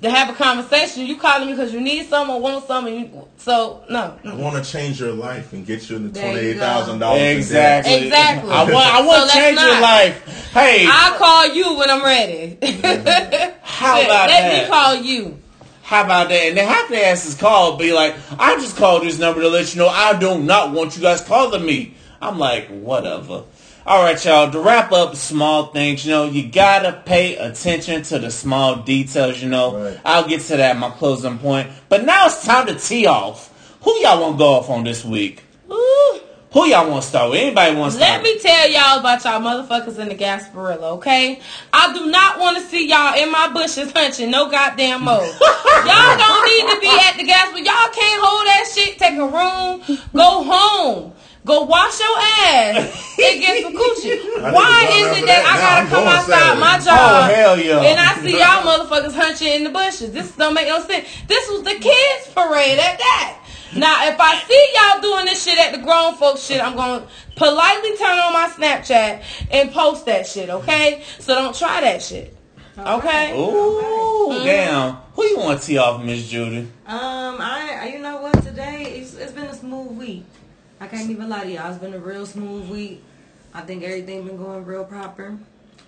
[0.03, 1.07] to have a conversation.
[1.07, 2.87] You calling me because you need some or want some.
[2.87, 4.19] And you, so no.
[4.25, 7.23] I want to change your life and get you in the twenty-eight thousand dollars.
[7.23, 8.07] exactly.
[8.07, 8.51] Exactly.
[8.51, 8.95] I want.
[8.95, 10.51] I want to let's change your life.
[10.53, 12.59] Hey, I'll call you when I'm ready.
[13.63, 14.53] how Shit, about Let that?
[14.53, 15.39] Let me call you.
[15.83, 16.35] How about that?
[16.35, 19.75] And then half the asses call, be like, I just called this number to let
[19.75, 21.95] you know I do not want you guys calling me.
[22.23, 23.43] I'm like, whatever.
[23.91, 24.49] All right, y'all.
[24.53, 29.43] To wrap up small things, you know, you gotta pay attention to the small details.
[29.43, 29.99] You know, Right.
[30.05, 31.71] I'll get to that in my closing point.
[31.89, 33.51] But now it's time to tee off.
[33.83, 35.43] Who y'all want to go off on this week?
[35.73, 36.21] Ooh.
[36.53, 37.41] Who y'all want to start with?
[37.41, 38.13] Anybody want to start?
[38.13, 41.41] Let me tell y'all about y'all motherfuckers in the Gasparilla, okay?
[41.73, 45.15] I do not want to see y'all in my bushes hunching no goddamn more.
[45.17, 47.67] y'all don't need to be at the Gasparilla.
[47.67, 48.99] y'all can't hold that shit.
[49.01, 51.13] Take a room, go home.
[51.45, 54.53] Go wash your ass and get some coochie.
[54.53, 55.45] Why is it that that.
[55.49, 57.81] I gotta come going outside my job Oh, hell yeah.
[57.81, 60.13] and I see y'all motherfuckers hunching in the bushes?
[60.13, 61.09] This don't make no sense.
[61.29, 63.37] This was the kids parade at that.
[63.75, 67.01] Now, if I see y'all doing this shit at the grown folks shit, I'm going
[67.03, 67.07] to
[67.37, 71.03] politely turn on my Snapchat and post that shit, okay?
[71.21, 72.37] So don't try that shit.
[72.77, 73.33] Okay?
[73.41, 74.97] Ooh, damn.
[75.15, 76.59] Who you want to tee off, Miss Judy?
[76.59, 76.69] Um,
[77.41, 78.43] I, I- you know what?
[78.43, 80.25] Today it's, it's been a smooth week.
[80.81, 81.71] I can't even lie to y'all.
[81.71, 83.03] It's been a real smooth week.
[83.53, 85.37] I think everything been going real proper.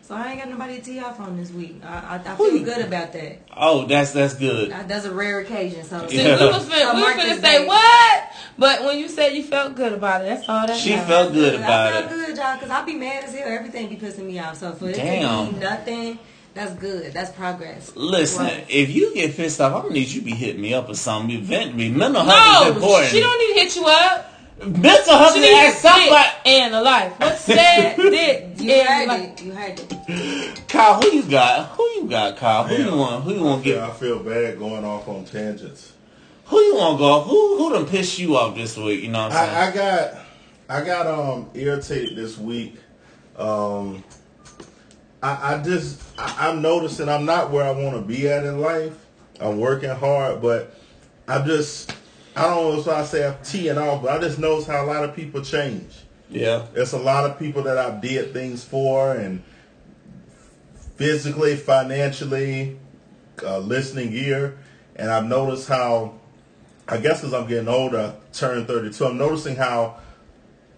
[0.02, 1.76] So I ain't got nobody to tee off on this week.
[1.84, 3.38] I, I, I feel you- good about that.
[3.56, 4.72] Oh, that's that's good.
[4.72, 5.84] Uh, That's a rare occasion.
[5.84, 6.38] So See, Yeah.
[6.40, 7.66] we was finna, I we was finna say day.
[7.66, 8.22] what?
[8.58, 11.08] But when you said you felt good about it, that's all that She matters.
[11.08, 12.26] felt good I about feel it.
[12.26, 13.46] good, y'all, because I be mad as hell.
[13.48, 14.56] Everything be pissing me off.
[14.58, 15.52] So for it to Damn.
[15.52, 16.18] be nothing,
[16.52, 17.12] that's good.
[17.14, 17.92] That's progress.
[17.94, 18.66] Listen, Right.
[18.68, 20.94] if you get pissed off, I'm gonna need you to be hitting me up or
[20.94, 21.40] something.
[21.42, 21.88] Vent me.
[21.90, 23.10] Mental health is No, important.
[23.12, 24.28] she don't need to hit you up.
[24.58, 26.28] Mental health She is needs at somebody.
[26.44, 27.18] sit and a life.
[27.18, 27.96] What's that?
[27.96, 29.40] Dick You heard life.
[29.40, 29.42] it.
[29.42, 30.68] You heard it.
[30.68, 31.68] Kyle, who you got?
[31.70, 32.64] Who you got, Kyle?
[32.64, 33.24] Who you want?
[33.24, 33.84] Who you want to Yeah, get?
[33.84, 35.92] I feel bad going off on tangents.
[36.46, 37.20] Who you want to go?
[37.22, 39.02] Who who done piss you off this week?
[39.02, 39.56] You know what I'm saying?
[39.56, 40.14] I, I got
[40.68, 42.76] I got um irritated this week.
[43.36, 44.04] Um
[45.22, 48.60] I, I just I, I'm noticing I'm not where I want to be at in
[48.60, 48.94] life.
[49.40, 50.74] I'm working hard, but
[51.26, 51.94] I'm just
[52.34, 54.86] I don't know if I say T and all, but I just notice how a
[54.86, 55.92] lot of people change.
[56.30, 56.66] yeah.
[56.72, 59.42] There's a lot of people that I did things for and
[60.96, 62.78] physically, financially,
[63.42, 64.56] uh, listening ear,
[64.96, 66.14] and I've noticed how,
[66.88, 69.96] I guess as I'm getting older, turn 32, I'm noticing how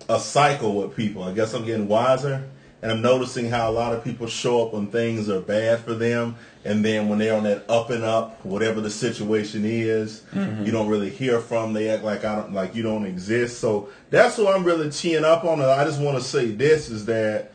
[0.08, 1.22] a cycle with people.
[1.22, 2.48] I guess I'm getting wiser,
[2.84, 5.94] and I'm noticing how a lot of people show up when things are bad for
[5.94, 6.36] them,
[6.66, 10.66] and then when they're on that up and up, whatever the situation is, mm-hmm.
[10.66, 11.72] you don't really hear from.
[11.72, 13.58] They act like I don't, like you don't exist.
[13.58, 15.62] So that's what I'm really teeing up on.
[15.62, 17.53] And I just want to say this is that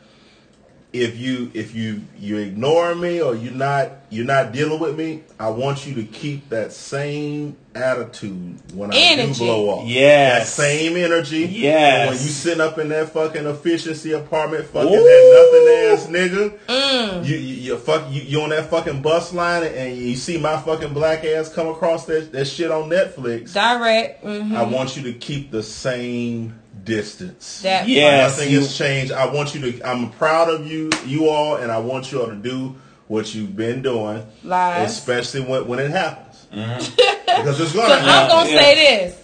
[0.92, 5.22] if you if you you ignore me or you're not you're not dealing with me,
[5.38, 9.32] I want you to keep that same attitude when I Energy.
[9.34, 9.88] do blow off.
[9.88, 10.56] Yes.
[10.56, 11.46] That same energy.
[11.46, 12.08] Yes.
[12.08, 14.96] When you sitting up in that fucking efficiency apartment, fucking Ooh.
[14.96, 16.58] that nothing ass nigga.
[16.66, 17.24] Mm.
[17.24, 20.60] You you you fuck you, you on that fucking bus line and you see my
[20.60, 23.52] fucking black ass come across that that shit on Netflix.
[23.54, 24.24] Direct.
[24.24, 27.60] hmm I want you to keep the same distance.
[27.62, 27.96] That Yeah.
[28.00, 29.12] Yes, Nothing you- has changed.
[29.12, 29.88] I want you to.
[29.88, 32.76] I'm proud of you, you all, and I want you all to do
[33.08, 34.90] what you've been doing, Lies.
[34.92, 36.78] especially when when it happens, Mm-hmm.
[37.42, 38.28] because it's gonna So I'm happen.
[38.28, 38.60] gonna Yeah.
[38.60, 39.16] say this.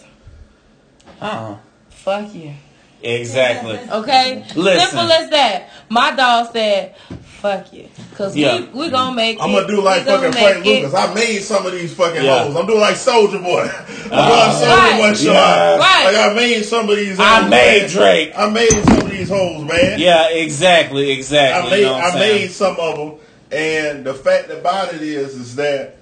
[1.20, 1.57] Uh-uh.
[1.91, 2.53] Fuck you.
[3.03, 3.78] Exactly.
[3.91, 4.45] Okay?
[4.57, 4.89] Listen.
[4.89, 5.69] Simple as that.
[5.89, 6.95] My dog said,
[7.41, 7.89] fuck you.
[8.17, 8.61] Cause Yeah.
[8.73, 9.55] we, we gonna make I'm it.
[9.55, 10.83] gonna do like We fucking Frank make it.
[10.85, 10.95] Lucas.
[10.95, 12.45] I made some of these fucking Yeah.
[12.45, 12.57] hoes.
[12.57, 13.63] I'm doing like Soldier Boy.
[13.71, 14.99] I'm doing Uh, Soldier Right.
[15.11, 15.33] Boy show.
[15.33, 15.77] Yeah.
[15.77, 16.05] Right.
[16.07, 17.19] Like I made some of these.
[17.21, 17.51] I made
[17.83, 17.91] man.
[17.91, 18.33] Drake.
[18.37, 19.99] I made some of these hoes, man.
[19.99, 21.67] Yeah, exactly, exactly.
[21.69, 22.41] I made you know what I'm I saying?
[22.43, 23.13] made some of them,
[23.53, 25.97] and the fact about it is, is that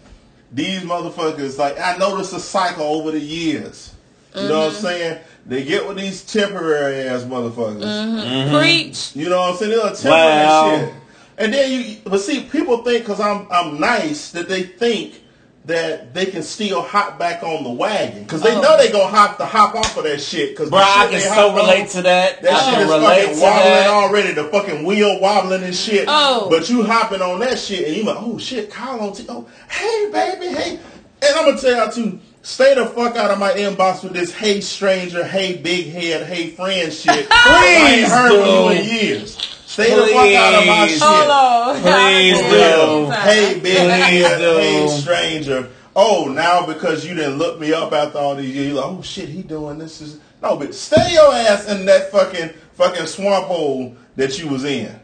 [0.52, 3.90] these motherfuckers like I noticed a cycle over the years.
[4.36, 4.86] You know what Mm-hmm.
[4.86, 5.18] I'm saying?
[5.46, 7.82] They get with these temporary ass motherfuckers.
[7.82, 8.56] Mm-hmm.
[8.56, 9.10] Preach.
[9.14, 9.70] You know what I'm saying?
[9.72, 10.94] They're a temporary Well- shit.
[11.38, 15.20] And then you, but see, people think because I'm I'm nice that they think
[15.66, 18.60] that they can still hop back on the wagon because they Oh.
[18.60, 20.50] know they gonna hop to hop off of that shit.
[20.50, 22.42] Because Bro, I can so relate to that.
[22.42, 23.86] that I shit can is relate fucking wobbling that.
[23.88, 24.32] already.
[24.32, 26.04] The fucking wheel wobbling and shit.
[26.06, 26.48] Oh.
[26.50, 29.24] But you hopping on that shit and you like, oh shit, Kyle on T.
[29.28, 30.78] Oh, hey baby, hey.
[31.22, 34.32] And I'm gonna tell y'all to stay the fuck out of my inbox with this
[34.34, 37.26] hey stranger, hey big head, hey friend shit.
[37.30, 39.53] I ain't Please heard from you in years.
[39.74, 41.02] Stay the fuck out of my shit.
[41.02, 41.74] Hold on.
[41.82, 43.10] Please I do.
[43.10, 44.56] Hey big Please head, do.
[44.58, 45.68] hey stranger.
[45.96, 49.02] Oh, now because you didn't look me up after all these years, you're like, oh
[49.02, 50.00] shit, he doing this.
[50.00, 54.64] Is no, but stay your ass in that fucking fucking swamp hole that you was
[54.64, 54.94] in.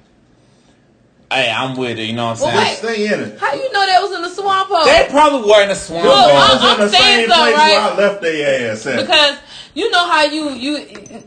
[1.32, 2.04] Hey, I'm with it.
[2.04, 2.84] You know what I'm Well, saying?
[2.84, 3.06] wait.
[3.08, 3.38] Stay in it.
[3.40, 4.84] How do you know that was in the swamp hole?
[4.84, 6.04] They probably were in the swamp.
[6.04, 6.36] Look, hole.
[6.36, 7.70] I'm- was in I'm the same something, place right?
[7.72, 9.00] where I left their ass at.
[9.00, 9.36] because
[9.74, 10.76] you know how you you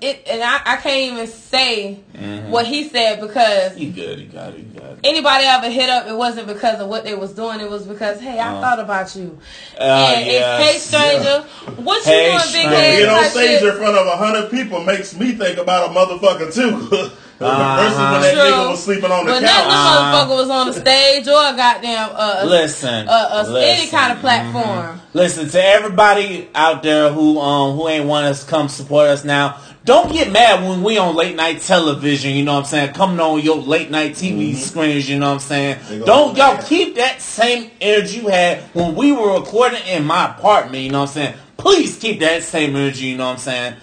[0.02, 2.52] it and I, I can't even say Mm-hmm.
[2.52, 4.20] what he said because You good?
[4.20, 4.60] You got it.
[4.60, 4.93] You got it.
[5.04, 8.20] Anybody ever hit up it wasn't because of what they was doing it was because
[8.20, 8.62] hey I Uh.
[8.62, 9.38] thought about you
[9.80, 9.84] Uh,
[10.18, 10.62] and yes.
[10.62, 11.48] it's hey stranger
[11.82, 12.70] what you Hey, doing big stranger.
[12.76, 15.94] head Being on stage in front of a hundred people makes me think about a
[15.94, 17.10] motherfucker too.
[17.40, 18.42] Versus when that True.
[18.44, 19.64] nigga was sleeping on the but none of couch.
[19.66, 20.26] the Uh-huh.
[20.26, 23.12] motherfucker was on the stage or a goddamn uh, Listen, uh,
[23.50, 25.02] uh, any kind of platform.
[25.14, 29.26] Listen to everybody out there who um who ain't want us to come support us
[29.26, 29.58] now.
[29.86, 32.34] Don't get mad when we on late night television.
[32.34, 32.94] You know what I'm saying?
[32.94, 35.10] Coming on your late night TV screens.
[35.10, 35.80] You know what I'm saying?
[36.06, 36.66] Don't y'all mad.
[36.66, 40.84] keep that same energy you had when we were recording in my apartment.
[40.84, 41.36] You know what I'm saying?
[41.58, 43.08] Please keep that same energy.
[43.08, 43.76] You know what I'm saying?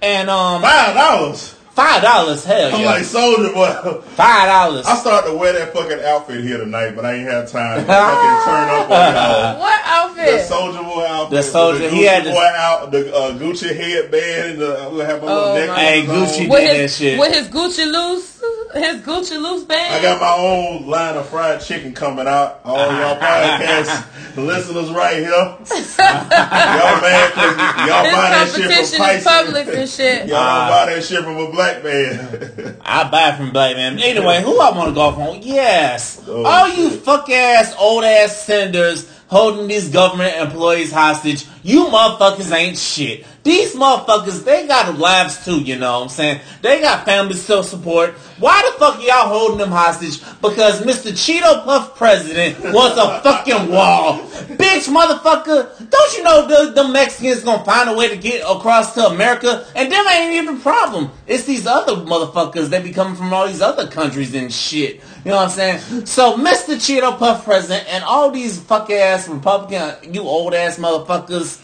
[0.00, 1.57] And um, Five dollars.
[1.78, 2.44] Five dollars.
[2.44, 2.74] Hell yeah.
[2.76, 4.00] I'm yeah, like soldier boy.
[4.16, 4.84] five dollars.
[4.86, 7.84] I started to wear that fucking outfit here tonight, but I ain't had time to
[7.86, 9.58] fucking turn up on y'all.
[9.68, 10.26] What outfit?
[10.26, 11.36] The soldier boy outfit.
[11.36, 14.78] The soldier- the he Gucci had this- boy out, the uh, Gucci headband, and the,
[14.78, 15.76] I'm gonna have my little Oh, necklace.
[15.76, 16.06] my Hey, on.
[16.06, 17.18] Gucci did that shit.
[17.18, 18.37] with his Gucci loose,
[18.74, 19.94] his Gucci loose band.
[19.94, 22.60] I got my own line of fried chicken coming out.
[22.64, 25.30] All y'all podcast listeners right here.
[25.98, 27.56] y'all mad 'cause
[27.88, 29.54] y'all his buy that shit competition from is Tyson.
[29.54, 30.26] Publix and shit.
[30.28, 32.76] Y'all Uh, buy that shit from a black man.
[32.84, 33.98] I buy from black man.
[33.98, 35.42] Anyway, who I want to go off on?
[35.42, 41.46] Yes, Oh, all you fuck ass old ass senators holding these government employees hostage.
[41.62, 43.26] You motherfuckers ain't shit.
[43.44, 45.60] These motherfuckers, they got lives too.
[45.60, 46.40] You know what I'm saying?
[46.62, 48.14] They got families to support.
[48.38, 50.20] Why the fuck y'all holding them hostage?
[50.40, 51.12] Because Mr.
[51.12, 54.18] Cheeto Puff President wants a fucking wall.
[54.18, 58.94] Bitch, motherfucker, don't you know the, the Mexicans gonna find a way to get across
[58.94, 59.66] to America?
[59.74, 61.10] And them ain't even the problem.
[61.26, 65.00] It's these other motherfuckers that be coming from all these other countries and shit.
[65.24, 66.06] You know what I'm saying?
[66.06, 66.76] So, Mr.
[66.76, 71.60] Cheeto Puff President and all these fuck ass Republican, you old ass motherfuckers,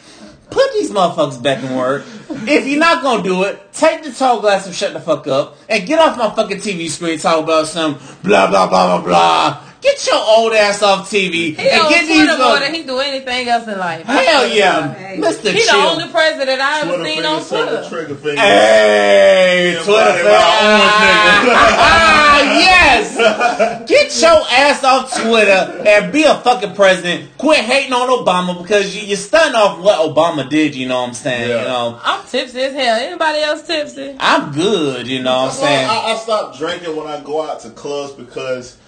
[0.50, 2.04] put these motherfuckers back in work.
[2.28, 5.56] If you're not gonna do it, take the tall glass and shut the fuck up
[5.68, 9.62] and get off my fucking TV screen talk about some blah blah blah blah blah.
[9.84, 12.26] Get your old ass off TV He and on get these.
[12.38, 14.06] More than he do anything else in life.
[14.06, 15.18] Hell yeah, Hey.
[15.18, 15.52] Mr.
[15.52, 17.88] He the only president I ever Twitter seen on circle, Twitter.
[17.90, 18.40] trigger finger.
[18.40, 20.32] Hey, Yeah, Twitter buddy, fan.
[20.32, 23.86] my orange Ah, yes.
[23.88, 27.36] Get your ass off Twitter and be a fucking president.
[27.36, 30.74] Quit hating on Obama because you, you're stunning off what Obama did.
[30.74, 31.50] You know what I'm saying?
[31.50, 31.60] Yeah.
[31.60, 32.96] You know, I'm tipsy as hell.
[32.96, 34.16] Anybody else tipsy?
[34.18, 35.06] I'm good.
[35.06, 35.88] You know what I'm Well, saying?
[35.90, 38.78] I, I stopped drinking when I go out to clubs because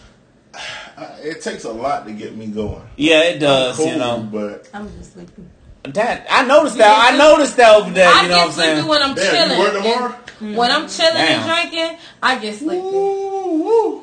[0.96, 2.80] I, it takes a lot to get me going.
[2.96, 3.76] Yeah, it does.
[3.76, 5.50] Cool, You know but I'm just sleeping.
[5.84, 6.26] that.
[6.30, 7.12] I noticed that.
[7.12, 8.08] I noticed that over there.
[8.08, 8.88] I You know get what I'm sleepy saying?
[8.88, 9.82] when I'm damn, you work chilling.
[9.82, 10.14] tomorrow?
[10.58, 11.48] When I'm chilling Damn.
[11.50, 12.82] and drinking, I get sleepy.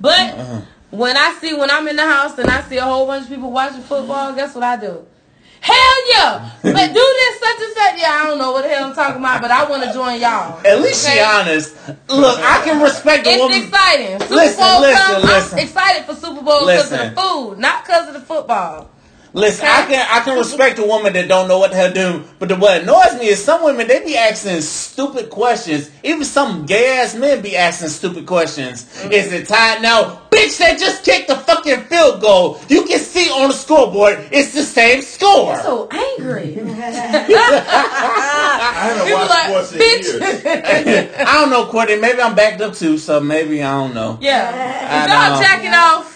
[0.00, 0.60] But Uh-huh.
[0.90, 3.28] when I see when I'm in the house and I see a whole bunch of
[3.30, 5.06] people watching football, guess what I do?
[5.64, 6.50] Hell yeah!
[6.60, 7.98] But do this such and such.
[7.98, 10.20] Yeah, I don't know what the hell I'm talking about, but I want to join
[10.20, 10.60] y'all.
[10.66, 11.74] At least she honest.
[12.10, 13.56] Look, I can respect a It's woman.
[13.56, 14.20] It's exciting.
[14.20, 15.58] Super Listen, Bowl listen, comes, listen.
[15.58, 18.90] I'm excited for Super Bowl because of the food, not because of the football.
[19.32, 22.24] Listen, I can I can respect a woman that don't know what the hell do,
[22.38, 25.90] but the, what annoys me is some women they be asking stupid questions.
[26.04, 28.84] Even some gay ass men be asking stupid questions.
[28.84, 29.12] Mm-hmm.
[29.12, 30.20] Is it tied now?
[30.34, 32.58] Bitch, they just kicked the fucking field goal.
[32.68, 35.56] You can see on the scoreboard, it's the same score.
[35.58, 36.56] So angry.
[36.62, 36.62] I
[38.88, 40.20] haven't People watched like, sports in bitch.
[40.20, 40.44] years.
[41.28, 41.96] I don't know, Courtney.
[41.96, 44.18] Maybe I'm backed up too, so maybe I don't know.
[44.20, 44.88] Yeah.
[44.90, 45.40] I If y'all know.
[45.40, 46.13] jacking off.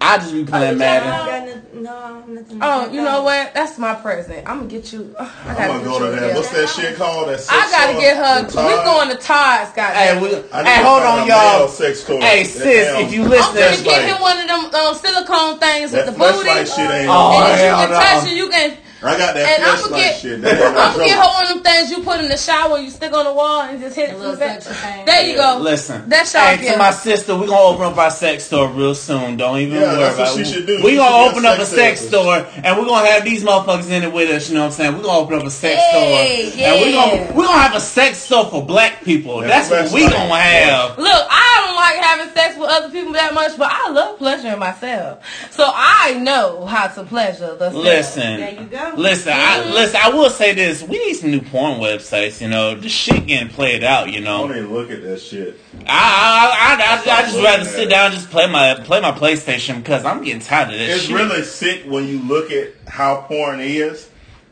[0.00, 1.52] I just be playing I Madden.
[1.52, 2.58] got no, nothing.
[2.62, 3.52] Oh, you know what?
[3.52, 4.48] That's my present.
[4.48, 5.14] I'm gonna get you.
[5.18, 6.34] I I'm gotta gonna get go you to that.
[6.36, 7.28] What's that shit called?
[7.28, 8.40] That sex I gotta get her.
[8.42, 8.84] The We Todd?
[8.84, 9.76] going to Todd's, Hey,
[10.14, 10.22] goddamn.
[10.22, 11.68] we, hey, hold on, y'all.
[11.68, 12.20] sex toy.
[12.20, 15.58] Hey, sis, if you listen, I'm listen, gonna get him one of them um, silicone
[15.58, 16.64] things That with the booty.
[16.64, 17.50] shit ain't Oh, on.
[17.50, 18.76] and you can touch it, you can.
[19.00, 20.42] I got that And I'ma flashlight get- shit.
[20.42, 22.78] That I'm no gonna get her one of them things you put in the shower.
[22.78, 25.06] You stick on the wall and just hit it little from the back.
[25.06, 25.58] There you go.
[25.60, 26.78] Listen, That's y'all hey, to gift.
[26.78, 29.36] my sister, we're gonna open up our sex store real soon.
[29.36, 30.46] Don't even Yeah, worry that's what about it.
[30.46, 30.82] she should do.
[30.82, 32.52] We She gonna open up a sex sex therapist.
[32.52, 34.48] store, and we're gonna have these motherfuckers in it with us.
[34.48, 34.96] You know what I'm saying?
[34.96, 37.80] We're gonna open up a sex Hey, store, and we're gonna we're gonna have a
[37.80, 39.40] sex store for black people.
[39.42, 40.12] That's That's, what we right.
[40.12, 40.98] gonna have.
[40.98, 44.58] Look, I don't like having sex with other people that much, but I love pleasuring
[44.58, 45.18] myself.
[45.52, 47.84] So I know how to pleasure the self.
[47.84, 48.87] Listen, There you go.
[48.96, 50.00] Listen, I listen.
[50.02, 52.40] I will say this: we need some new porn websites.
[52.40, 54.10] You know, the shit getting played out.
[54.12, 55.58] You I know, don't even look at that shit.
[55.86, 57.90] I I, I, I, I just rather sit it.
[57.90, 61.04] down and just play my play my PlayStation because I'm getting tired of this It's
[61.06, 61.16] shit.
[61.16, 64.08] really sick when you look at how porn is.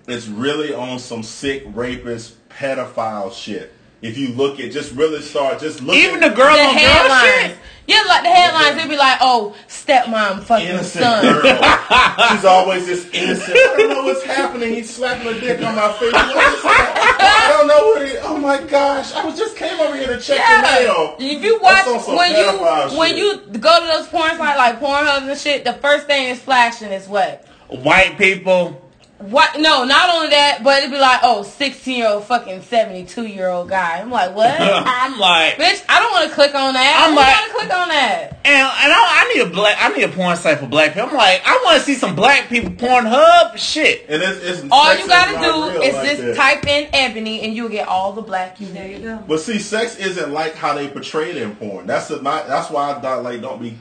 [0.08, 3.72] It's really on some sick rapist pedophile shit.
[4.02, 6.74] If you look at just really start just look Even at the girl The on
[6.74, 7.52] girl headlines.
[7.52, 7.58] shit.
[7.88, 11.42] Yeah, like the headlines, they'd be like, "Oh, stepmom fucking innocent son." girl.
[12.30, 13.56] She's always this innocent.
[13.56, 14.74] I don't know what's happening.
[14.74, 16.12] He's slapping a dick on my face.
[16.12, 16.60] What is?
[16.64, 18.18] I don't know what it.
[18.24, 19.14] Oh my gosh!
[19.14, 20.62] I was just came over here to check the Yeah.
[20.62, 21.16] mail.
[21.20, 23.18] If you watch That's on some when pedophile you when shit.
[23.18, 26.90] you go to those porn sites like Pornhub and shit, the first thing is flashing
[26.90, 27.46] is what?
[27.68, 28.82] White people.
[29.18, 29.58] What?
[29.58, 33.48] No, not only that, but it'd be like, oh, 16 year old fucking 72 year
[33.48, 33.98] old guy.
[33.98, 34.50] I'm like, what?
[34.60, 37.02] I'm like, Bitch, I don't want to click on that.
[37.02, 38.40] I'm I'm like- want to click on that.
[38.44, 39.76] and and I, I need a black.
[39.80, 41.08] I need a porn site for black people.
[41.08, 44.04] I'm like, I want to see some black people Pornhub shit.
[44.10, 46.36] And it's, it's All you gotta not do is like just that.
[46.36, 49.24] type in Ebony and you'll get all the black you There you go.
[49.26, 51.86] But see, sex isn't like how they portray it in porn.
[51.86, 52.48] That's the not.
[52.48, 53.78] That's why I don't, like don't be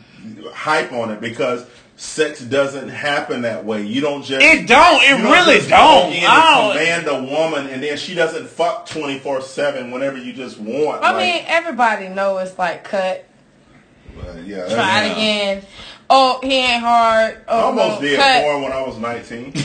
[0.54, 1.66] hype on it because
[1.98, 3.84] sex doesn't happen that way.
[3.84, 5.02] You don't just It don't.
[5.04, 6.06] It you really don't.
[6.08, 9.42] walk in and I don't- command a woman, and then she doesn't fuck twenty four
[9.42, 11.04] seven whenever you just want.
[11.04, 13.26] I like, mean, everybody know it's like cut,
[14.20, 15.64] uh, yeah, try it again.
[16.10, 17.40] Oh, he ain't hard.
[17.48, 18.44] Oh, I almost no, did cut.
[18.44, 19.54] porn when I was nineteen.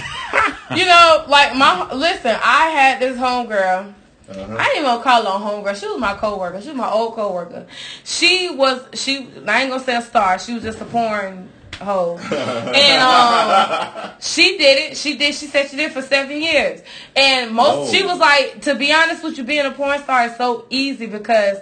[0.76, 2.30] You know, like my listen.
[2.44, 3.92] I had this homegirl.
[4.28, 4.56] Uh-huh.
[4.56, 5.74] I didn't even call her a homegirl.
[5.80, 6.60] She was my coworker.
[6.62, 7.66] She was my old coworker.
[8.04, 9.28] She was she.
[9.48, 10.38] I ain't gonna say a star.
[10.38, 11.48] She was just a porn
[11.80, 12.18] hoe.
[12.32, 14.96] and um, she did it.
[14.96, 15.34] She did.
[15.34, 16.82] She said she did it for seven years.
[17.16, 17.92] And most Oh.
[17.92, 21.06] she was like, to be honest with you, being a porn star is so easy
[21.06, 21.58] because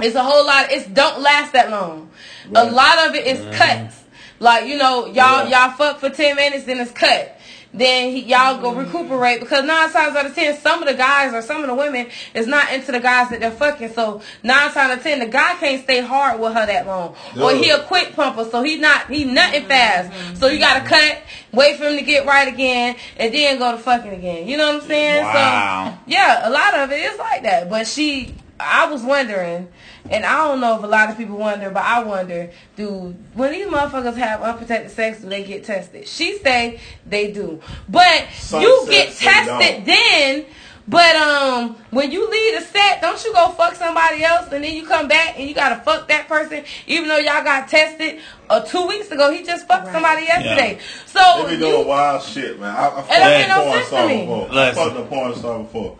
[0.00, 0.70] it's a whole lot.
[0.70, 2.10] It's don't last that long.
[2.54, 3.96] A lot of it is cuts.
[4.38, 5.66] Like you know, y'all Yeah.
[5.68, 7.36] y'all fuck for ten minutes, then it's cut.
[7.72, 8.80] Then he, y'all go mm-hmm.
[8.80, 11.74] recuperate because nine times out of ten, some of the guys or some of the
[11.74, 13.92] women is not into the guys that they're fucking.
[13.92, 17.14] So nine times out of ten, the guy can't stay hard with her that long,
[17.40, 19.68] or he a quick pumper, so he's not he nothing mm-hmm.
[19.68, 20.40] fast.
[20.40, 20.88] So you gotta mm-hmm.
[20.88, 21.22] cut,
[21.52, 24.48] wait for him to get right again, and then go to fucking again.
[24.48, 25.24] You know what I'm saying?
[25.24, 25.98] Wow.
[25.98, 27.70] So yeah, a lot of it is like that.
[27.70, 29.68] But she, I was wondering,
[30.10, 33.52] and I don't know if a lot of people wonder, but I wonder, do when
[33.52, 36.06] these motherfuckers have unprotected sex, do they get tested?
[36.06, 40.46] She say they do, but Some you get tested then.
[40.88, 44.74] But um, when you leave the set, don't you go fuck somebody else, and then
[44.74, 48.18] you come back and you gotta fuck that person, even though y'all got tested
[48.48, 49.30] uh, two weeks ago.
[49.30, 49.92] He just fucked Right.
[49.92, 50.80] somebody yesterday.
[51.06, 52.74] So They be you- doing wild shit, man.
[52.74, 54.20] I, I fucked don't a no porn to star me.
[54.22, 54.48] before.
[54.50, 55.98] I fucked a porn star before.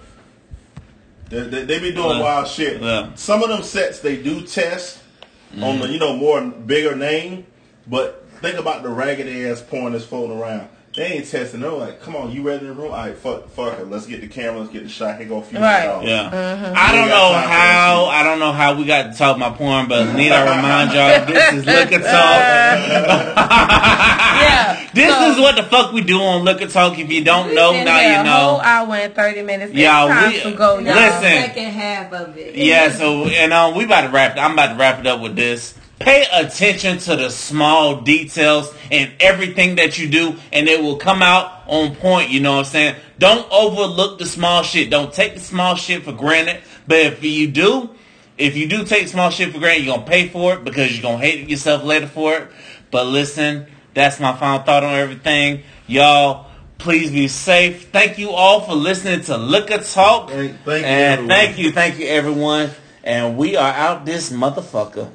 [1.30, 2.22] They, they, they be doing Listen.
[2.22, 2.82] wild shit.
[2.82, 3.14] Yeah.
[3.14, 4.98] Some of them sets they do test
[5.60, 5.92] on the mm.
[5.92, 7.46] you know more bigger name,
[7.86, 10.68] but think about the raggedy ass porn that's floating around.
[11.00, 11.60] They ain't testing.
[11.60, 12.92] They're like, come on, you ready in the room?
[12.92, 13.88] All right, fuck, fuck it.
[13.88, 14.60] Let's get the camera.
[14.60, 15.16] Let's get the shot.
[15.18, 15.86] Here go a few Right.
[15.86, 16.06] dollars.
[16.06, 16.24] Yeah.
[16.30, 16.74] Mm-hmm.
[16.76, 18.04] I don't know how.
[18.04, 21.24] I don't know how we got to talk my porn, but need I remind y'all
[21.24, 22.04] this is Liquor Talk.
[23.40, 26.98] yeah, This so- is what the fuck we do on Liquor Talk.
[26.98, 28.60] If you don't know, now you a whole know.
[28.62, 29.72] hour and thirty minutes.
[29.72, 30.94] Y'all, it's time we- to go, y'all.
[30.94, 31.20] Listen.
[31.22, 32.54] second half of it.
[32.56, 34.36] Yeah, so and um, we about to wrap.
[34.36, 35.72] I'm about to wrap it up with this.
[36.00, 41.22] Pay attention to the small details in everything that you do, and it will come
[41.22, 42.30] out on point.
[42.30, 42.96] You know what I'm saying?
[43.18, 44.88] Don't overlook the small shit.
[44.88, 46.62] Don't take the small shit for granted.
[46.88, 47.90] But if you do,
[48.38, 51.02] if you do take small shit for granted, you're gonna pay for it because you're
[51.02, 52.48] gonna hate yourself later for it.
[52.90, 56.46] But listen, that's my final thought on everything, y'all.
[56.78, 57.90] Please be safe.
[57.90, 60.30] Thank you all for listening to Liquor Talk.
[60.30, 61.28] Thank- thank and everyone.
[61.28, 62.70] thank you, thank you, everyone.
[63.04, 65.08] And we are out this motherfucker.